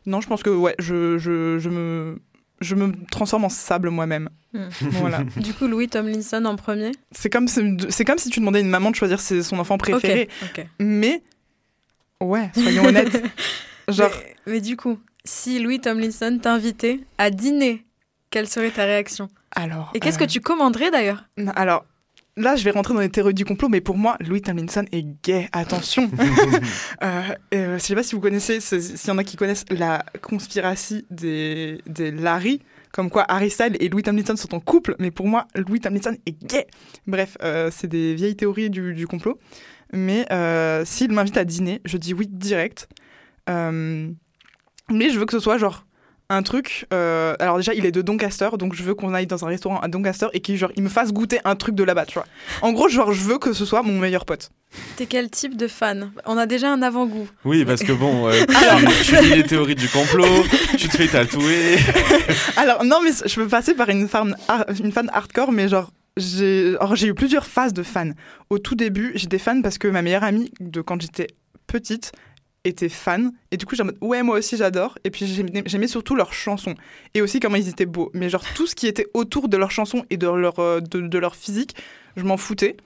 non, 0.07 0.21
je 0.21 0.29
pense 0.29 0.43
que, 0.43 0.51
ouais, 0.51 0.75
je, 0.79 1.19
je, 1.19 1.59
je 1.59 1.69
me, 1.69 2.19
je 2.61 2.75
me 2.77 2.93
transforme 3.11 3.45
en 3.45 3.49
sable 3.49 3.91
moi-même. 3.91 4.29
Mm. 4.53 4.59
Voilà. 5.01 5.25
Du 5.37 5.55
coup, 5.55 5.67
Louis 5.67 5.89
Tomlinson 5.89 6.45
en 6.45 6.55
premier? 6.57 6.93
C'est 7.13 7.31
comme, 7.31 7.49
c'est 7.49 8.05
comme 8.05 8.19
si 8.19 8.31
tu 8.31 8.39
demandais 8.41 8.59
à 8.61 8.63
une 8.63 8.69
maman 8.71 8.91
de 8.91 8.97
choisir 8.97 9.19
ses- 9.21 9.43
son 9.43 9.59
enfant 9.59 9.77
préféré. 9.79 10.29
Mais, 10.79 11.23
ouais, 12.23 12.51
soyons 12.55 12.85
honnêtes. 12.87 13.23
Genre, 13.91 14.11
Mais, 14.47 14.53
mais 14.53 14.61
du 14.61 14.77
coup, 14.77 14.99
si 15.25 15.59
Louis 15.59 15.81
Tomlinson 15.81 16.39
t'invitait 16.41 17.01
à 17.19 17.31
dîner, 17.31 17.85
quelle 18.31 18.49
serait 18.49 18.71
ta 18.71 18.85
réaction? 18.85 19.29
Alors. 19.51 19.91
Et 19.95 20.01
qu'est-ce 20.01 20.17
euh, 20.17 20.27
que 20.27 20.31
tu 20.31 20.41
commanderais 20.41 20.91
d'ailleurs? 20.91 21.25
Alors, 21.57 21.85
là, 22.37 22.57
je 22.57 22.65
vais 22.65 22.71
rentrer 22.71 22.95
dans 22.95 23.01
les 23.01 23.09
théories 23.09 23.35
du 23.35 23.45
complot, 23.45 23.69
mais 23.69 23.81
pour 23.81 23.97
moi, 23.97 24.17
Louis 24.21 24.41
Tomlinson 24.43 24.85
est 24.93 25.07
gay. 25.23 25.49
Attention. 25.53 26.11
euh, 27.03 27.23
euh, 27.55 27.79
je 27.79 27.83
sais 27.83 27.95
pas 27.95 28.03
si 28.03 28.15
vous 28.15 28.21
connaissez, 28.21 28.61
s'il 28.61 29.09
y 29.09 29.11
en 29.11 29.19
a 29.19 29.25
qui 29.25 29.37
connaissent 29.37 29.65
la 29.71 30.05
conspiratie 30.23 31.07
des, 31.11 31.81
des 31.87 32.11
Larry. 32.11 32.63
Comme 32.93 33.09
quoi 33.09 33.25
Harry 33.29 33.51
Styles 33.51 33.77
et 33.79 33.89
Louis 33.89 34.03
Tomlinson 34.03 34.35
sont 34.35 34.53
en 34.53 34.59
couple, 34.59 34.97
mais 34.99 35.13
pour 35.13 35.29
moi, 35.29 35.47
Louis 35.55 35.79
Tomlinson 35.79 36.17
est 36.27 36.45
gay. 36.45 36.67
Bref, 37.07 37.37
euh, 37.43 37.71
c'est 37.73 37.87
des 37.87 38.15
vieilles 38.15 38.35
théories 38.35 38.69
du, 38.69 38.95
du 38.95 39.07
complot. 39.07 39.39
Mais 39.93 40.27
euh, 40.33 40.85
s'il 40.85 41.13
m'invite 41.13 41.37
à 41.37 41.45
dîner, 41.45 41.81
je 41.85 41.97
dis 41.97 42.15
oui 42.15 42.27
direct. 42.29 42.89
Euh, 43.51 44.09
mais 44.91 45.11
je 45.11 45.19
veux 45.19 45.27
que 45.27 45.33
ce 45.33 45.41
soit 45.41 45.59
genre 45.59 45.85
un 46.33 46.43
truc. 46.43 46.87
euh, 46.93 47.35
alors 47.41 47.57
déjà, 47.57 47.75
il 47.75 47.85
est 47.87 47.91
de 47.93 48.03
Doncaster, 48.03 48.49
donc 48.57 48.75
je 48.75 48.83
veux 48.85 48.95
qu'on 48.95 49.13
aille 49.15 49.27
dans 49.27 49.45
un 49.45 49.49
restaurant 49.49 49.81
à 49.81 49.89
Doncaster 49.89 50.27
et 50.33 50.41
qu'il 50.41 50.57
genre 50.57 50.71
il 50.77 50.83
me 50.85 50.89
fasse 50.89 51.13
goûter 51.13 51.41
un 51.45 51.57
truc 51.57 51.75
de 51.75 51.83
là-bas, 51.83 52.07
tu 52.07 52.15
vois. 52.15 52.27
En 52.63 52.73
gros, 52.73 52.89
genre 52.89 53.13
je 53.13 53.23
veux 53.23 53.39
que 53.39 53.53
ce 53.53 53.65
soit 53.65 53.83
mon 53.83 53.99
meilleur 53.99 54.25
pote. 54.25 54.51
T'es 54.97 55.07
quel 55.07 55.29
type 55.29 55.57
de 55.57 55.67
fan? 55.67 56.13
On 56.27 56.37
a 56.39 56.47
déjà 56.47 56.73
un 56.73 56.83
avant-goût. 56.83 57.29
Oui, 57.45 57.65
parce 57.65 57.83
que 57.83 57.93
bon, 57.93 58.29
euh, 58.29 58.45
tu, 59.03 59.07
tu 59.17 59.23
lis 59.23 59.35
les 59.35 59.43
théories 59.43 59.75
du 59.75 59.89
complot, 59.89 60.45
tu 60.79 60.89
te 60.89 60.97
fais 60.97 61.09
tatouer. 61.09 61.79
Alors 62.57 62.85
non, 62.85 63.01
mais 63.03 63.11
je 63.27 63.35
peux 63.35 63.49
passer 63.49 63.75
par 63.75 63.89
une 63.89 64.07
fan, 64.07 64.37
une 64.83 64.93
fan 64.93 65.11
hardcore, 65.13 65.51
mais 65.51 65.69
genre 65.69 65.91
j'ai 66.17 66.77
alors, 66.81 66.95
j'ai 66.95 67.09
eu 67.09 67.15
plusieurs 67.15 67.47
phases 67.47 67.73
de 67.73 67.83
fans. 67.83 68.11
Au 68.51 68.59
tout 68.59 68.77
début, 68.77 69.11
j'étais 69.17 69.39
fan 69.39 69.63
parce 69.63 69.79
que 69.79 69.89
ma 69.89 70.03
meilleure 70.03 70.25
amie 70.25 70.53
de 70.61 70.81
quand 70.81 71.01
j'étais 71.03 71.27
petite 71.67 72.13
était 72.65 72.89
fan 72.89 73.33
et 73.51 73.57
du 73.57 73.65
coup 73.65 73.75
j'ai 73.75 73.83
en 73.83 73.87
mode 73.87 73.99
ouais 74.01 74.23
moi 74.23 74.39
aussi 74.39 74.57
j'adore. 74.57 74.99
Et 75.05 75.11
puis 75.11 75.27
j'aimais 75.67 75.89
surtout 75.89 76.15
leurs 76.15 76.33
chansons. 76.33 76.75
Et 77.15 77.23
aussi 77.23 77.41
comment 77.41 77.57
ils 77.57 77.69
étaient 77.69 77.87
beaux. 77.87 78.11
Mais 78.15 78.29
genre 78.29 78.45
tout 78.55 78.67
ce 78.67 78.75
qui 78.75 78.87
était 78.87 79.07
autour 79.15 79.49
de 79.49 79.57
leurs 79.57 79.71
chansons 79.71 80.05
et 80.11 80.17
de 80.17 80.27
leur 80.29 80.59
euh, 80.59 80.81
de, 80.81 81.19
leur 81.19 81.35
physique 81.37 81.75
je 82.17 82.25
m'en 82.25 82.37
foutais. 82.37 82.77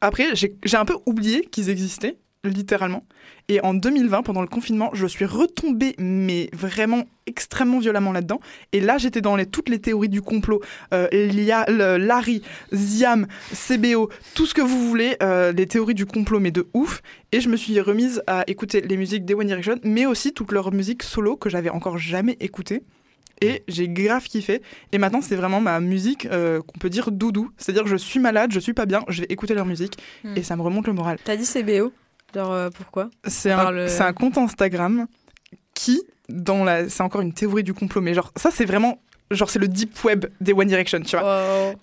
Après 0.00 0.34
j'ai 0.34 0.76
un 0.76 0.84
peu 0.84 0.96
oublié 1.06 1.42
qu'ils 1.42 1.70
existaient 1.70 2.16
littéralement 2.48 3.04
et 3.48 3.60
en 3.62 3.74
2020 3.74 4.22
pendant 4.22 4.40
le 4.42 4.46
confinement 4.48 4.90
je 4.92 5.06
suis 5.06 5.24
retombée 5.24 5.94
mais 5.98 6.50
vraiment 6.52 7.04
extrêmement 7.26 7.78
violemment 7.78 8.12
là-dedans 8.12 8.40
et 8.72 8.80
là 8.80 8.98
j'étais 8.98 9.20
dans 9.20 9.36
les, 9.36 9.46
toutes 9.46 9.68
les 9.68 9.78
théories 9.80 10.08
du 10.08 10.22
complot 10.22 10.60
euh, 10.92 11.08
Lia- 11.12 11.66
le- 11.70 11.96
Larry 11.98 12.42
Ziam 12.74 13.26
CBO 13.52 14.08
tout 14.34 14.46
ce 14.46 14.54
que 14.54 14.60
vous 14.62 14.88
voulez 14.88 15.16
euh, 15.22 15.52
les 15.52 15.66
théories 15.66 15.94
du 15.94 16.06
complot 16.06 16.40
mais 16.40 16.50
de 16.50 16.66
ouf 16.74 17.02
et 17.32 17.40
je 17.40 17.48
me 17.48 17.56
suis 17.56 17.78
remise 17.80 18.22
à 18.26 18.44
écouter 18.46 18.80
les 18.80 18.96
musiques 18.96 19.24
des 19.24 19.34
One 19.34 19.46
Direction, 19.46 19.76
mais 19.84 20.06
aussi 20.06 20.32
toute 20.32 20.50
leur 20.52 20.72
musique 20.72 21.02
solo 21.02 21.36
que 21.36 21.50
j'avais 21.50 21.68
encore 21.68 21.98
jamais 21.98 22.36
écoutée. 22.40 22.82
Et 23.42 23.62
j'ai 23.68 23.86
grave 23.88 24.24
kiffé. 24.24 24.62
Et 24.92 24.98
maintenant, 24.98 25.20
c'est 25.20 25.36
vraiment 25.36 25.60
ma 25.60 25.78
musique 25.78 26.24
euh, 26.26 26.60
qu'on 26.62 26.78
peut 26.78 26.88
dire 26.88 27.12
doudou. 27.12 27.50
C'est-à-dire 27.58 27.84
que 27.84 27.90
je 27.90 27.96
suis 27.96 28.18
malade, 28.18 28.50
je 28.50 28.58
suis 28.60 28.72
pas 28.72 28.86
bien, 28.86 29.04
je 29.08 29.20
vais 29.20 29.26
écouter 29.28 29.52
leur 29.54 29.66
musique 29.66 29.98
Hmm. 30.24 30.32
et 30.36 30.42
ça 30.42 30.56
me 30.56 30.62
remonte 30.62 30.86
le 30.86 30.94
moral. 30.94 31.18
T'as 31.22 31.36
dit 31.36 31.44
CBO 31.44 31.92
Genre 32.34 32.52
euh, 32.52 32.70
pourquoi 32.70 33.10
C'est 33.26 33.50
un, 33.50 33.70
le- 33.70 33.88
c'est 33.88 34.02
un 34.02 34.12
compte 34.12 34.36
Instagram 34.38 35.06
qui, 35.74 36.02
dans 36.28 36.64
la. 36.64 36.88
C'est 36.88 37.02
encore 37.02 37.20
une 37.20 37.32
théorie 37.32 37.62
du 37.64 37.74
complot, 37.74 38.00
mais 38.02 38.14
genre, 38.14 38.32
ça, 38.36 38.50
c'est 38.50 38.64
vraiment. 38.64 39.00
Genre, 39.30 39.50
c'est 39.50 39.58
le 39.58 39.68
deep 39.68 40.02
web 40.04 40.26
des 40.40 40.52
One 40.52 40.68
Direction, 40.68 41.00
tu 41.00 41.16
vois. 41.16 41.22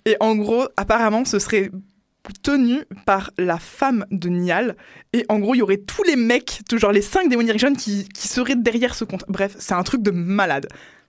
Et 0.04 0.16
en 0.20 0.34
gros, 0.36 0.66
apparemment, 0.76 1.24
ce 1.24 1.38
serait 1.38 1.70
tenu 2.42 2.78
par 3.04 3.30
la 3.38 3.58
femme 3.58 4.04
de 4.10 4.28
Niall. 4.28 4.76
Et 5.12 5.24
en 5.28 5.38
gros, 5.38 5.54
il 5.54 5.58
y 5.58 5.62
aurait 5.62 5.76
tous 5.76 6.02
les 6.02 6.16
mecs, 6.16 6.60
tout 6.68 6.76
genre 6.76 6.90
les 6.90 7.02
5 7.02 7.28
des 7.28 7.36
One 7.36 7.44
Direction 7.44 7.72
qui, 7.74 8.08
qui 8.08 8.26
seraient 8.26 8.56
derrière 8.56 8.94
ce 8.96 9.04
compte. 9.04 9.24
Bref, 9.28 9.54
c'est 9.60 9.74
un 9.74 9.82
truc 9.84 10.02
de 10.02 10.10
malade. 10.10 10.66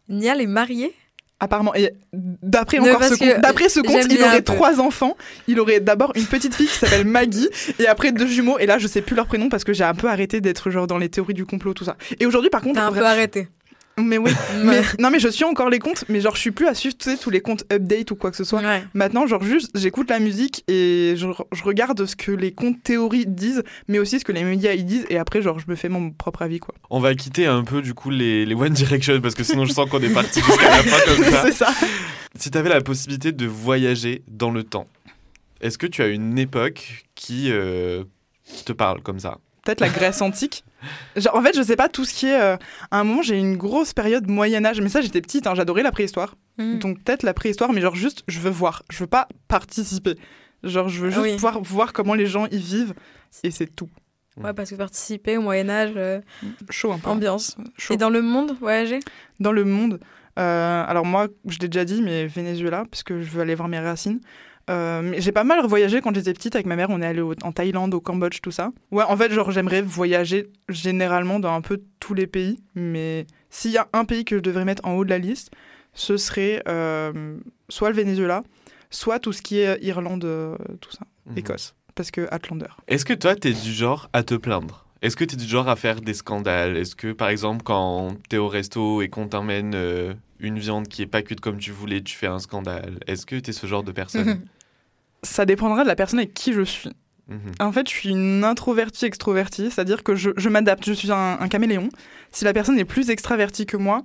Niall 0.10 0.42
est 0.42 0.46
marié? 0.48 0.94
Apparemment, 1.40 1.76
et 1.76 1.94
d'après 2.14 2.80
encore 2.80 3.04
ce 3.04 3.14
compte, 3.14 3.42
d'après 3.42 3.70
ce 3.70 3.80
compte, 3.80 4.06
il 4.10 4.24
aurait 4.24 4.42
trois 4.42 4.80
enfants. 4.80 5.16
Il 5.48 5.60
aurait 5.60 5.80
d'abord 5.80 6.12
une 6.16 6.26
petite 6.26 6.56
fille 6.56 6.66
qui 6.68 6.78
s'appelle 6.78 7.06
Maggie, 7.06 7.48
et 7.78 7.88
après 7.88 8.12
deux 8.12 8.26
jumeaux. 8.26 8.58
Et 8.58 8.66
là, 8.66 8.80
je 8.80 8.88
sais 8.88 9.02
plus 9.02 9.16
leur 9.16 9.28
prénom 9.28 9.48
parce 9.48 9.64
que 9.64 9.72
j'ai 9.72 9.84
un 9.84 9.94
peu 9.94 10.08
arrêté 10.08 10.42
d'être 10.42 10.72
genre 10.72 10.88
dans 10.88 10.98
les 10.98 11.10
théories 11.10 11.36
du 11.36 11.46
complot, 11.46 11.76
tout 11.76 11.84
ça. 11.84 11.96
Et 12.20 12.26
aujourd'hui, 12.26 12.50
par 12.50 12.62
contre, 12.62 12.80
T'as 12.80 12.88
un 12.88 12.92
peu 12.92 13.06
arrêté. 13.06 13.50
Mais 13.98 14.18
oui, 14.18 14.32
mais, 14.64 14.82
non 15.00 15.10
mais 15.10 15.20
je 15.20 15.28
suis 15.28 15.44
encore 15.44 15.70
les 15.70 15.80
comptes, 15.80 16.06
mais 16.10 16.22
genre 16.22 16.36
je 16.36 16.42
suis 16.42 16.52
plus 16.52 16.68
à 16.68 16.74
suivre 16.74 16.96
tu 16.98 17.10
sais, 17.10 17.18
tous 17.18 17.30
les 17.30 17.42
comptes 17.42 17.64
update 17.72 18.12
ou 18.12 18.16
quoi 18.16 18.32
que 18.32 18.38
ce 18.38 18.44
soit. 18.44 18.62
Ouais. 18.62 18.84
Maintenant, 18.94 19.28
genre 19.28 19.44
juste, 19.44 19.72
j'écoute 19.76 20.10
la 20.10 20.20
musique 20.20 20.64
et 20.68 21.14
je, 21.16 21.28
je 21.52 21.64
regarde 21.64 22.06
ce 22.06 22.16
que 22.16 22.32
les 22.32 22.52
comptes 22.52 22.82
théories 22.84 23.26
disent, 23.26 23.64
mais 23.88 24.00
aussi 24.00 24.20
ce 24.20 24.26
que 24.26 24.32
les 24.32 24.44
médias 24.44 24.74
ils 24.74 24.86
disent, 24.86 25.06
et 25.10 25.18
après, 25.18 25.42
genre, 25.42 25.60
je 25.60 25.66
me 25.68 25.76
fais 25.76 25.90
mon 25.90 26.12
propre 26.12 26.42
avis, 26.42 26.60
quoi. 26.60 26.76
On 26.90 27.00
va 27.00 27.16
quitter 27.16 27.46
un 27.46 27.64
peu 27.64 27.82
du 27.82 27.94
coup 27.94 28.10
les, 28.10 28.46
les 28.46 28.56
One 28.56 28.74
Direction 28.74 29.20
parce 29.22 29.36
que 29.36 29.44
sinon 29.44 29.66
je 29.66 29.74
sens 29.74 29.90
qu'on 29.90 30.02
est 30.02 30.14
parti 30.14 30.42
jusqu'à 30.42 30.70
la 30.70 30.84
fin 30.84 31.16
comme 31.16 31.24
ça. 31.32 31.44
C'est 31.44 31.52
ça. 31.52 31.74
Si 32.36 32.52
tu 32.52 32.58
avais 32.58 32.70
la 32.70 32.82
possibilité 32.82 33.32
de 33.32 33.46
voyager 33.46 34.22
dans 34.28 34.52
le 34.52 34.64
temps, 34.64 34.88
est-ce 35.62 35.78
que 35.78 35.88
tu 35.88 36.02
as 36.02 36.08
une 36.08 36.38
époque 36.38 37.06
qui, 37.16 37.52
euh, 37.52 38.04
qui 38.46 38.64
te 38.64 38.74
parle 38.74 39.02
comme 39.02 39.20
ça? 39.20 39.40
Peut-être 39.68 39.82
la 39.82 39.90
Grèce 39.90 40.22
antique. 40.22 40.64
Genre, 41.18 41.36
en 41.36 41.42
fait, 41.42 41.54
je 41.58 41.62
sais 41.62 41.76
pas 41.76 41.90
tout 41.90 42.06
ce 42.06 42.14
qui 42.14 42.28
est. 42.28 42.40
euh, 42.42 42.56
à 42.90 43.00
un 43.00 43.04
moment, 43.04 43.22
j'ai 43.22 43.36
eu 43.36 43.40
une 43.40 43.58
grosse 43.58 43.92
période 43.94 44.30
Moyen-Âge, 44.30 44.80
mais 44.80 44.88
ça, 44.88 45.02
j'étais 45.02 45.20
petite, 45.20 45.46
hein, 45.46 45.56
j'adorais 45.56 45.84
la 45.84 45.92
préhistoire. 45.92 46.36
Mm. 46.58 46.80
Donc, 46.80 47.04
peut-être 47.04 47.24
la 47.24 47.34
préhistoire, 47.34 47.74
mais 47.74 47.82
genre, 47.82 47.94
juste, 47.96 48.24
je 48.30 48.40
veux 48.40 48.50
voir. 48.50 48.84
Je 48.90 49.00
veux 49.00 49.08
pas 49.08 49.28
participer. 49.50 50.16
Genre, 50.64 50.88
je 50.88 51.02
veux 51.02 51.10
juste 51.10 51.22
Oui. 51.22 51.34
pouvoir 51.34 51.62
voir 51.62 51.92
comment 51.92 52.14
les 52.14 52.28
gens 52.28 52.46
y 52.48 52.58
vivent, 52.60 52.94
et 53.44 53.52
c'est 53.52 53.68
tout. 53.68 53.90
Ouais, 54.42 54.54
parce 54.54 54.70
que 54.70 54.76
participer 54.76 55.36
au 55.38 55.42
Moyen-Âge, 55.42 55.92
euh, 55.98 56.22
Chaud 56.70 56.94
un 56.94 57.00
peu. 57.00 57.10
ambiance. 57.10 57.58
Chaud. 57.78 57.94
Et 57.94 57.98
dans 57.98 58.10
le 58.10 58.22
monde, 58.22 58.56
voyager 58.62 59.00
dans 59.42 59.52
le 59.52 59.66
monde. 59.66 60.00
euh, 60.40 60.84
alors 60.88 61.06
moi, 61.06 61.28
je 61.48 61.58
l'ai 61.60 61.68
déjà 61.68 61.84
dit, 61.84 62.02
mais 62.02 62.28
Venezuela, 62.28 62.86
parce 62.90 63.04
que 63.04 63.20
je 63.22 63.30
veux 63.32 63.42
aller 63.42 63.56
voir 63.56 63.68
mes 63.68 63.80
racines. 63.80 64.22
Euh, 64.70 65.02
mais 65.02 65.22
j'ai 65.22 65.32
pas 65.32 65.44
mal 65.46 65.66
voyagé 65.66 66.02
quand 66.02 66.14
j'étais 66.14 66.34
petite 66.34 66.56
avec 66.56 66.66
ma 66.68 66.76
mère. 66.76 66.90
On 66.90 67.02
est 67.02 67.06
allé 67.06 67.22
au- 67.22 67.34
en 67.44 67.52
Thaïlande, 67.52 67.94
au 67.94 68.02
Cambodge, 68.02 68.40
tout 68.42 68.52
ça. 68.52 68.72
Ouais, 68.92 69.04
en 69.08 69.16
fait, 69.16 69.32
genre 69.32 69.50
j'aimerais 69.52 69.82
voyager 69.82 70.50
généralement 70.68 71.40
dans 71.40 71.54
un 71.54 71.62
peu 71.62 71.82
tous 72.00 72.14
les 72.14 72.28
pays. 72.28 72.60
Mais 72.76 73.26
s'il 73.50 73.72
y 73.72 73.78
a 73.78 73.88
un 73.94 74.04
pays 74.06 74.26
que 74.26 74.36
je 74.38 74.42
devrais 74.42 74.66
mettre 74.66 74.84
en 74.86 74.94
haut 74.96 75.06
de 75.06 75.10
la 75.10 75.20
liste, 75.20 75.52
ce 75.94 76.18
serait 76.18 76.62
euh, 76.68 77.38
soit 77.70 77.90
le 77.90 77.96
Venezuela, 77.96 78.44
soit 78.90 79.20
tout 79.20 79.32
ce 79.34 79.42
qui 79.42 79.60
est 79.60 79.82
Irlande, 79.84 80.26
euh, 80.26 80.56
tout 80.82 80.92
ça, 80.92 81.06
Mhm. 81.28 81.38
Écosse, 81.38 81.74
parce 81.96 82.12
que 82.12 82.34
Outlander. 82.34 82.68
Est-ce 82.88 83.06
que 83.06 83.14
toi, 83.14 83.36
t'es 83.36 83.54
du 83.54 83.72
genre 83.72 84.10
à 84.14 84.24
te 84.24 84.36
plaindre? 84.36 84.86
Est-ce 85.02 85.16
que 85.16 85.24
t'es 85.24 85.36
du 85.38 85.46
genre 85.46 85.68
à 85.70 85.76
faire 85.76 86.02
des 86.02 86.14
scandales? 86.14 86.76
Est-ce 86.78 86.96
que, 86.96 87.12
par 87.14 87.30
exemple, 87.30 87.64
quand 87.64 88.16
t'es 88.30 88.38
au 88.38 88.48
resto 88.48 89.02
et 89.02 89.10
qu'on 89.10 89.28
t'emmène 89.28 89.74
euh, 89.76 90.14
une 90.40 90.58
viande 90.60 90.88
qui 90.88 91.02
est 91.04 91.08
pas 91.08 91.22
cuite 91.22 91.40
comme 91.40 91.58
tu 91.58 91.72
voulais, 91.72 92.02
tu 92.02 92.16
fais 92.18 92.28
un 92.28 92.40
scandale? 92.40 93.00
Est-ce 93.08 93.26
que 93.26 93.36
t'es 93.38 93.52
ce 93.54 93.66
genre 93.68 93.84
de 93.84 93.92
personne? 93.92 94.42
Ça 95.28 95.46
dépendra 95.46 95.84
de 95.84 95.88
la 95.88 95.96
personne 95.96 96.20
avec 96.20 96.34
qui 96.34 96.54
je 96.54 96.62
suis. 96.62 96.90
Mhm. 97.28 97.52
En 97.60 97.72
fait, 97.72 97.90
je 97.90 97.94
suis 97.94 98.10
une 98.10 98.44
introvertie 98.44 99.06
extrovertie, 99.06 99.70
c'est-à-dire 99.70 100.04
que 100.04 100.16
je, 100.16 100.32
je 100.38 100.50
m'adapte, 100.50 100.86
je 100.86 100.94
suis 100.94 101.12
un, 101.12 101.38
un 101.40 101.48
caméléon. 101.48 101.90
Si 102.32 102.46
la 102.46 102.54
personne 102.54 102.80
est 102.80 102.86
plus 102.86 103.10
extravertie 103.10 103.66
que 103.66 103.78
moi, 103.78 104.04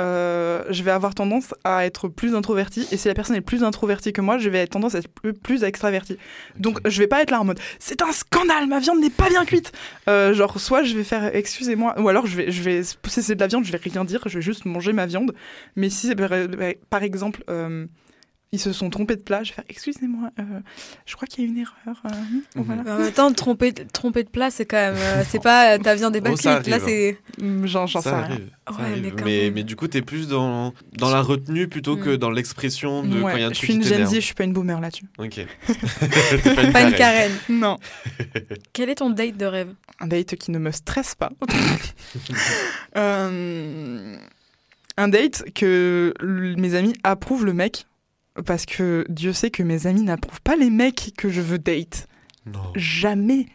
euh, 0.00 0.62
je 0.70 0.82
vais 0.82 0.90
avoir 0.90 1.14
tendance 1.14 1.54
à 1.64 1.84
être 1.84 2.08
plus 2.08 2.34
introvertie. 2.34 2.86
Et 2.92 2.96
si 2.96 3.08
la 3.08 3.14
personne 3.14 3.36
est 3.36 3.42
plus 3.42 3.62
introvertie 3.62 4.12
que 4.12 4.20
moi, 4.20 4.38
je 4.38 4.48
vais 4.48 4.58
être 4.58 4.70
tendance 4.70 4.94
à 4.94 4.98
être 4.98 5.08
plus, 5.08 5.34
plus 5.34 5.64
extravertie. 5.64 6.16
Donc 6.58 6.78
je 6.88 6.98
vais 6.98 7.06
pas 7.06 7.22
être 7.22 7.30
là 7.30 7.40
en 7.40 7.44
mode 7.44 7.60
c'est 7.78 8.02
un 8.02 8.12
scandale, 8.12 8.66
ma 8.66 8.80
viande 8.80 9.00
n'est 9.00 9.10
pas 9.10 9.28
bien 9.28 9.44
cuite. 9.44 9.72
Euh, 10.08 10.32
genre 10.32 10.58
soit 10.58 10.82
je 10.82 10.96
vais 10.96 11.04
faire 11.04 11.34
excusez-moi, 11.34 11.94
ou 12.00 12.08
alors 12.08 12.26
je 12.26 12.36
vais, 12.36 12.50
je 12.50 12.62
vais 12.62 12.82
si 12.82 13.22
c'est 13.22 13.34
de 13.34 13.40
la 13.40 13.48
viande, 13.48 13.64
je 13.64 13.72
vais 13.72 13.78
rien 13.78 14.04
dire, 14.04 14.22
je 14.26 14.38
vais 14.38 14.42
juste 14.42 14.64
manger 14.64 14.92
ma 14.92 15.06
viande. 15.06 15.34
Mais 15.76 15.90
si 15.90 16.06
c'est 16.06 16.16
par 16.88 17.02
exemple 17.02 17.44
euh, 17.50 17.86
ils 18.52 18.60
se 18.60 18.72
sont 18.72 18.90
trompés 18.90 19.16
de 19.16 19.22
plat. 19.22 19.42
Je 19.42 19.50
vais 19.50 19.54
faire, 19.56 19.64
excusez-moi, 19.68 20.30
euh, 20.38 20.42
je 21.06 21.16
crois 21.16 21.26
qu'il 21.26 21.42
y 21.44 21.46
a 21.46 21.50
une 21.50 21.58
erreur. 21.58 22.02
euh, 22.04 22.10
voilà. 22.56 22.82
Mais 22.84 22.90
En 22.90 22.98
même 22.98 23.12
temps, 23.12 23.32
tromper, 23.32 23.72
tromper 23.72 24.24
de 24.24 24.28
place, 24.28 24.56
c'est 24.56 24.66
quand 24.66 24.76
même. 24.76 24.94
euh, 24.96 25.22
c'est 25.28 25.42
pas 25.42 25.74
euh, 25.74 25.78
ta 25.78 25.94
viande 25.94 26.14
est 26.16 26.20
pas 26.20 26.30
Oh. 26.32 26.68
Là, 26.68 26.78
c'est. 26.80 27.18
Mm, 27.40 27.66
J'en 27.66 27.86
sais 27.86 28.00
Ça 28.02 28.22
rien. 28.22 28.38
Ouais, 28.78 29.50
mais 29.50 29.62
du 29.64 29.74
coup, 29.76 29.88
t'es 29.88 30.02
plus 30.02 30.28
dans, 30.28 30.72
dans 30.98 31.10
la 31.10 31.20
retenue 31.22 31.66
plutôt 31.68 31.96
que 31.96 32.10
Mm. 32.10 32.16
dans 32.18 32.30
l'expression 32.30 33.02
de 33.02 33.20
quand 33.22 33.28
il 33.36 33.40
y 33.40 33.42
a 33.42 33.46
un 33.46 33.48
Ouais, 33.48 33.54
je 33.54 33.58
suis 33.58 33.74
une 33.74 33.82
Gen 33.82 34.06
Z, 34.06 34.14
je 34.16 34.20
suis 34.20 34.34
pas 34.34 34.44
une 34.44 34.52
boomer 34.52 34.80
là-dessus. 34.80 35.04
Ok. 35.18 35.40
Pas 36.54 36.62
une 36.62 36.72
Pas 36.72 36.82
une 36.82 36.92
Karen. 36.92 36.94
carène. 36.94 37.32
Non. 37.48 37.78
Quel 38.72 38.90
est 38.90 38.96
ton 38.96 39.10
date 39.10 39.36
de 39.36 39.46
rêve? 39.46 39.72
Un 40.00 40.06
date 40.08 40.36
qui 40.36 40.50
ne 40.50 40.58
me 40.58 40.70
stresse 40.72 41.14
pas. 41.14 41.30
Euh, 42.96 44.16
un 44.96 45.08
date 45.08 45.44
que 45.54 46.12
mes 46.22 46.74
amis 46.74 46.94
approuvent 47.02 47.44
le 47.46 47.52
mec. 47.54 47.86
Parce 48.46 48.64
que 48.66 49.04
Dieu 49.08 49.32
sait 49.32 49.50
que 49.50 49.62
mes 49.62 49.86
amis 49.86 50.02
n'approuvent 50.02 50.40
pas 50.42 50.56
les 50.56 50.70
mecs 50.70 51.12
que 51.18 51.28
je 51.28 51.40
veux 51.40 51.58
date. 51.58 52.06
Non. 52.46 52.60
Jamais. 52.74 53.46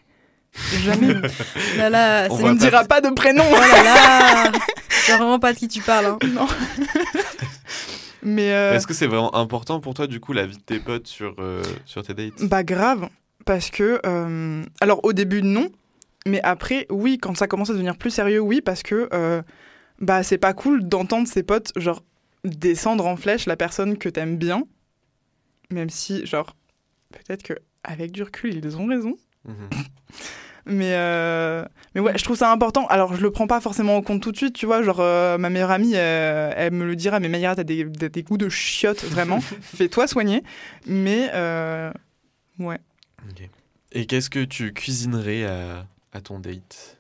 Jamais. 0.84 1.13
Là, 1.78 1.90
là, 1.90 2.30
c'est. 2.30 2.32
On 2.44 2.54
ne 2.54 2.54
pas- 2.54 2.66
dira 2.66 2.84
pas 2.86 3.02
de 3.02 3.10
prénom. 3.10 3.44
Oh 3.52 3.60
là 3.60 3.84
là 3.84 4.52
Je 4.90 4.96
sais 5.13 5.18
vraiment 5.18 5.40
pas 5.40 5.54
de 5.54 5.58
qui 5.58 5.68
tu 5.68 5.82
parles. 5.82 6.06
Hein. 6.06 6.18
non. 6.34 6.48
Mais 8.24 8.52
euh, 8.54 8.74
Est-ce 8.74 8.88
que 8.88 8.94
c'est 8.94 9.08
vraiment 9.08 9.34
important 9.36 9.80
pour 9.80 9.94
toi, 9.94 10.08
du 10.08 10.20
coup, 10.20 10.34
la 10.34 10.46
vie 10.46 10.58
de 10.58 10.62
tes 10.62 10.80
potes 10.80 11.08
sur, 11.08 11.36
euh, 11.40 11.62
sur 11.86 12.04
tes 12.04 12.13
dates? 12.13 12.44
Bah 12.44 12.63
grave. 12.63 13.08
Parce 13.46 13.70
que... 13.70 14.02
euh, 14.06 14.63
alors 14.82 15.00
au 15.04 15.13
début, 15.13 15.42
non. 15.42 15.70
Mais 16.26 16.42
après, 16.44 16.88
oui, 16.90 17.18
quand 17.22 17.38
ça 17.38 17.48
commence 17.48 17.70
à 17.70 17.74
devenir 17.74 17.98
plus 17.98 18.10
sérieux, 18.12 18.42
oui, 18.42 18.60
parce 18.62 18.84
que 18.84 19.08
euh, 19.13 19.42
bah 20.00 20.24
c'est 20.24 20.38
pas 20.38 20.54
cool 20.54 20.84
d'entendre 20.84 21.28
ses 21.28 21.44
potes, 21.44 21.72
genre, 21.78 22.04
descendre 22.47 23.05
en 23.05 23.15
flèche 23.15 23.45
la 23.45 23.55
personne 23.55 23.97
que 23.97 24.10
t'aimes 24.10 24.38
bien. 24.38 24.63
Même 25.69 25.89
si, 25.89 26.25
genre, 26.25 26.55
peut-être 27.12 27.43
que 27.43 27.53
avec 27.83 28.12
du 28.12 28.23
recul, 28.23 28.53
ils 28.55 28.77
ont 28.77 28.86
raison. 28.88 29.15
Mhm. 29.45 29.69
Mais, 30.69 30.95
euh, 30.95 31.65
mais 31.95 32.01
ouais, 32.01 32.17
je 32.17 32.23
trouve 32.25 32.36
ça 32.36 32.51
important. 32.51 32.88
Alors, 32.88 33.15
je 33.15 33.21
le 33.21 33.31
prends 33.31 33.47
pas 33.47 33.62
forcément 33.62 33.95
en 33.95 34.01
compte 34.01 34.21
tout 34.21 34.33
de 34.33 34.38
suite, 34.38 34.53
tu 34.53 34.65
vois. 34.65 34.83
Genre, 34.83 34.99
euh, 34.99 35.38
ma 35.38 35.49
meilleure 35.49 35.71
amie, 35.71 35.93
euh, 35.95 36.51
elle 36.57 36.73
me 36.73 36.83
le 36.86 36.97
dira, 36.97 37.21
mais 37.21 37.29
Maïra, 37.29 37.55
t'as 37.55 37.63
des, 37.63 37.89
t'as 37.89 38.10
des 38.10 38.23
goûts 38.23 38.38
de 38.38 38.49
chiottes, 38.49 39.05
vraiment. 39.05 39.39
Fais-toi 39.62 40.07
soigner. 40.07 40.43
Mais, 40.86 41.29
euh, 41.33 41.89
ouais. 42.60 42.79
Et 43.93 44.05
qu'est-ce 44.07 44.29
que 44.29 44.43
tu 44.43 44.73
cuisinerais 44.73 45.45
à, 45.45 45.88
à 46.12 46.19
ton 46.19 46.39
date? 46.39 46.96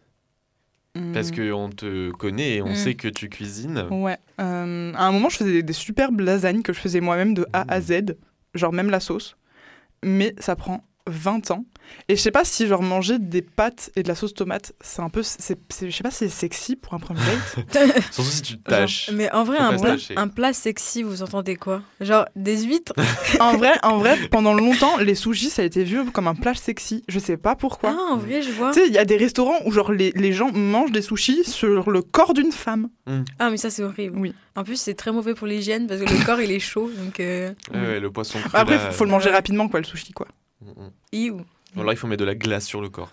Parce 1.13 1.31
Hmm. 1.31 1.35
qu'on 1.51 1.69
te 1.69 2.11
connaît 2.11 2.55
et 2.57 2.61
on 2.61 2.69
Mm. 2.71 2.75
sait 2.75 2.93
que 2.95 3.07
tu 3.07 3.29
cuisines. 3.29 3.85
Ouais. 3.91 4.17
Euh, 4.39 4.93
à 4.95 5.05
un 5.05 5.11
moment, 5.11 5.29
je 5.29 5.37
faisais 5.37 5.51
des, 5.51 5.63
des 5.63 5.73
superbes 5.73 6.19
lasagnes 6.19 6.61
que 6.61 6.73
je 6.73 6.79
faisais 6.79 7.01
moi-même 7.01 7.33
de 7.33 7.45
A 7.53 7.65
à 7.71 7.81
Z, 7.81 8.15
genre 8.53 8.73
même 8.73 8.89
la 8.89 8.99
sauce. 8.99 9.35
Mais 10.03 10.33
ça 10.39 10.55
prend 10.55 10.83
20 11.07 11.51
ans. 11.51 11.65
Et 12.09 12.15
je 12.15 12.21
sais 12.21 12.31
pas 12.31 12.45
si 12.45 12.67
genre 12.67 12.81
manger 12.81 13.19
des 13.19 13.41
pâtes 13.41 13.91
et 13.95 14.03
de 14.03 14.07
la 14.07 14.15
sauce 14.15 14.33
tomate, 14.33 14.73
c'est 14.81 15.01
un 15.01 15.09
peu, 15.09 15.23
c'est, 15.23 15.57
c'est- 15.69 15.89
je 15.89 15.95
sais 15.95 16.03
pas 16.03 16.11
si 16.11 16.17
c'est 16.19 16.29
sexy 16.29 16.75
pour 16.75 16.93
un 16.93 16.99
premier 16.99 17.19
date. 17.73 17.93
Surtout 18.11 18.29
si 18.29 18.41
tu 18.41 18.57
tâches. 18.59 19.09
Mais 19.13 19.31
en 19.33 19.43
vrai, 19.43 19.57
un 19.57 19.77
plat, 19.77 19.95
un 20.15 20.27
plat 20.27 20.53
sexy, 20.53 21.03
vous 21.03 21.21
entendez 21.23 21.55
quoi? 21.55 21.81
Genre 22.01 22.25
des 22.35 22.63
huîtres? 22.63 22.93
En 23.39 23.57
vrai, 23.57 23.73
en 23.83 23.97
vrai, 23.97 24.17
pendant 24.31 24.53
longtemps, 24.53 24.97
les 24.97 25.15
sushis 25.15 25.49
ça 25.49 25.61
a 25.61 25.65
été 25.65 25.83
vu 25.83 26.03
comme 26.11 26.27
un 26.27 26.35
plat 26.35 26.53
sexy. 26.55 27.03
Je 27.07 27.19
sais 27.19 27.37
pas 27.37 27.55
pourquoi. 27.55 27.95
Ah, 27.97 28.13
en 28.13 28.17
vrai, 28.17 28.41
je 28.41 28.51
vois. 28.51 28.71
Tu 28.71 28.79
sais, 28.81 28.87
il 28.87 28.93
y 28.93 28.97
a 28.97 29.05
des 29.05 29.17
restaurants 29.17 29.57
où 29.65 29.71
genre 29.71 29.91
les, 29.91 30.11
les 30.15 30.31
gens 30.33 30.51
mangent 30.51 30.91
des 30.91 31.01
sushis 31.01 31.43
sur 31.43 31.89
le 31.91 32.01
corps 32.01 32.33
d'une 32.33 32.51
femme. 32.51 32.89
Ah, 33.39 33.49
mais 33.49 33.57
ça, 33.57 33.69
c'est 33.69 33.83
horrible. 33.83 34.17
Oui. 34.19 34.33
En 34.55 34.63
plus, 34.63 34.75
c'est 34.75 34.93
très 34.95 35.11
mauvais 35.11 35.33
pour 35.35 35.45
l'hygiène 35.47 35.87
parce 35.87 36.01
que 36.01 36.05
le 36.11 36.25
corps, 36.25 36.41
il 36.41 36.51
est 36.51 36.59
chaud. 36.59 36.89
Donc, 36.97 37.19
euh... 37.19 37.53
Ouais, 37.73 37.79
ouais, 37.79 37.99
le 37.99 38.11
poisson 38.11 38.39
cru. 38.39 38.49
Après, 38.53 38.75
là, 38.77 38.91
faut 38.91 39.03
le 39.05 39.11
manger 39.11 39.29
Ouais. 39.29 39.35
rapidement 39.35 39.67
quoi, 39.67 39.79
le 39.79 39.85
sushi 39.85 40.13
quoi. 40.13 40.27
mm, 40.61 40.69
mm. 40.69 40.89
iou. 41.13 41.41
Ou 41.77 41.81
alors 41.81 41.93
il 41.93 41.97
faut 41.97 42.07
mettre 42.07 42.21
de 42.21 42.25
la 42.25 42.35
glace 42.35 42.65
sur 42.65 42.81
le 42.81 42.89
corps. 42.89 43.11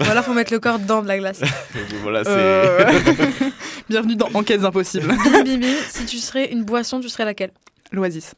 Ou 0.00 0.04
alors, 0.04 0.24
faut 0.24 0.32
mettre 0.32 0.52
le 0.52 0.60
corps 0.60 0.78
dans 0.78 1.02
de 1.02 1.08
la 1.08 1.18
glace. 1.18 1.40
Voilà, 2.02 2.22
c'est. 2.22 2.30
Euh, 2.30 2.84
Bienvenue 3.90 4.14
dans 4.16 4.28
Enquêtes 4.34 4.62
impossibles. 4.64 5.08
Bim, 5.08 5.42
bim, 5.44 5.58
bim. 5.58 5.74
Si 5.88 6.06
tu 6.06 6.18
serais 6.18 6.52
une 6.52 6.62
boisson, 6.62 7.00
tu 7.00 7.08
serais 7.08 7.24
laquelle? 7.24 7.50
L'oasis. 7.90 8.34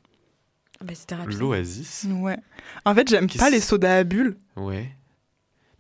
Ah 0.81 0.85
Bah, 0.85 0.93
c'était 0.97 1.17
rapide. 1.17 1.39
L'oasis? 1.39 2.07
Ouais. 2.09 2.39
En 2.87 2.95
fait, 2.95 3.09
j'aime 3.11 3.29
pas 3.29 3.51
les 3.51 3.61
sodas 3.61 3.99
à 3.99 4.05
bulles. 4.05 4.37
Ouais. 4.57 4.91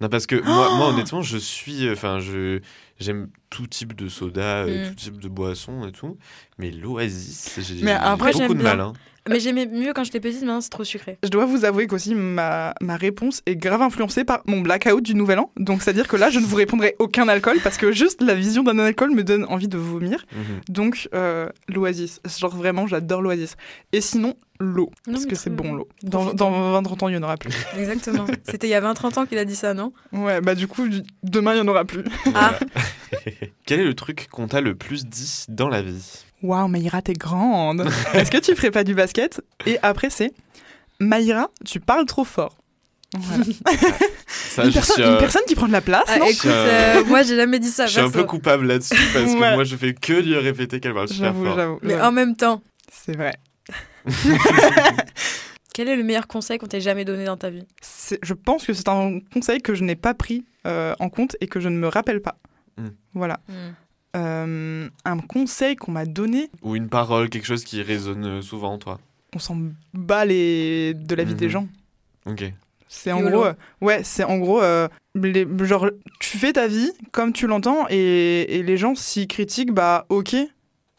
Non, 0.02 0.08
parce 0.10 0.26
que 0.26 0.36
moi, 0.36 0.74
moi, 0.76 0.88
honnêtement, 0.88 1.22
je 1.22 1.38
suis. 1.38 1.90
Enfin, 1.90 2.18
je. 2.20 2.60
J'aime 2.98 3.30
tout 3.48 3.66
type 3.66 3.94
de 3.96 4.08
soda, 4.10 4.64
euh, 4.64 4.84
Mm. 4.84 4.88
tout 4.90 4.94
type 4.96 5.18
de 5.20 5.28
boisson 5.28 5.86
et 5.88 5.92
tout. 5.92 6.18
Mais 6.58 6.70
l'oasis, 6.70 7.58
j'ai 7.58 7.76
beaucoup 7.82 8.54
de 8.54 8.58
bien. 8.60 8.76
mal. 8.76 8.80
hein. 8.80 8.92
Mais 9.30 9.40
j'aimais 9.40 9.66
mieux 9.66 9.92
quand 9.92 10.04
j'étais 10.04 10.20
petite, 10.20 10.40
maintenant 10.40 10.60
c'est 10.60 10.70
trop 10.70 10.84
sucré. 10.84 11.18
Je 11.22 11.28
dois 11.28 11.44
vous 11.46 11.64
avouer 11.64 11.86
qu'aussi 11.86 12.14
ma, 12.14 12.74
ma 12.80 12.96
réponse 12.96 13.42
est 13.46 13.56
grave 13.56 13.82
influencée 13.82 14.24
par 14.24 14.42
mon 14.46 14.60
blackout 14.60 15.02
du 15.02 15.14
nouvel 15.14 15.38
an. 15.38 15.50
Donc, 15.56 15.82
c'est-à-dire 15.82 16.08
que 16.08 16.16
là, 16.16 16.30
je 16.30 16.38
ne 16.38 16.44
vous 16.44 16.56
répondrai 16.56 16.96
aucun 16.98 17.28
alcool 17.28 17.58
parce 17.62 17.76
que 17.76 17.92
juste 17.92 18.22
la 18.22 18.34
vision 18.34 18.62
d'un 18.62 18.78
alcool 18.78 19.12
me 19.12 19.24
donne 19.24 19.44
envie 19.46 19.68
de 19.68 19.78
vomir. 19.78 20.24
Mhm. 20.32 20.60
Donc, 20.68 21.08
euh, 21.14 21.48
l'oasis. 21.68 22.20
Genre 22.38 22.54
vraiment, 22.54 22.86
j'adore 22.86 23.22
l'oasis. 23.22 23.56
Et 23.92 24.00
sinon, 24.00 24.34
l'eau. 24.60 24.90
Non, 25.06 25.14
Parce 25.14 25.26
que 25.26 25.34
c'est 25.34 25.50
bon, 25.50 25.72
l'eau. 25.72 25.88
Dans, 26.02 26.32
dans 26.34 26.80
20-30 26.82 27.04
ans, 27.04 27.08
il 27.08 27.12
n'y 27.12 27.18
en 27.18 27.22
aura 27.22 27.36
plus. 27.36 27.52
Exactement. 27.78 28.26
C'était 28.48 28.66
il 28.68 28.70
y 28.70 28.74
a 28.74 28.80
20-30 28.80 29.18
ans 29.18 29.26
qu'il 29.26 29.38
a 29.38 29.44
dit 29.44 29.56
ça, 29.56 29.74
non? 29.74 29.92
Ouais, 30.12 30.40
bah 30.40 30.54
du 30.54 30.68
coup, 30.68 30.86
demain, 31.22 31.52
il 31.52 31.62
n'y 31.62 31.68
en 31.68 31.68
aura 31.68 31.84
plus. 31.84 32.04
Ah, 32.34 32.58
Quel 33.66 33.80
est 33.80 33.84
le 33.84 33.94
truc 33.94 34.28
qu'on 34.30 34.48
t'a 34.48 34.60
le 34.60 34.74
plus 34.74 35.06
dit 35.06 35.44
dans 35.48 35.68
la 35.68 35.82
vie? 35.82 36.24
Waouh, 36.42 36.68
Maïra, 36.68 37.02
t'es 37.02 37.12
grande. 37.12 37.82
Est-ce 38.14 38.30
que 38.30 38.38
tu 38.38 38.54
ferais 38.54 38.70
pas 38.70 38.84
du 38.84 38.94
basket? 38.94 39.40
Et 39.66 39.78
après, 39.82 40.10
c'est 40.10 40.32
Maïra, 40.98 41.50
tu 41.66 41.80
parles 41.80 42.06
trop 42.06 42.24
fort. 42.24 42.56
Voilà. 43.16 43.44
Ça, 44.26 44.64
Une, 44.64 44.70
euh, 45.00 45.18
personne 45.18 45.42
qui 45.48 45.54
prend 45.56 45.66
de 45.66 45.72
la 45.72 45.80
place, 45.80 46.04
Ah, 46.08 46.18
non? 46.18 46.26
écoute, 46.26 46.46
Euh, 46.46 47.04
moi 47.06 47.22
j'ai 47.22 47.34
jamais 47.36 47.58
dit 47.58 47.68
ça. 47.70 47.86
je 47.86 47.92
suis 47.92 48.00
un 48.00 48.10
peu 48.10 48.24
coupable 48.24 48.66
là-dessus 48.66 48.94
parce 49.12 49.26
que 49.32 49.54
moi, 49.54 49.64
je 49.64 49.76
fais 49.76 49.94
que 49.94 50.12
lui 50.12 50.36
répéter 50.36 50.78
qu'elle 50.80 50.94
parle 50.94 51.08
super 51.08 51.26
J'avoue, 51.32 51.44
fort. 51.44 51.56
j'avoue. 51.56 51.78
Mais 51.82 52.00
en 52.00 52.12
même 52.12 52.36
temps, 52.36 52.62
C'est 52.92 53.16
vrai. 53.16 53.34
quel 55.74 55.88
est 55.88 55.96
le 55.96 56.02
meilleur 56.04 56.26
conseil 56.26 56.58
qu'on 56.58 56.66
t'ait 56.66 56.80
jamais 56.80 57.04
donné 57.04 57.24
dans 57.24 57.36
ta 57.36 57.50
vie? 57.50 57.64
C'est- 57.80 58.18
Je 58.22 58.34
pense 58.34 58.64
que 58.66 58.72
c'est 58.72 58.88
un 58.88 59.20
conseil 59.32 59.60
que 59.60 59.74
je 59.74 59.84
n'ai 59.84 59.96
pas 59.96 60.14
pris 60.14 60.44
euh, 60.66 60.94
en 61.00 61.08
compte 61.08 61.36
et 61.40 61.46
que 61.46 61.58
je 61.60 61.68
ne 61.68 61.76
me 61.76 61.88
rappelle 61.88 62.20
pas. 62.20 62.36
Mm. 62.76 62.88
Voilà. 63.14 63.40
Hmm. 63.48 63.72
Euh, 64.16 64.88
un 65.04 65.18
conseil 65.18 65.76
qu'on 65.76 65.92
m'a 65.92 66.04
donné, 66.04 66.50
Ou 66.62 66.74
une 66.76 66.88
parole, 66.88 67.28
quelque 67.28 67.46
chose 67.46 67.62
qui 67.64 67.80
résonne 67.82 68.24
euh, 68.24 68.42
souvent 68.42 68.72
en 68.72 68.78
toi. 68.78 68.98
on 69.34 69.38
s'en 69.38 69.56
bat 69.94 70.24
les... 70.24 70.94
de 70.94 71.14
la 71.14 71.22
vie 71.24 71.34
des 71.36 71.46
Mhm. 71.46 71.50
gens. 71.52 71.68
Ok. 72.26 72.52
C'est 72.88 73.12
en 73.12 73.20
gros, 73.20 73.44
euh, 73.44 73.52
ouais, 73.80 74.02
c'est 74.02 74.24
en 74.24 74.38
gros, 74.38 74.60
euh, 74.60 74.88
les- 75.14 75.46
genre, 75.62 75.88
tu 76.18 76.38
fais 76.38 76.52
ta 76.52 76.66
vie 76.66 76.90
comme 77.12 77.32
tu 77.32 77.46
l'entends 77.46 77.86
et, 77.88 78.56
et 78.58 78.64
les 78.64 78.76
gens, 78.76 78.96
s'ils 78.96 79.28
critiquent, 79.28 79.70
bah 79.72 80.06
ok, 80.08 80.34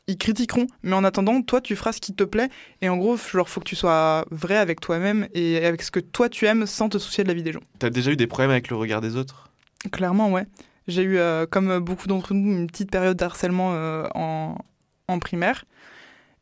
ils 0.08 0.18
critiqueront. 0.18 0.68
Mais 0.84 0.94
en 0.94 1.04
attendant, 1.04 1.42
toi, 1.42 1.60
tu 1.60 1.76
feras 1.76 1.92
ce 1.92 2.00
qui 2.00 2.14
te 2.14 2.24
plaît. 2.24 2.48
Et 2.82 2.88
en 2.88 2.96
gros, 2.96 3.18
genre, 3.18 3.50
faut 3.50 3.60
que 3.60 3.66
tu 3.68 3.76
sois 3.76 4.24
vrai 4.32 4.56
avec 4.56 4.80
toi-même 4.80 5.28
et 5.34 5.66
avec 5.66 5.82
ce 5.82 5.92
que 5.92 6.00
toi 6.00 6.30
tu 6.30 6.46
aimes 6.46 6.66
sans 6.66 6.88
te 6.88 6.98
soucier 6.98 7.26
de 7.26 7.28
la 7.28 7.34
vie 7.34 7.44
des 7.44 7.52
gens. 7.52 7.60
T'as 7.78 7.90
déjà 7.90 8.12
eu 8.12 8.16
des 8.16 8.28
problèmes 8.28 8.52
avec 8.52 8.70
le 8.70 8.78
regard 8.78 9.02
des 9.02 9.18
autres? 9.18 9.50
Clairement, 9.92 10.32
ouais. 10.32 10.46
J'ai 10.88 11.04
eu, 11.04 11.18
euh, 11.18 11.46
comme 11.46 11.80
beaucoup 11.80 12.08
d'entre 12.08 12.34
nous, 12.34 12.52
une 12.52 12.68
petite 12.68 12.92
période 12.92 13.18
d'harcèlement 13.18 13.72
euh, 13.74 14.08
en, 14.16 14.56
en 15.08 15.20
primaire. 15.20 15.66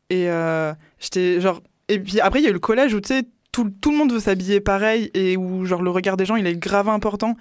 Et 0.08 0.28
euh, 0.30 0.72
j'étais 0.98 1.40
genre. 1.40 1.60
Et 1.88 1.98
puis 1.98 2.20
après, 2.20 2.40
il 2.40 2.44
y 2.44 2.46
a 2.46 2.50
eu 2.50 2.54
le 2.54 2.58
collège 2.58 2.94
où 2.94 3.00
tu 3.00 3.08
sais, 3.08 3.24
tout, 3.52 3.70
tout 3.80 3.90
le 3.92 3.98
monde 3.98 4.12
veut 4.12 4.20
s'habiller 4.20 4.60
pareil 4.60 5.10
et 5.14 5.36
où 5.36 5.64
genre 5.66 5.82
le 5.82 5.90
regard 5.90 6.16
des 6.16 6.24
gens 6.24 6.36
il 6.36 6.46
est 6.46 6.56
grave 6.56 6.88
important. 6.88 7.36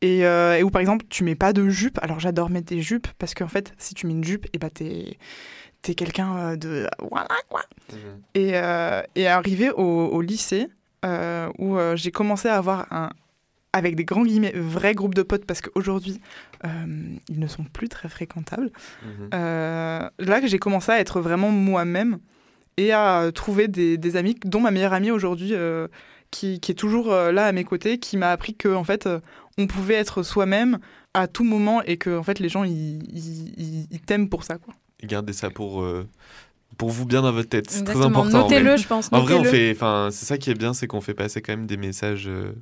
Et, 0.00 0.26
euh, 0.26 0.58
et 0.58 0.62
où 0.62 0.70
par 0.70 0.80
exemple, 0.80 1.06
tu 1.08 1.24
mets 1.24 1.34
pas 1.34 1.52
de 1.52 1.68
jupe. 1.68 1.98
Alors 2.02 2.20
j'adore 2.20 2.50
mettre 2.50 2.66
des 2.66 2.82
jupes 2.82 3.08
parce 3.18 3.34
qu'en 3.34 3.48
fait, 3.48 3.72
si 3.78 3.94
tu 3.94 4.06
mets 4.06 4.12
une 4.12 4.24
jupe, 4.24 4.46
et 4.52 4.58
bah 4.58 4.70
t'es 4.70 5.18
t'es 5.82 5.94
quelqu'un 5.94 6.56
de. 6.56 6.86
Voilà 7.10 7.28
quoi. 7.48 7.62
Et, 8.34 8.52
euh, 8.54 9.02
et 9.14 9.26
arrivé 9.26 9.70
au, 9.70 9.82
au 9.82 10.20
lycée, 10.20 10.68
euh, 11.04 11.50
où 11.58 11.76
euh, 11.76 11.96
j'ai 11.96 12.10
commencé 12.10 12.48
à 12.48 12.56
avoir 12.56 12.86
un, 12.92 13.10
avec 13.74 13.96
des 13.96 14.04
grands 14.04 14.22
guillemets, 14.22 14.52
vrai 14.54 14.94
groupe 14.94 15.14
de 15.14 15.22
potes, 15.22 15.44
parce 15.44 15.60
qu'aujourd'hui, 15.60 16.20
euh, 16.64 16.68
ils 17.28 17.40
ne 17.40 17.46
sont 17.48 17.64
plus 17.64 17.88
très 17.88 18.08
fréquentables. 18.08 18.70
Mhm. 19.02 19.30
Euh, 19.34 20.08
là 20.20 20.40
que 20.40 20.46
j'ai 20.46 20.60
commencé 20.60 20.92
à 20.92 21.00
être 21.00 21.20
vraiment 21.20 21.50
moi-même 21.50 22.18
et 22.76 22.92
à 22.92 23.30
trouver 23.34 23.66
des, 23.66 23.98
des 23.98 24.16
amis, 24.16 24.36
dont 24.44 24.60
ma 24.60 24.70
meilleure 24.70 24.92
amie 24.92 25.10
aujourd'hui, 25.10 25.50
euh, 25.54 25.88
qui, 26.30 26.60
qui 26.60 26.70
est 26.70 26.76
toujours 26.76 27.12
euh, 27.12 27.32
là 27.32 27.46
à 27.46 27.52
mes 27.52 27.64
côtés, 27.64 27.98
qui 27.98 28.16
m'a 28.16 28.30
appris 28.30 28.54
que 28.54 28.68
en 28.68 28.84
fait, 28.84 29.06
euh, 29.06 29.18
on 29.58 29.66
pouvait 29.66 29.94
être 29.94 30.22
soi-même 30.22 30.78
à 31.12 31.26
tout 31.26 31.44
moment 31.44 31.82
et 31.82 31.96
que 31.96 32.16
en 32.16 32.22
fait, 32.22 32.38
les 32.38 32.48
gens, 32.48 32.62
ils, 32.62 33.88
t'aiment 34.06 34.28
pour 34.28 34.44
ça. 34.44 34.58
Quoi. 34.58 34.74
Gardez 35.02 35.32
ça 35.32 35.50
pour, 35.50 35.82
euh, 35.82 36.08
pour 36.78 36.90
vous 36.90 37.06
bien 37.06 37.22
dans 37.22 37.32
votre 37.32 37.48
tête. 37.48 37.70
C'est 37.70 37.84
très 37.84 38.04
important. 38.04 38.42
Notez-le, 38.42 38.76
je 38.76 38.86
pense. 38.86 39.08
En 39.12 39.20
vrai, 39.20 39.34
on 39.34 39.42
notez-le. 39.42 39.50
fait, 39.50 39.72
enfin, 39.72 40.10
c'est 40.12 40.26
ça 40.26 40.38
qui 40.38 40.50
est 40.50 40.54
bien, 40.54 40.74
c'est 40.74 40.86
qu'on 40.86 41.00
fait 41.00 41.14
passer 41.14 41.42
quand 41.42 41.52
même 41.52 41.66
des 41.66 41.76
messages 41.76 42.28
euh, 42.28 42.52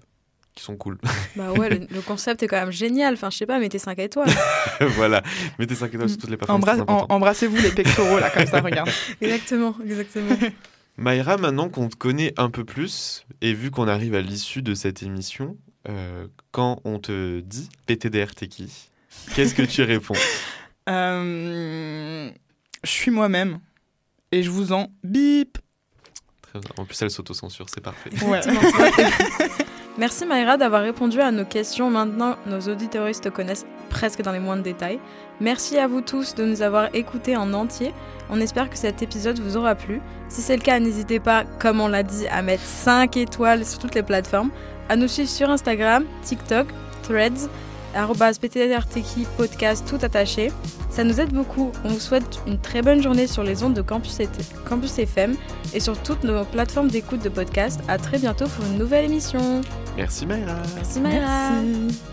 qui 0.55 0.62
sont 0.65 0.77
cool. 0.77 0.99
Bah 1.37 1.53
ouais, 1.53 1.71
le, 1.71 1.87
le 1.91 2.01
concept 2.03 2.43
est 2.43 2.47
quand 2.47 2.61
même 2.61 2.71
génial. 2.73 3.15
Enfin, 3.15 3.31
je 3.31 3.38
sais 3.38 3.47
pas, 3.47 3.59
mettez 3.59 3.79
5 3.79 3.99
étoiles. 3.99 4.29
voilà, 4.81 5.23
mettez 5.59 5.75
5 5.75 5.93
étoiles 5.95 6.09
sur 6.09 6.19
toutes 6.19 6.31
les 6.31 6.37
plateformes. 6.37 6.61
Embrasse- 6.62 6.85
en- 6.88 7.07
Embrassez-vous 7.09 7.57
les 7.57 7.71
pectoraux 7.71 8.19
là, 8.19 8.29
comme 8.31 8.47
ça, 8.47 8.61
regarde. 8.62 8.91
exactement, 9.21 9.75
exactement. 9.85 10.37
Mayra, 10.99 11.38
maintenant 11.38 11.69
qu'on 11.71 11.88
te 11.88 11.97
connaît 11.97 12.35
un 12.37 12.51
peu 12.51 12.65
plus, 12.65 13.25
et 13.41 13.55
vu 13.55 13.71
qu'on 13.71 13.88
arrive 13.88 14.15
à 14.15 14.21
l'issue 14.21 14.61
de 14.61 14.75
cette 14.75 15.03
émission, 15.03 15.57
euh, 15.88 16.27
quand 16.51 16.81
on 16.85 16.99
te 16.99 17.41
dit 17.41 17.71
PTDR, 17.87 18.35
t'es 18.35 18.47
qui 18.47 18.71
Qu'est-ce 19.35 19.55
que 19.55 19.62
tu 19.62 19.83
réponds? 19.83 20.15
Euh, 20.88 22.31
je 22.85 22.91
suis 22.91 23.11
moi-même 23.11 23.59
et 24.33 24.43
je 24.43 24.51
vous 24.51 24.73
en 24.73 24.88
bip. 25.03 25.59
Très 26.43 26.59
bien. 26.61 26.71
En 26.77 26.85
plus, 26.85 27.01
elle 27.01 27.11
s'auto-censure, 27.11 27.67
c'est 27.73 27.81
parfait. 27.81 28.11
Ouais. 28.27 28.41
Merci 29.98 30.24
Mayra 30.24 30.57
d'avoir 30.57 30.83
répondu 30.83 31.20
à 31.20 31.31
nos 31.31 31.44
questions. 31.44 31.90
Maintenant, 31.90 32.37
nos 32.46 32.61
auditoristes 32.61 33.24
te 33.24 33.28
connaissent 33.28 33.66
presque 33.90 34.22
dans 34.22 34.33
les 34.33 34.38
moindres 34.38 34.62
détails. 34.62 34.98
Merci 35.38 35.76
à 35.76 35.87
vous 35.87 36.00
tous 36.00 36.35
de 36.35 36.44
nous 36.44 36.62
avoir 36.62 36.94
écoutés 36.94 37.37
en 37.37 37.52
entier. 37.52 37.92
On 38.31 38.40
espère 38.40 38.70
que 38.70 38.78
cet 38.78 39.02
épisode 39.02 39.38
vous 39.38 39.59
aura 39.59 39.74
plu. 39.74 40.00
Si 40.31 40.40
c'est 40.40 40.57
le 40.57 40.62
cas, 40.62 40.81
n'hésitez 40.81 41.20
pas, 41.20 41.44
comme 41.59 41.78
on 41.78 41.88
l'a 41.88 42.02
dit, 42.02 42.26
à 42.28 42.40
mettre 42.40 42.64
5 42.64 43.18
étoiles 43.18 43.66
sur 43.66 43.78
toutes 43.81 43.94
les 43.94 44.02
plateformes, 44.02 44.50
à 44.88 44.96
nous 44.96 45.09
suivre 45.09 45.28
sur 45.28 45.50
Instagram, 45.50 46.07
TikTok, 46.22 46.68
Threads, 47.02 47.50
arobase 47.94 48.38
PTDRTK 48.38 49.26
podcast 49.37 49.87
tout 49.88 49.98
attaché. 50.05 50.52
Ça 50.90 51.05
nous 51.05 51.20
aide 51.20 51.33
beaucoup. 51.33 51.72
On 51.85 51.88
vous 51.88 52.00
souhaite 52.00 52.40
une 52.46 52.59
très 52.59 52.83
bonne 52.83 53.02
journée 53.02 53.26
sur 53.26 53.42
les 53.42 53.62
ondes 53.62 53.74
de 53.74 53.83
Campus, 53.83 54.18
Campus 54.68 54.98
FM 54.98 55.37
et 55.72 55.81
sur 55.81 55.96
toutes 56.02 56.24
nos 56.24 56.44
plateformes 56.44 56.88
d'écoute 56.88 57.22
de 57.22 57.28
podcast. 57.28 57.81
À 57.88 57.98
très 57.98 58.18
bientôt 58.18 58.46
pour 58.46 58.64
une 58.66 58.78
nouvelle 58.78 59.05
émission. 59.07 59.62
Merci 59.96 60.26
Mayra 60.26 60.57
Merci 60.76 61.00
Mayra. 61.00 61.50
Merci. 61.62 62.12